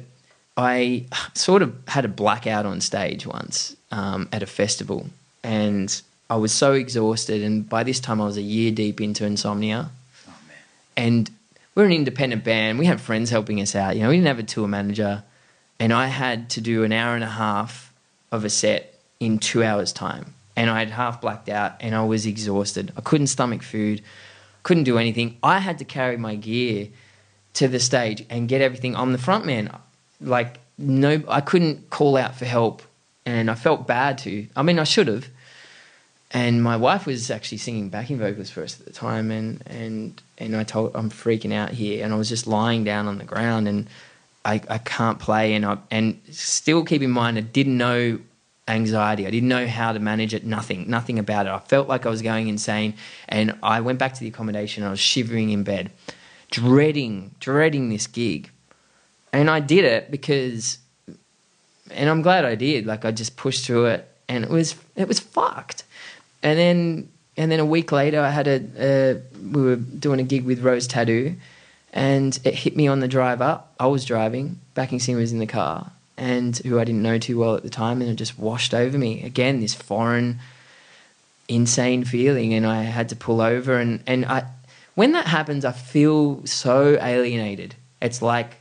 [0.57, 5.07] I sort of had a blackout on stage once um, at a festival,
[5.44, 7.44] and I was so exhausted.
[7.44, 9.90] And by this time, I was a year deep into insomnia.
[10.95, 11.30] And
[11.76, 12.80] we're an independent band.
[12.80, 13.95] We had friends helping us out.
[13.95, 15.23] You know, we didn't have a tour manager,
[15.80, 17.93] and I had to do an hour and a half
[18.31, 20.34] of a set in two hours' time.
[20.56, 22.93] And I had half blacked out, and I was exhausted.
[22.95, 24.02] I couldn't stomach food,
[24.64, 25.38] couldn't do anything.
[25.43, 26.88] I had to carry my gear
[27.56, 28.95] to the stage and get everything.
[28.95, 29.69] I'm the front man.
[30.22, 32.84] Like no, I couldn't call out for help,
[33.26, 34.47] and I felt bad to.
[34.56, 35.30] I mean, I should have.
[36.36, 40.22] And my wife was actually singing backing vocals for us at the time, and and
[40.38, 43.24] and I told I'm freaking out here, and I was just lying down on the
[43.24, 43.88] ground, and
[44.44, 48.20] I I can't play, and I and still keep in mind I didn't know
[48.68, 49.26] anxiety.
[49.26, 50.45] I didn't know how to manage it.
[50.45, 51.52] Nothing, nothing about it.
[51.52, 52.95] I felt like I was going insane,
[53.30, 54.84] and I went back to the accommodation.
[54.84, 55.90] I was shivering in bed,
[56.52, 58.52] dreading, dreading this gig,
[59.32, 60.80] and I did it because,
[61.91, 62.86] and I'm glad I did.
[62.86, 65.84] Like I just pushed through it, and it was it was fucked.
[66.45, 69.19] And then and then a week later, I had a
[69.51, 71.35] we were doing a gig with Rose Tattoo,
[71.91, 73.73] and it hit me on the drive up.
[73.80, 77.39] I was driving, backing singer was in the car, and who I didn't know too
[77.39, 79.59] well at the time, and it just washed over me again.
[79.59, 80.39] This foreign,
[81.47, 83.80] insane feeling, and I had to pull over.
[83.80, 84.45] And and I,
[84.93, 87.73] when that happens, I feel so alienated.
[88.03, 88.57] It's like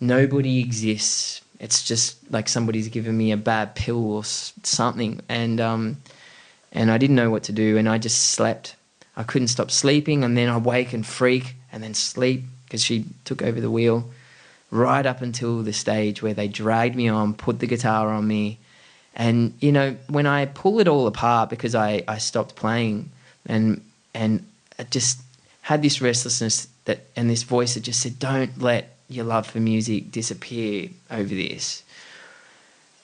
[0.00, 1.42] nobody exists.
[1.60, 5.98] It's just like somebody's given me a bad pill or something, and um,
[6.74, 8.74] and I didn't know what to do, and I just slept.
[9.16, 13.06] I couldn't stop sleeping, and then I wake and freak, and then sleep because she
[13.24, 14.10] took over the wheel,
[14.70, 18.58] right up until the stage where they dragged me on, put the guitar on me,
[19.14, 23.10] and you know when I pull it all apart because I I stopped playing,
[23.46, 23.80] and
[24.12, 24.44] and
[24.78, 25.20] I just
[25.62, 29.60] had this restlessness that and this voice that just said, "Don't let your love for
[29.60, 31.84] music disappear over this."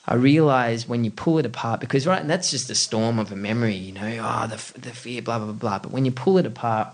[0.07, 3.31] I realize when you pull it apart, because right, and that's just a storm of
[3.31, 5.79] a memory, you know, oh, the, the fear, blah, blah, blah.
[5.79, 6.89] But when you pull it apart,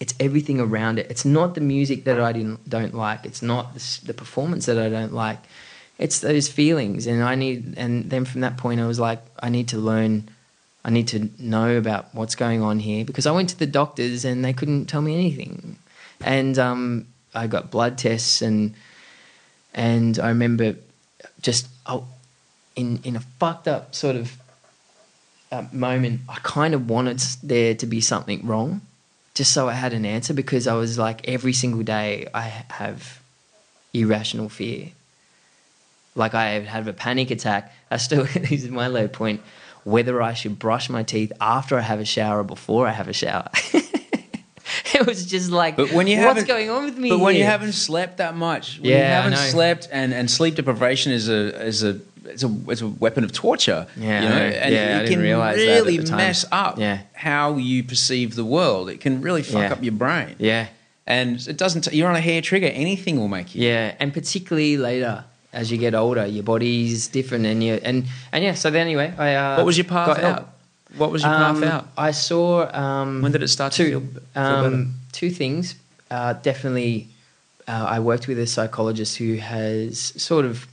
[0.00, 1.06] it's everything around it.
[1.10, 3.24] It's not the music that I don't like.
[3.24, 5.38] It's not the, the performance that I don't like.
[5.98, 7.06] It's those feelings.
[7.06, 10.28] And I need, and then from that point, I was like, I need to learn,
[10.84, 14.24] I need to know about what's going on here because I went to the doctors
[14.24, 15.76] and they couldn't tell me anything.
[16.20, 18.74] And um, I got blood tests and,
[19.74, 20.76] and I remember
[21.44, 22.06] just oh,
[22.74, 24.36] in in a fucked up sort of
[25.52, 28.80] uh, moment, I kind of wanted there to be something wrong,
[29.34, 33.20] just so I had an answer because I was like every single day I have
[33.92, 34.90] irrational fear.
[36.16, 37.72] Like I have a panic attack.
[37.90, 39.42] I still this is my low point.
[39.84, 43.06] Whether I should brush my teeth after I have a shower or before I have
[43.06, 43.50] a shower.
[45.00, 47.08] it was just like, But when you what's haven't- going on with me?
[47.10, 49.36] But when you haven't slept that much, when you Yeah, I haven't know.
[49.50, 53.32] slept, and, and sleep deprivation is a is a it's a it's a weapon of
[53.32, 53.86] torture.
[53.96, 54.44] Yeah, you know, know.
[54.44, 56.16] and Yeah, I it didn't can realise that at really the time.
[56.18, 57.00] mess up Yeah.
[57.12, 58.88] how you perceive the world.
[58.88, 59.72] It can really fuck Yeah.
[59.72, 60.36] up your brain.
[60.38, 60.66] yeah.
[61.06, 61.82] and it doesn't.
[61.82, 62.68] T- you're on a hair trigger.
[62.68, 63.68] Anything will make you.
[63.68, 68.42] Yeah, and particularly later, as you get older, your body's different, and you and and
[68.42, 68.54] yeah.
[68.54, 70.36] So then anyway, I uh, What was your path got help.
[70.38, 70.53] out?
[70.96, 71.88] What was your path Um, out?
[71.98, 72.70] I saw.
[72.72, 74.66] Um, When did it start to two, feel, feel better?
[74.66, 75.74] um, two things.
[76.10, 77.08] Uh, definitely,
[77.66, 80.66] uh, I worked with a psychologist who has sort of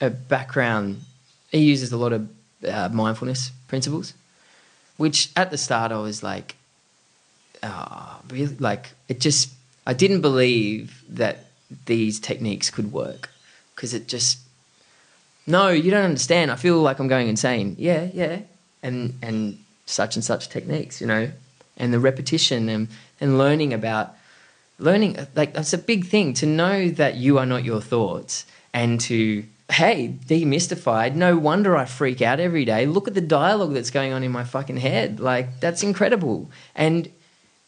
[0.00, 1.00] a background.
[1.50, 2.28] He uses a lot of
[2.66, 4.12] uh, mindfulness principles,
[4.96, 6.56] which at the start I was like,
[7.62, 8.54] oh, really?
[8.58, 9.50] Like, it just,
[9.86, 11.46] I didn't believe that
[11.86, 13.30] these techniques could work
[13.74, 14.38] because it just,
[15.46, 16.50] no, you don't understand.
[16.50, 17.76] I feel like I'm going insane.
[17.78, 18.40] Yeah, yeah.
[18.82, 21.30] And, and such and such techniques, you know,
[21.76, 22.88] and the repetition and,
[23.20, 24.14] and learning about,
[24.78, 29.00] learning, like, that's a big thing to know that you are not your thoughts and
[29.00, 32.86] to, hey, demystified, no wonder I freak out every day.
[32.86, 35.20] Look at the dialogue that's going on in my fucking head.
[35.20, 36.50] Like, that's incredible.
[36.74, 37.10] And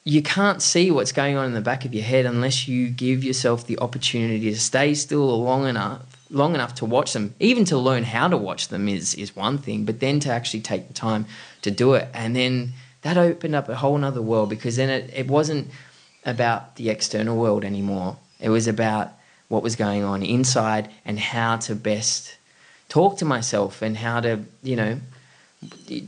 [0.04, 3.22] you can't see what's going on in the back of your head unless you give
[3.24, 7.34] yourself the opportunity to stay still long enough long enough to watch them.
[7.40, 10.60] Even to learn how to watch them is is one thing but then to actually
[10.60, 11.26] take the time
[11.62, 12.08] to do it.
[12.14, 15.68] And then that opened up a whole nother world because then it, it wasn't
[16.24, 18.16] about the external world anymore.
[18.40, 19.12] It was about
[19.48, 22.36] what was going on inside and how to best
[22.88, 25.00] talk to myself and how to you know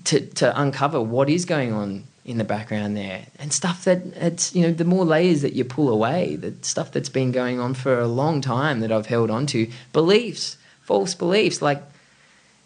[0.05, 3.27] to to uncover what is going on in the background there.
[3.39, 6.93] And stuff that it's you know the more layers that you pull away the stuff
[6.93, 11.15] that's been going on for a long time that I've held on to beliefs false
[11.15, 11.83] beliefs like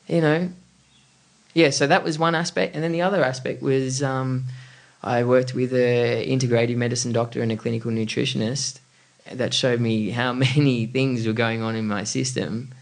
[0.07, 0.49] you know
[1.55, 2.75] yeah so that was one aspect.
[2.75, 4.45] And then the other aspect was um,
[5.03, 8.81] I worked with a integrative medicine doctor and a clinical nutritionist
[9.33, 12.73] that showed me how many things were going on in my system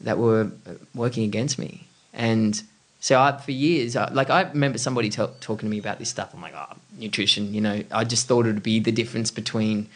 [0.00, 0.50] that were
[0.94, 1.86] working against me.
[2.12, 2.62] And
[3.06, 6.08] so I, for years, I, like I remember somebody t- talking to me about this
[6.08, 6.28] stuff.
[6.32, 6.74] I'm like, oh,
[7.04, 7.52] nutrition.
[7.52, 9.88] You know, I just thought it would be the difference between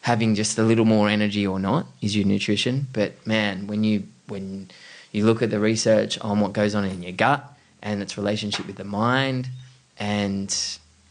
[0.00, 2.88] having just a little more energy or not is your nutrition.
[2.92, 3.96] But man, when you
[4.26, 4.70] when
[5.12, 7.44] you look at the research on what goes on in your gut
[7.80, 9.48] and its relationship with the mind,
[9.98, 10.50] and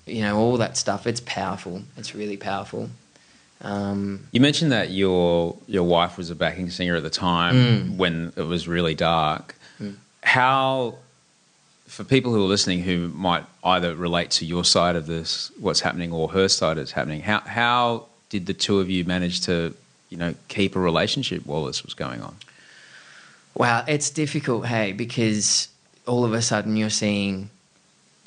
[0.05, 1.84] you know all that stuff, it's powerful.
[1.95, 2.89] It's really powerful.
[3.61, 7.95] Um, You mentioned that your your wife was a backing singer at the time Mm.
[7.97, 9.55] when it was really dark.
[10.23, 10.95] How,
[11.87, 15.79] for people who are listening who might either relate to your side of this, what's
[15.79, 19.73] happening, or her side is happening, how how did the two of you manage to,
[20.09, 22.35] you know, keep a relationship while this was going on?
[23.55, 25.67] Wow, it's difficult, hey, because
[26.05, 27.49] all of a sudden you're seeing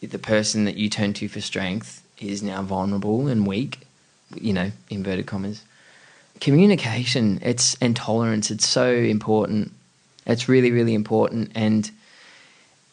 [0.01, 3.86] the person that you turn to for strength is now vulnerable and weak,
[4.35, 5.62] you know, inverted commas.
[6.40, 9.73] Communication, it's and tolerance, it's so important.
[10.27, 11.53] It's really, really important.
[11.55, 11.90] And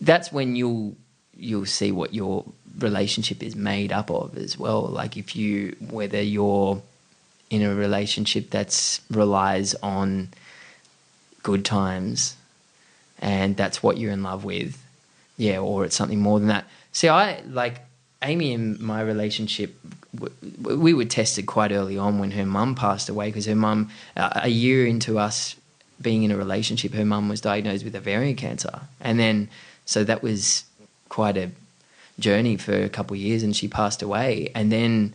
[0.01, 0.95] that's when you'll
[1.37, 2.43] you'll see what your
[2.79, 4.81] relationship is made up of as well.
[4.83, 6.81] Like if you whether you're
[7.49, 10.29] in a relationship that's relies on
[11.43, 12.35] good times
[13.19, 14.81] and that's what you're in love with
[15.37, 17.79] yeah or it's something more than that see i like
[18.21, 19.75] amy and my relationship
[20.61, 24.49] we were tested quite early on when her mum passed away because her mum a
[24.49, 25.55] year into us
[26.01, 28.81] being in a relationship her mum was diagnosed with ovarian cancer.
[28.99, 29.49] And then
[29.85, 30.63] so that was
[31.09, 31.51] quite a
[32.19, 34.51] journey for a couple of years and she passed away.
[34.55, 35.13] And then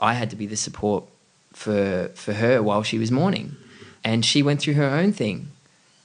[0.00, 1.04] i had to be the support
[1.52, 3.56] for for her while she was mourning.
[4.04, 5.48] And she went through her own thing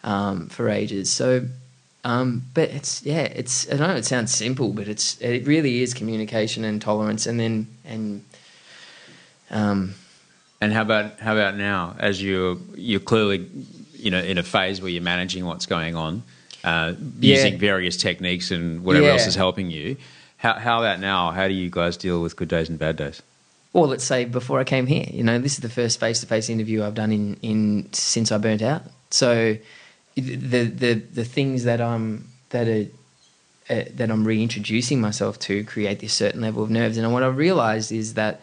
[0.04, 1.12] um, for ages.
[1.12, 1.46] So,
[2.04, 5.82] um, but it's yeah, it's I don't know it sounds simple, but it's it really
[5.82, 8.24] is communication and tolerance, and then and
[9.52, 9.96] um,
[10.60, 13.50] And how about how about now, as you're you're clearly,
[14.04, 16.24] you know, in a phase where you're managing what's going on,
[16.64, 17.36] uh, Yeah.
[17.36, 19.14] using various techniques and whatever Yeah.
[19.14, 19.96] else is helping you.
[20.38, 21.32] How how about now?
[21.32, 23.22] How do you guys deal with good days and bad days?
[23.72, 26.28] Well, let's say before I came here, you know, this is the first face to
[26.28, 28.84] face interview I've done in in since I burnt out.
[29.10, 29.58] So
[30.16, 32.86] the the the things that I'm that are
[33.70, 36.98] uh, that I'm reintroducing myself to create this certain level of nerves.
[36.98, 38.42] And what I realized is that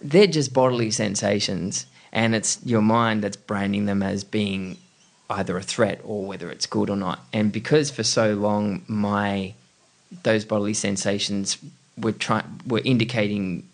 [0.00, 4.76] they're just bodily sensations, and it's your mind that's branding them as being
[5.34, 7.20] either a threat or whether it's good or not.
[7.32, 9.54] And because for so long my
[10.22, 11.58] those bodily sensations
[11.98, 13.68] were trying were indicating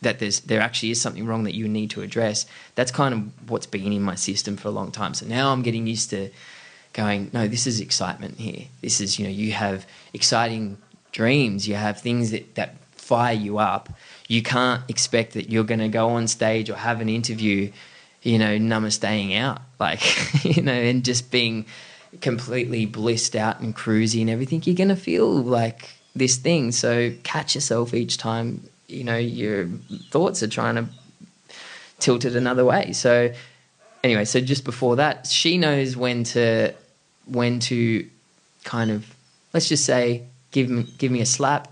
[0.00, 2.46] that there's there actually is something wrong that you need to address.
[2.74, 5.14] That's kind of what's been in my system for a long time.
[5.14, 6.30] So now I'm getting used to
[6.92, 8.66] going, no, this is excitement here.
[8.80, 10.78] This is, you know, you have exciting
[11.12, 13.90] dreams, you have things that, that fire you up.
[14.28, 17.70] You can't expect that you're going to go on stage or have an interview,
[18.24, 20.02] you know, namasteing out, like,
[20.44, 21.66] you know, and just being
[22.20, 24.62] completely blissed out and cruisy and everything.
[24.64, 26.72] You're going to feel like this thing.
[26.72, 29.68] So catch yourself each time, you know, your
[30.10, 30.86] thoughts are trying to
[31.98, 32.92] tilt it another way.
[32.92, 33.32] So,
[34.02, 36.72] anyway, so just before that, she knows when to
[37.26, 38.08] when to
[38.64, 39.06] kind of
[39.52, 41.68] let's just say give me give me a slap,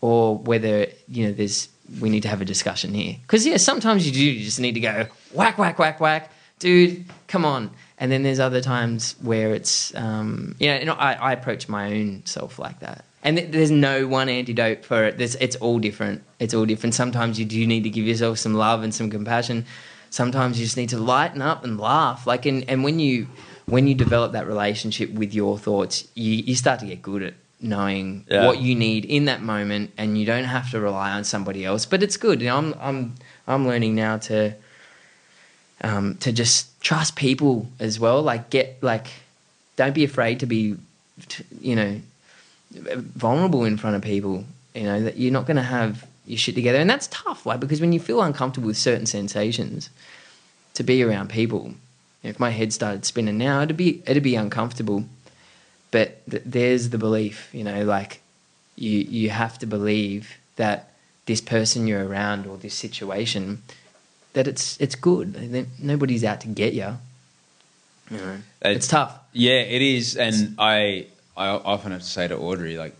[0.00, 1.68] or whether you know there's
[2.00, 3.16] we need to have a discussion here.
[3.22, 7.04] Because yeah, sometimes you do you just need to go whack whack whack whack, dude,
[7.28, 7.70] come on.
[7.98, 11.68] And then there's other times where it's um, you know, you know I, I approach
[11.68, 13.04] my own self like that.
[13.22, 15.18] And th- there's no one antidote for it.
[15.18, 16.22] There's, it's all different.
[16.38, 16.94] It's all different.
[16.94, 19.66] Sometimes you do need to give yourself some love and some compassion.
[20.10, 22.24] Sometimes you just need to lighten up and laugh.
[22.26, 23.26] Like, and, and when you
[23.66, 27.34] when you develop that relationship with your thoughts, you, you start to get good at
[27.60, 28.46] knowing Yeah.
[28.46, 31.86] what you need in that moment, and you don't have to rely on somebody else.
[31.86, 32.40] But it's good.
[32.40, 33.14] You know, I'm I'm
[33.46, 34.54] I'm learning now to
[35.82, 38.22] um, to just trust people as well.
[38.22, 39.08] Like, get like,
[39.76, 40.76] don't be afraid to be,
[41.60, 42.00] you know,
[42.72, 44.44] vulnerable in front of people.
[44.74, 47.46] You know that you're not going to have your shit together, and that's tough.
[47.46, 49.90] Like because when you feel uncomfortable with certain sensations,
[50.74, 51.72] to be around people.
[52.22, 55.04] If my head started spinning now, it'd be it'd be uncomfortable.
[55.96, 58.20] But th- there's the belief, you know, like
[58.84, 60.24] you you have to believe
[60.56, 60.78] that
[61.24, 63.62] this person you're around or this situation
[64.34, 65.28] that it's it's good.
[65.82, 66.98] Nobody's out to get you.
[68.10, 69.12] You know, it's tough.
[69.32, 72.94] Yeah, it is, and I I often have to say to Audrey, like,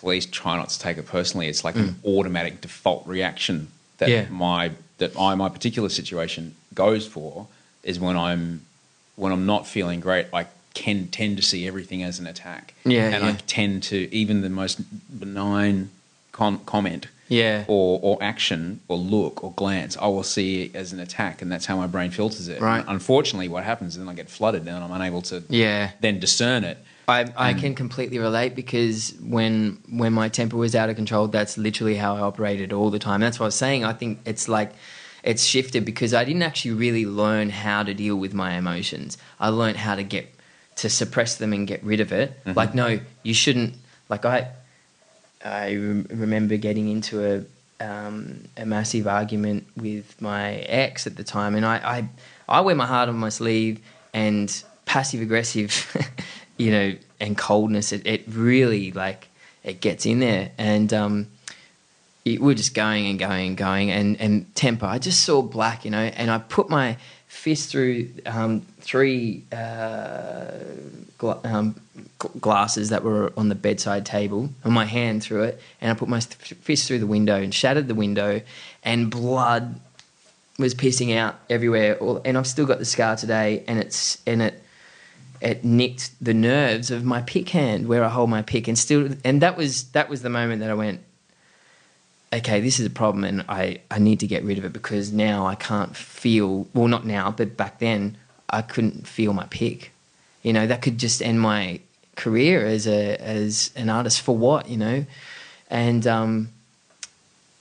[0.00, 1.46] please try not to take it personally.
[1.46, 4.12] It's like an automatic default reaction that Mm.
[4.12, 4.26] Yeah.
[4.30, 7.46] my that I my particular situation goes for
[7.84, 8.62] is when I'm
[9.14, 10.26] when I'm not feeling great.
[10.32, 10.46] I
[10.76, 12.74] can tend to see everything as an attack.
[12.84, 14.76] Yeah, and I tend to even the most
[15.18, 15.90] benign
[16.32, 17.08] com- comment.
[17.28, 17.64] Yeah.
[17.66, 21.50] Or, or action or look or glance, I will see it as an attack, and
[21.50, 22.60] that's how my brain filters it.
[22.60, 22.78] Right.
[22.78, 25.90] And unfortunately, what happens is then I get flooded, and I'm unable to Yeah.
[26.00, 26.78] then discern it.
[27.08, 31.56] I, I can completely relate because when when my temper was out of control, that's
[31.58, 33.20] literally how I operated all the time.
[33.20, 33.84] That's what I was saying.
[33.84, 34.72] I think it's like
[35.24, 39.18] it's shifted because I didn't actually really learn how to deal with my emotions.
[39.40, 40.32] I learned how to get
[40.76, 42.32] to suppress them and get rid of it.
[42.54, 43.74] Like no, you shouldn't.
[44.08, 44.48] Like I
[45.44, 47.44] I rem- remember getting into a
[47.78, 52.08] um, a massive argument with my ex at the time, and I, I
[52.48, 53.80] I wear my heart on my sleeve,
[54.14, 55.96] and passive aggressive,
[56.56, 57.92] you know, and coldness.
[57.92, 59.28] It, it really like
[59.62, 61.26] it gets in there, and um,
[62.24, 64.86] it, we're just going and going and going, and and temper.
[64.86, 66.96] I just saw black, you know, and I put my
[67.46, 70.50] fist through um, three uh,
[71.44, 71.76] um,
[72.18, 75.94] gl- glasses that were on the bedside table, and my hand through it, and I
[75.94, 78.40] put my fist through the window and shattered the window,
[78.82, 79.78] and blood
[80.58, 81.96] was pissing out everywhere.
[82.24, 84.60] And I've still got the scar today, and it's and it
[85.40, 89.10] it nicked the nerves of my pick hand where I hold my pick, and still,
[89.24, 90.98] and that was that was the moment that I went,
[92.32, 95.12] okay, this is a problem, and I I need to get rid of it because
[95.12, 98.16] now I can't feel well, not now, but back then
[98.50, 99.92] I couldn't feel my pick.
[100.42, 101.80] You know, that could just end my
[102.16, 105.06] career as a as an artist for what, you know,
[105.70, 106.48] and um,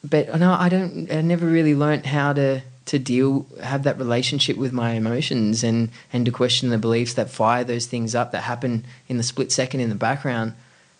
[0.04, 1.12] but no, I don't.
[1.12, 5.90] I never really learnt how to to deal, have that relationship with my emotions, and
[6.14, 9.52] and to question the beliefs that fire those things up that happen in the split
[9.52, 10.54] second in the background,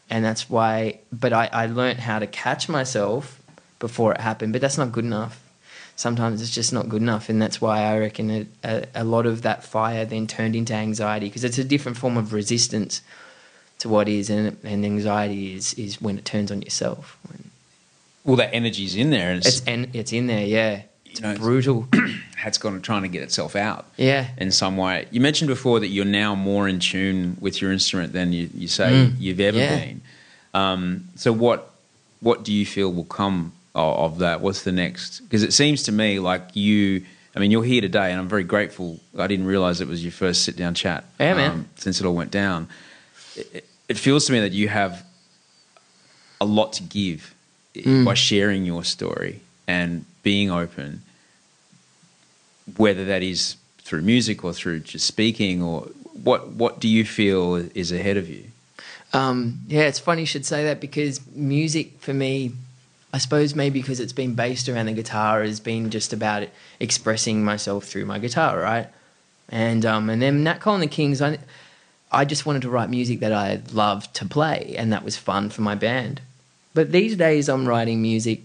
[0.10, 1.00] and that's why.
[1.12, 3.42] But I I learnt how to catch myself
[3.80, 5.42] before it happened, but that's not good enough.
[5.98, 9.26] Sometimes it's just not good enough, and that's why I reckon it, a, a lot
[9.26, 13.02] of that fire then turned into anxiety because it's a different form of resistance
[13.80, 17.18] to what is, and, and anxiety is is when it turns on yourself.
[17.30, 17.50] When,
[18.26, 20.82] Well, that energy's in there, and it's, it's and it's in there, yeah.
[21.06, 21.88] It's know, brutal.
[22.46, 23.86] it's gone trying to get itself out.
[23.96, 24.28] Yeah.
[24.38, 25.08] in some way.
[25.12, 28.68] You mentioned before that you're now more in tune with your instrument than you, you
[28.68, 29.14] say Mm.
[29.18, 29.80] you've ever Yeah.
[29.80, 30.02] been.
[30.54, 31.72] Um, so what
[32.20, 34.42] what do you feel will come of, that?
[34.42, 35.20] What's the next?
[35.22, 37.06] Because it seems to me like you.
[37.36, 39.00] I mean, you're here today, and I'm very grateful.
[39.18, 41.04] I didn't realize it was your first sit down chat.
[41.20, 41.70] um, Yeah, man.
[41.76, 42.68] since it all went down,
[43.36, 45.06] it, it- it feels to me that you have
[46.42, 47.34] a lot to give
[47.76, 48.06] Mm.
[48.06, 51.02] by sharing your story and being open
[52.78, 55.82] whether that is through music or through just speaking or
[56.24, 58.46] what what do you feel is ahead of you
[59.14, 62.54] Um, yeah, it's funny you should say that because music for me,
[63.16, 66.50] I suppose maybe because it's been based around the guitar, has been just about
[66.82, 68.90] expressing myself through my guitar, right?
[69.48, 71.40] And um, and then Nat Col and the Kings, I,
[72.12, 75.50] I just wanted to write music that I loved to play, and that was fun
[75.50, 76.20] for my band.
[76.74, 78.42] But these days, I'm writing music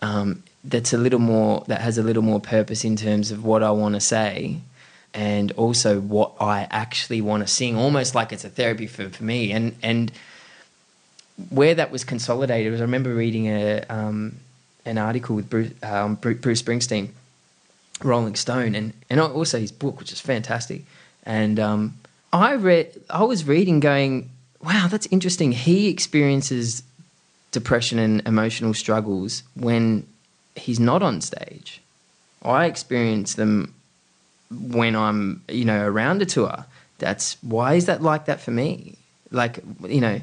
[0.00, 3.62] um, that's a little more that has a little more purpose in terms of what
[3.62, 4.56] I want to say,
[5.14, 7.76] and also what I actually want to sing.
[7.76, 9.52] Almost like it's a therapy for, for me.
[9.52, 10.10] And and
[11.50, 14.36] where that was consolidated was I remember reading a um,
[14.84, 17.10] an article with Bruce, um, Bruce Springsteen,
[18.02, 20.82] Rolling Stone, and and also his book, which is fantastic.
[21.24, 21.98] And um,
[22.32, 24.30] I read, I was reading, going,
[24.62, 26.82] "Wow, that's interesting." He experiences
[27.52, 30.06] depression and emotional struggles when
[30.56, 31.80] he's not on stage.
[32.42, 33.74] I experience them
[34.50, 36.64] when I'm, you know, around a tour.
[36.98, 38.96] That's why is that like that for me?
[39.30, 40.20] Like, you know,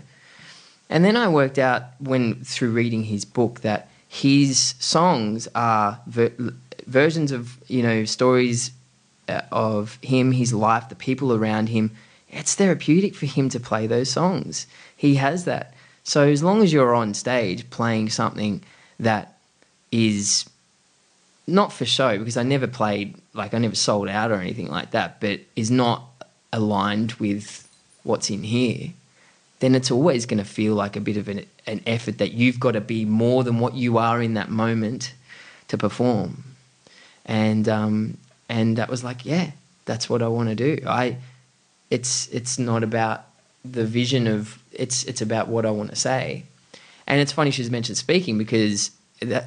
[0.90, 6.53] and then I worked out when through reading his book that his songs are ver-
[6.88, 8.72] versions of you know stories
[9.28, 11.91] uh, of him, his life, the people around him.
[12.30, 14.68] It's therapeutic for him to play those songs.
[14.95, 15.74] He has that.
[16.03, 18.64] So as long as you're on stage playing something
[18.99, 19.38] that
[19.91, 20.48] is
[21.45, 24.91] not for show, because I never played like I never sold out or anything like
[24.91, 26.03] that, but is not
[26.52, 27.68] aligned with
[28.03, 28.94] what's in here
[29.60, 32.60] then it's always going to feel like a bit of an, an effort that you've
[32.60, 35.14] got to be more than what you are in that moment
[35.68, 36.44] to perform.
[37.26, 38.18] And um,
[38.48, 39.52] and that was like, yeah,
[39.86, 40.80] that's what I want to do.
[40.88, 41.18] I,
[41.90, 43.26] it's it's not about
[43.65, 46.45] the vision of it's it's about what I want to say.
[47.06, 48.91] And it's funny she's mentioned speaking because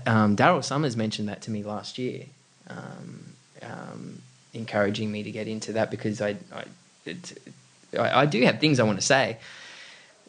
[0.07, 2.27] um, Daryl Somers mentioned that to me last year,
[2.69, 3.25] um,
[3.63, 4.23] um,
[4.53, 6.65] encouraging me to get into that because I I,
[7.07, 7.39] it,
[7.99, 9.39] I I do have things I want to say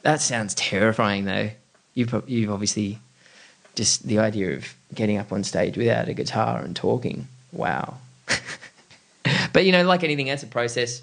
[0.03, 1.49] that sounds terrifying, though.
[1.95, 2.99] You've you've obviously
[3.75, 7.27] just the idea of getting up on stage without a guitar and talking.
[7.51, 7.95] Wow.
[9.53, 11.01] but you know, like anything, that's a process.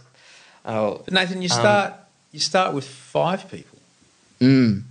[0.65, 1.95] Oh, But Nathan, you start
[2.33, 3.79] you start with five people.
[4.41, 4.83] mm,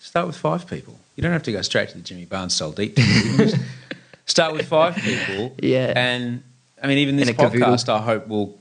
[0.00, 0.98] Start with five people.
[1.16, 2.94] You don't have to go straight to the Jimmy Barnes style deep.
[2.96, 3.06] dive.
[3.06, 3.56] You can just
[4.26, 5.54] start with five people.
[5.62, 5.92] Yeah.
[5.96, 6.42] And
[6.82, 7.60] I mean, even this And a cavoodle.
[7.60, 8.56] podcast, I hope will.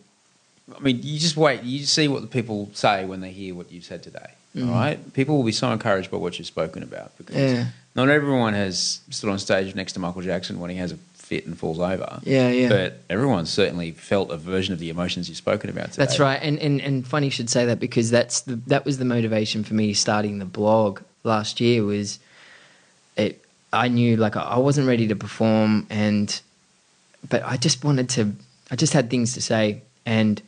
[0.76, 1.64] I mean, you just wait.
[1.64, 4.32] You just see what the people say when they hear what you've said today.
[4.56, 4.72] All mm.
[4.72, 5.14] right.
[5.14, 7.36] People will be so encouraged by what you've spoken about because.
[7.36, 7.66] Yeah.
[7.96, 11.46] not everyone has stood on stage next to Michael Jackson when he has a fit
[11.48, 12.20] and falls over.
[12.24, 12.70] Yeah, yeah.
[12.70, 16.06] But everyone certainly felt a version of the emotions you've spoken about today.
[16.06, 19.00] That's right, and, and and funny you should say that because that's the that was
[19.00, 22.20] the motivation for me starting the blog last year was
[23.18, 23.42] it.
[23.74, 26.40] I knew like I wasn't ready to perform, and
[27.28, 28.34] but I just wanted to.
[28.72, 30.42] I just had things to say, and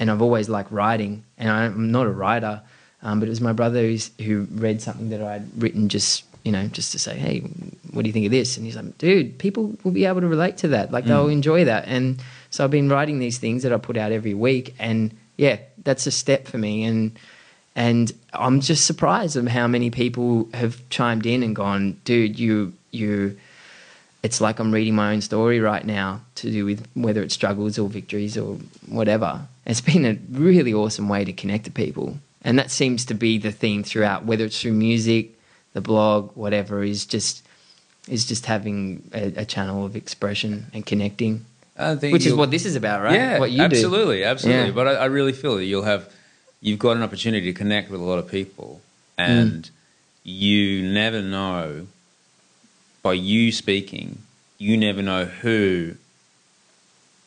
[0.00, 2.60] and I've always liked writing, and I'm not a writer,
[3.04, 6.52] um, but it was my brother who's, who read something that I'd written just you
[6.52, 7.40] know just to say, hey,
[7.92, 8.56] what do you think of this?
[8.56, 11.64] And he's like, dude, people will be able to relate to that, like they'll enjoy
[11.64, 15.16] that, and so I've been writing these things that I put out every week, and
[15.36, 17.16] yeah, that's a step for me, and
[17.76, 22.72] and I'm just surprised of how many people have chimed in and gone, dude, you
[22.90, 23.36] you
[24.24, 27.78] it's like I'm reading my own story right now to do with whether it's struggles
[27.78, 28.56] or victories or
[28.88, 29.46] whatever.
[29.66, 32.18] It's been a really awesome way to connect to people.
[32.44, 35.30] And that seems to be the theme throughout, whether it's through music,
[35.72, 37.42] the blog, whatever, is just
[38.08, 41.46] is just having a, a channel of expression and connecting.
[41.78, 43.14] I think Which is what this is about, right?
[43.14, 43.64] Yeah, what you do.
[43.64, 44.66] absolutely, absolutely.
[44.66, 44.72] Yeah.
[44.72, 46.12] But I, I really feel that you'll have,
[46.60, 48.80] you've got an opportunity to connect with a lot of people,
[49.18, 49.24] Mm.
[49.28, 49.70] and
[50.22, 51.86] you never know.
[53.02, 54.18] By you speaking,
[54.58, 55.94] you never know who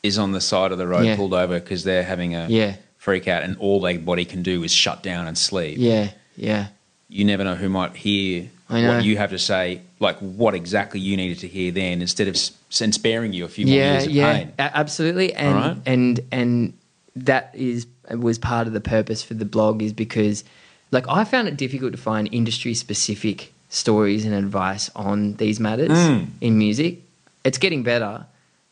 [0.03, 1.15] is on the side of the road Yeah.
[1.15, 2.75] pulled over because they're having a Yeah.
[3.07, 5.77] Freak out, and all their body can do is shut down and sleep.
[5.79, 6.67] Yeah, yeah.
[7.07, 11.15] You never know who might hear what you have to say, like what exactly you
[11.15, 12.35] needed to hear then, instead of
[12.81, 14.51] and sparing you a few more yeah, years of yeah, pain.
[14.59, 15.77] absolutely, and Alright.
[15.85, 16.73] and and
[17.15, 20.43] that is was part of the purpose for the blog is because,
[20.91, 25.97] like, I found it difficult to find industry specific stories and advice on these matters
[25.97, 26.27] Mm.
[26.41, 26.99] in music.
[27.45, 28.25] It's getting better.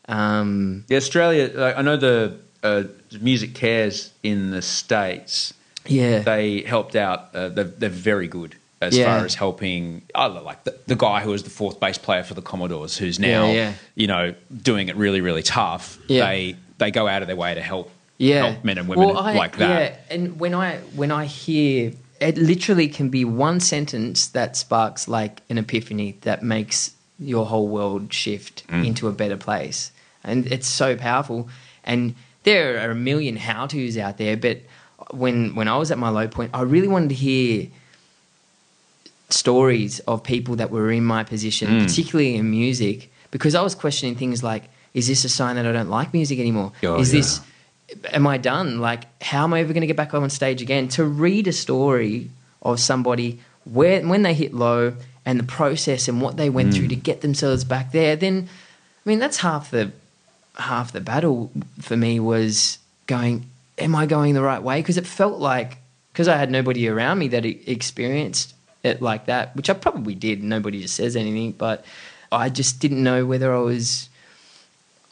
[0.08, 1.50] Um, Yeah, Australia.
[1.54, 2.82] Like, I know the uh,
[3.20, 5.52] Music Cares in the states.
[5.86, 7.34] yeah, They helped out.
[7.34, 9.04] Uh, they're, they're very good as Yeah.
[9.16, 10.02] far as helping.
[10.14, 13.18] I like the, the guy who was the fourth bass player for the Commodores, who's
[13.18, 13.72] now Yeah, yeah.
[13.94, 15.98] you know doing it really, really tough.
[16.08, 16.26] Yeah.
[16.26, 18.50] They they go out of their way to help yeah.
[18.50, 19.80] help men and women Well, I- like that.
[20.08, 25.06] Yeah, and when I when I hear it, literally can be one sentence that sparks
[25.08, 28.86] like an epiphany that makes your whole world shift Mm.
[28.86, 29.90] into a better place,
[30.24, 31.48] and it's so powerful.
[31.84, 32.14] And
[32.46, 34.60] there are a million how tos out there, but
[35.10, 37.66] when when I was at my low point, I really wanted to hear
[39.28, 41.86] stories of people that were in my position, Mm.
[41.86, 44.64] particularly in music, because I was questioning things like,
[44.94, 46.72] is this a sign that I don't like music anymore?
[46.84, 47.20] Oh, is yeah.
[47.20, 47.40] this,
[48.12, 48.78] am I done?
[48.80, 50.88] Like, how am I ever going to get back on stage again?
[50.88, 52.30] To read a story
[52.62, 54.94] of somebody where when they hit low
[55.24, 56.76] and the process and what they went Mm.
[56.76, 58.48] through to get themselves back there, then,
[59.04, 59.90] I mean, that's half the
[60.56, 61.50] half the battle
[61.80, 63.46] for me was going,
[63.78, 64.80] am I going the right way?
[64.80, 65.78] Because it felt like,
[66.12, 70.42] because I had nobody around me that experienced it like that, which I probably did.
[70.42, 71.84] Nobody just says anything, but
[72.32, 74.08] I just didn't know whether I was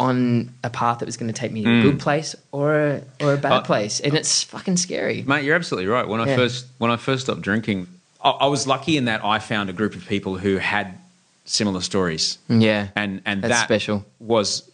[0.00, 3.02] on a path that was going to take me to a good place or a,
[3.20, 5.22] or a bad Uh, place, and it's fucking scary.
[5.22, 6.06] Mate, you're absolutely right.
[6.06, 6.36] When I Yeah.
[6.36, 7.86] first when I first stopped drinking,
[8.22, 10.98] I, I was lucky in that I found a group of people who had
[11.44, 14.04] similar stories, Yeah, and and That's that special.
[14.18, 14.68] was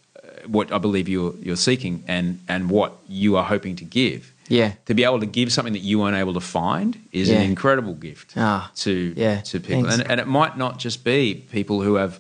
[0.47, 4.33] what I believe you're you're seeking, and and what you are hoping to give.
[4.49, 4.73] Yeah.
[4.87, 7.37] to be able to give something that you weren't able to find is Yeah.
[7.37, 9.99] an incredible gift Ah, to yeah, to people, thanks.
[10.01, 12.19] and and it might not just be people who have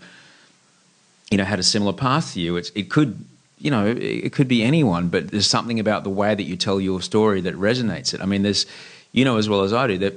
[1.30, 2.56] you know had a similar path to you.
[2.56, 3.24] It's it could.
[3.62, 6.80] You know, it could be anyone, but there's something about the way that you tell
[6.80, 8.22] your story that resonates it.
[8.22, 8.64] I mean, there's,
[9.12, 10.14] you know, as well as I do, that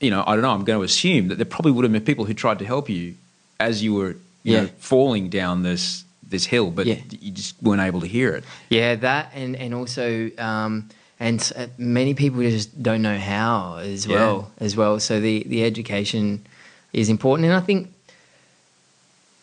[0.00, 2.04] you know, I don't know, I'm going to assume that there probably would have been
[2.04, 3.14] people who tried to help you
[3.58, 4.10] as you were,
[4.42, 4.60] you Yeah.
[4.62, 6.96] know, falling down this this hill, but Yeah.
[7.20, 8.42] you just weren't able to hear it.
[8.70, 10.88] Yeah, that and and also um,
[11.20, 14.14] and uh, many people just don't know how as Yeah.
[14.16, 14.98] well as well.
[14.98, 16.44] So the the education
[16.92, 17.88] is important, and I think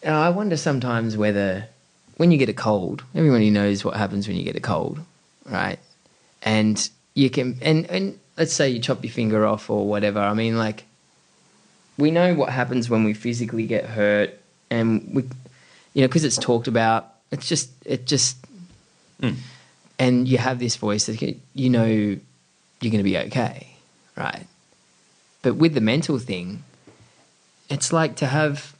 [0.05, 1.67] I wonder sometimes whether
[2.17, 4.99] when you get a cold, everybody knows what happens when you get a cold,
[5.45, 5.79] right?
[6.41, 6.75] And
[7.15, 10.19] you can and and let's say you chop your finger off or whatever.
[10.19, 10.83] I mean, like
[11.97, 14.29] we know what happens when we physically get hurt,
[14.69, 15.23] and we,
[15.93, 17.13] you know, because it's talked about.
[17.31, 18.37] It's just it just
[19.21, 19.33] hmm.
[19.97, 21.21] and you have this voice that
[21.53, 22.19] you know you're
[22.81, 23.67] going to be okay,
[24.15, 24.45] right?
[25.41, 26.63] But with the mental thing,
[27.69, 28.75] it's like to have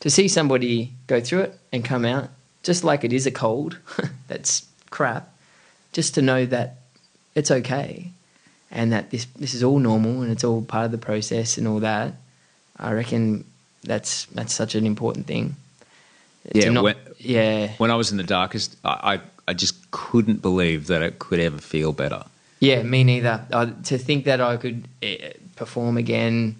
[0.00, 2.28] to see somebody go through it and come out
[2.62, 3.78] just like it is a cold.
[4.28, 5.32] that's crap.
[5.92, 6.78] Just to know that
[7.34, 8.10] it's okay
[8.70, 11.68] and that this this is all normal and it's all part of the process and
[11.68, 12.14] all that.
[12.76, 13.44] I reckon
[13.84, 15.56] that's that's such an important thing.
[16.52, 17.72] Yeah, not- when- yeah.
[17.78, 21.40] When I was in the darkest, I, I, I just couldn't believe that it could
[21.40, 22.24] ever feel better.
[22.60, 23.44] Yeah, me neither.
[23.52, 25.06] Uh, to think that I could uh,
[25.56, 26.56] perform again,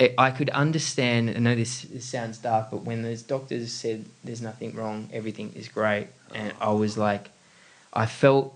[0.00, 1.30] I I could understand.
[1.30, 5.52] I know this, this sounds dark, but when those doctors said there's nothing wrong, everything
[5.56, 7.30] is great, and I was like,
[7.92, 8.54] I felt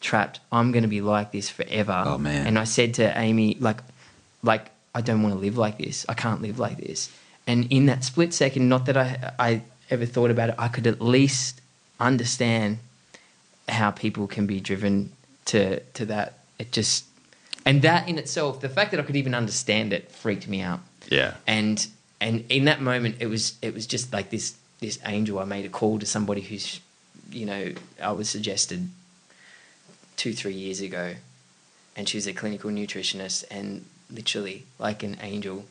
[0.00, 0.40] trapped.
[0.50, 2.02] I'm going to be like this forever.
[2.04, 2.46] Oh, man.
[2.48, 3.80] And I said to Amy, like,
[4.42, 6.04] like I don't want to live like this.
[6.08, 7.08] I can't live like this.
[7.46, 10.86] And in that split second, not that I I ever thought about it, I could
[10.86, 11.60] at least
[12.00, 12.78] understand
[13.68, 15.12] how people can be driven
[15.46, 16.38] to to that.
[16.58, 17.04] It just
[17.64, 20.80] and that in itself, the fact that I could even understand it freaked me out.
[21.08, 21.34] Yeah.
[21.46, 21.86] And
[22.20, 25.38] and in that moment, it was it was just like this this angel.
[25.38, 26.80] I made a call to somebody who's,
[27.30, 27.72] you know,
[28.02, 28.88] I was suggested
[30.16, 31.14] two three years ago,
[31.96, 35.64] and she was a clinical nutritionist, and literally like an angel,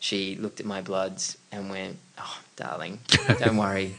[0.00, 2.98] she looked at my bloods and went, "Oh, darling,
[3.38, 3.94] don't worry,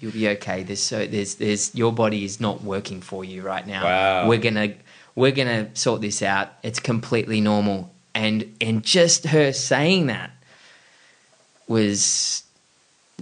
[0.00, 0.62] you'll be okay.
[0.62, 3.84] There's so there's there's your body is not working for you right now.
[3.84, 4.28] Wow.
[4.28, 4.74] We're gonna
[5.14, 6.48] we're gonna sort this out.
[6.62, 10.30] It's completely normal." And and just her saying that
[11.68, 12.42] was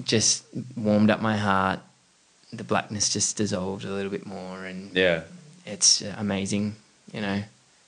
[0.04, 0.44] just
[0.76, 1.80] warmed up my heart.
[2.52, 5.22] The blackness just dissolved a little bit more, and Yeah.
[5.66, 6.76] it's uh, amazing,
[7.12, 7.42] you know.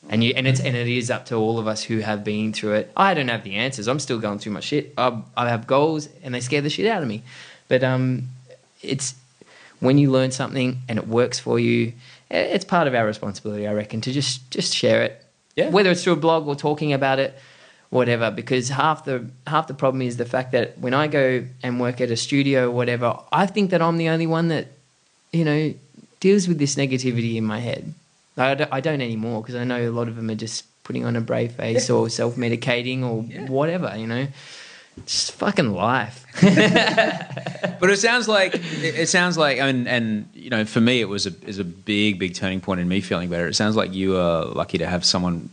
[0.09, 2.53] And you and it's and it is up to all of us who have been
[2.53, 2.93] through it.
[2.97, 3.89] I don't have the answers.
[3.89, 4.95] I'm still going through my shit.
[4.97, 7.23] I, I have goals, and they scare the shit out of me.
[7.69, 8.29] But um,
[8.83, 9.15] it's
[9.81, 11.93] when you learn something and it works for you.
[12.31, 15.25] It's part of our responsibility, I reckon, to just just share it.
[15.57, 15.71] Yeah.
[15.71, 17.37] Whether it's through a blog or talking about it,
[17.91, 18.31] whatever.
[18.31, 22.01] Because half the half the problem is the fact that when I go and work
[22.01, 24.69] at a studio or whatever, I think that I'm the only one that
[25.33, 25.75] you know
[26.21, 27.95] deals with this negativity in my head.
[28.39, 31.05] I don't, I don't anymore because I know a lot of them are just putting
[31.05, 33.95] on a brave face or self medicating or whatever.
[33.97, 34.27] You know,
[35.07, 36.25] just fucking life.
[37.81, 41.01] But it sounds like it it sounds like I mean, and you know, for me,
[41.01, 43.47] it was a is a big big turning point in me feeling better.
[43.47, 45.49] It sounds like you are lucky to have someone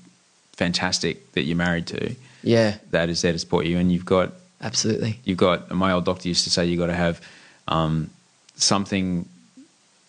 [0.54, 4.32] fantastic that you're married to yeah, that is there to support you, and you've got
[4.62, 5.20] absolutely.
[5.24, 5.72] you've got.
[5.72, 7.20] My old doctor used to say you got to have
[7.68, 8.12] um,
[8.56, 9.28] something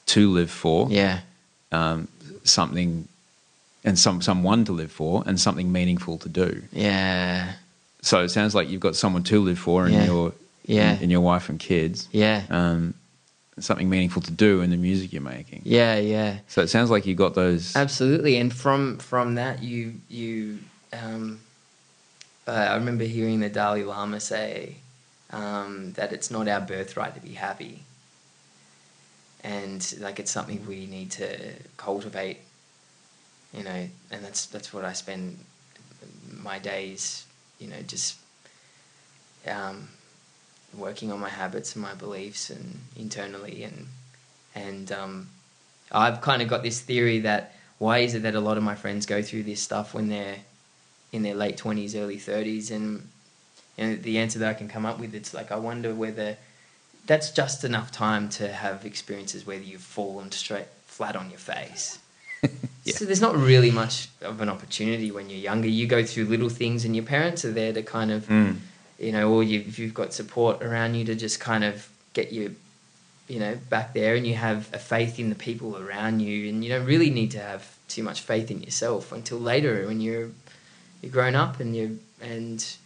[0.07, 1.21] to live for, Yeah,
[1.73, 2.09] um,
[2.49, 3.09] something
[3.85, 6.63] and some someone to live for, and something meaningful to do.
[6.73, 7.53] yeah,
[8.03, 10.05] So it sounds like you've got someone to live for, and Yeah.
[10.05, 10.33] your
[10.67, 10.97] Yeah.
[11.01, 12.09] and your wife and kids.
[12.13, 12.95] yeah, um,
[13.59, 15.63] something meaningful to do in the music you're making.
[15.65, 16.39] yeah, yeah.
[16.49, 17.75] So it sounds like you got those.
[17.77, 20.59] Absolutely, and from from that, you you.
[20.93, 21.41] Um,
[22.49, 24.77] uh, I remember hearing the Dalai Lama say
[25.31, 27.83] um, that it's not our birthright to be happy,
[29.47, 32.39] and like it's something we need to cultivate.
[33.55, 35.39] You know, and that's that's what I spend
[36.43, 37.25] my days.
[37.61, 38.17] You know, just
[39.47, 39.89] um,
[40.77, 43.87] working on my habits and my beliefs and internally and
[44.55, 45.29] and um,
[45.93, 48.75] I've kind of got this theory that why is it that a lot of my
[48.75, 50.39] friends go through this stuff when they're
[51.13, 53.09] in their late twenties, early thirties, and
[53.79, 56.37] you know, the answer that I can come up with it's like I wonder whether
[57.07, 61.99] that's just enough time to have experiences where you've fallen straight flat on your face.
[62.93, 65.67] So there's not really much of an opportunity when you're younger.
[65.67, 68.53] You go through little things, and your parents are there to kind of, hmm.
[68.97, 72.55] you know, or you, you've got support around you to just kind of get you,
[73.27, 76.63] you know, back there, and you have a faith in the people around you, and
[76.65, 80.31] you don't really need to have too much faith in yourself until later when you're
[81.03, 82.77] you're grown up and you're and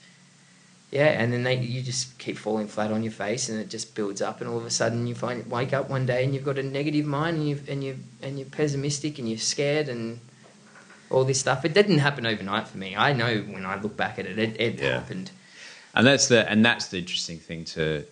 [0.90, 3.94] yeah, and then they you just keep falling flat on your face, and it just
[3.94, 6.44] builds up, and all of a sudden you find wake up one day and you've
[6.44, 10.18] got a negative mind, and you and you and you're pessimistic, and you're scared, and
[11.10, 11.64] all this stuff.
[11.64, 12.96] It didn't happen overnight for me.
[12.96, 14.94] I know when I look back at it, it, it Yeah.
[15.00, 15.30] happened.
[15.94, 18.04] And that's the and that's the interesting thing to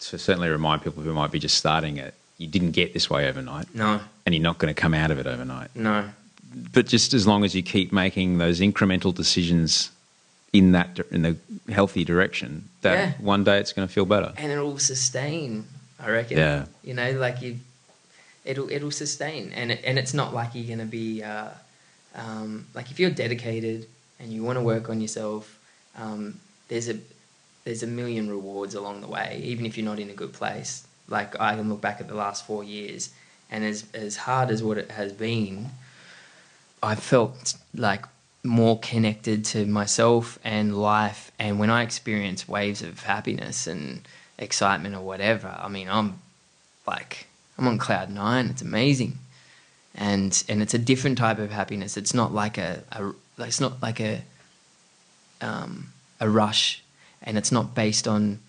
[0.00, 2.14] to certainly remind people who might be just starting it.
[2.36, 5.18] You didn't get this way overnight, No, and you're not going to come out of
[5.18, 5.70] it overnight.
[5.74, 6.10] no,
[6.72, 9.90] But just as long as you keep making those incremental decisions
[10.54, 11.36] in that in the
[11.70, 12.50] healthy direction,
[12.82, 13.12] that Yeah.
[13.34, 14.32] one day it's going to feel better.
[14.38, 15.66] and it'll sustain.
[16.00, 16.38] I reckon.
[16.38, 16.66] Yeah.
[16.82, 17.58] You know, like you,
[18.44, 21.50] it'll it'll sustain, and it, and it's not like you're gonna be, uh,
[22.14, 23.86] um, like if you're dedicated
[24.20, 25.58] and you want to work on yourself,
[25.96, 26.96] um, there's a
[27.64, 30.86] there's a million rewards along the way, even if you're not in a good place.
[31.08, 33.10] Like I can look back at the last four years,
[33.50, 35.70] and as as hard as what it has been,
[36.82, 38.04] I felt like
[38.44, 41.32] more connected to myself and life.
[41.38, 44.06] And when I experience waves of happiness and
[44.38, 46.18] excitement or whatever, I mean, I'm
[46.86, 47.26] like,
[47.56, 48.48] I'm on cloud nine.
[48.50, 49.18] It's amazing.
[49.94, 51.96] And, and it's a different type of happiness.
[51.96, 54.22] It's not like a, a it's not like a,
[55.40, 56.82] um, a rush
[57.22, 58.40] and it's not based on,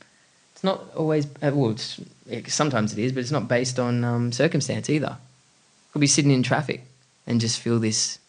[0.54, 4.04] it's not always, uh, well, it's, it, sometimes it is, but it's not based on
[4.04, 5.18] um, circumstance either.
[5.18, 6.84] I could be sitting in traffic
[7.26, 8.20] and just feel this,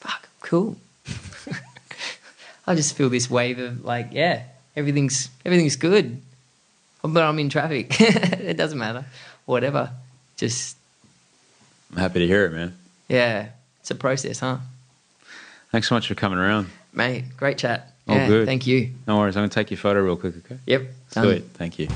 [0.00, 0.76] fuck, cool.
[2.66, 4.44] I just feel this wave of like, yeah,
[4.76, 6.20] everything's everything's good,
[7.02, 7.96] but I'm in traffic.
[8.00, 9.04] it doesn't matter,
[9.46, 9.90] whatever.
[10.36, 10.76] Just
[11.92, 12.76] I'm happy to hear it, man.
[13.08, 13.48] yeah,
[13.80, 14.58] it's a process, huh,
[15.70, 16.68] Thanks so much for coming around.
[16.92, 17.24] mate?
[17.36, 17.92] Great chat.
[18.08, 18.46] All yeah, good.
[18.46, 18.90] Thank you.
[19.06, 19.36] No worries.
[19.36, 20.58] I'm going to take your photo real quick, okay?
[20.66, 20.82] Yep.
[21.12, 21.24] done.
[21.24, 21.44] Sweet.
[21.54, 21.88] Thank you.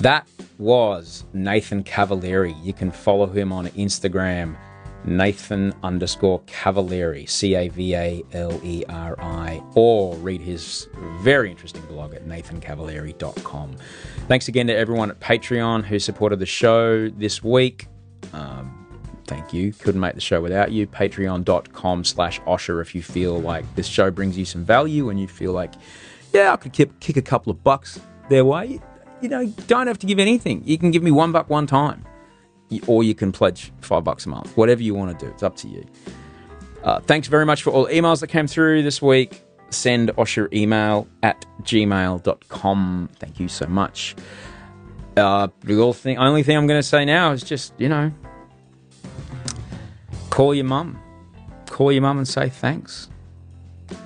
[0.00, 0.26] That
[0.58, 2.54] was Nathan Cavaleri.
[2.64, 4.56] You can follow him on Instagram,
[5.04, 10.88] Nathan underscore Cavaleri, C A V A L E R I, or read his
[11.20, 13.76] very interesting blog at nathancavaleri.com.
[14.26, 17.86] Thanks again to everyone at Patreon who supported the show this week.
[18.32, 18.88] Um,
[19.26, 19.72] thank you.
[19.72, 20.86] Couldn't make the show without you.
[20.86, 25.28] Patreon.com slash Osher if you feel like this show brings you some value and you
[25.28, 25.74] feel like,
[26.32, 28.80] yeah, I could kick, kick a couple of bucks their way.
[29.20, 30.62] You know, don't have to give anything.
[30.64, 32.04] You can give me one buck one time.
[32.86, 34.56] Or you can pledge five bucks a month.
[34.56, 35.32] Whatever you want to do.
[35.32, 35.84] It's up to you.
[36.84, 39.42] Uh, thanks very much for all emails that came through this week.
[39.70, 43.10] Send Osher email at gmail.com.
[43.18, 44.14] Thank you so much.
[45.16, 48.12] Uh, the thing, only thing I'm going to say now is just, you know,
[50.30, 51.00] call your mum.
[51.66, 53.08] Call your mum and say thanks.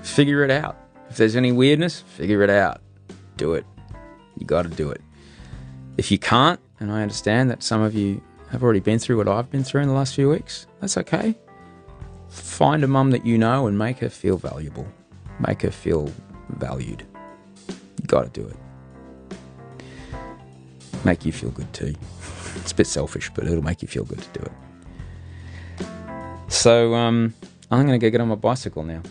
[0.03, 0.79] Figure it out.
[1.11, 2.81] If there's any weirdness, figure it out.
[3.37, 3.67] Do it.
[4.43, 5.01] You got to do it.
[5.97, 8.21] If you can't, and I understand that some of you
[8.51, 11.37] have already been through what I've been through in the last few weeks, that's okay.
[12.29, 14.85] Find a mum that you know and make her feel valuable.
[15.39, 16.13] Make her feel
[16.49, 17.07] valued.
[17.69, 18.57] You got to do it.
[21.05, 21.95] Make you feel good too.
[22.57, 25.87] It's a bit selfish, but it'll make you feel good to do it.
[26.49, 27.33] So um,
[27.71, 29.03] I'm going to go get on my bicycle now.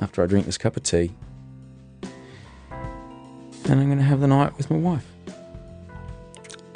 [0.00, 1.12] After I drink this cup of tea,
[3.68, 5.06] and I'm going to have the night with my wife.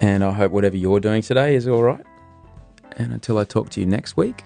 [0.00, 2.04] And I hope whatever you're doing today is all right.
[2.96, 4.42] And until I talk to you next week,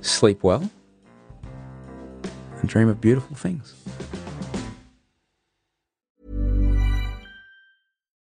[0.00, 0.68] sleep well
[2.58, 3.74] and dream of beautiful things.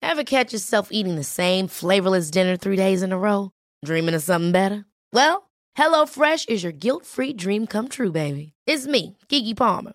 [0.02, 3.50] Ever catch yourself eating the same flavorless dinner three days in a row?
[3.84, 4.84] Dreaming of something better?
[5.12, 8.52] Well, HelloFresh is your guilt free dream come true, baby.
[8.64, 9.94] It's me, Keke Palmer.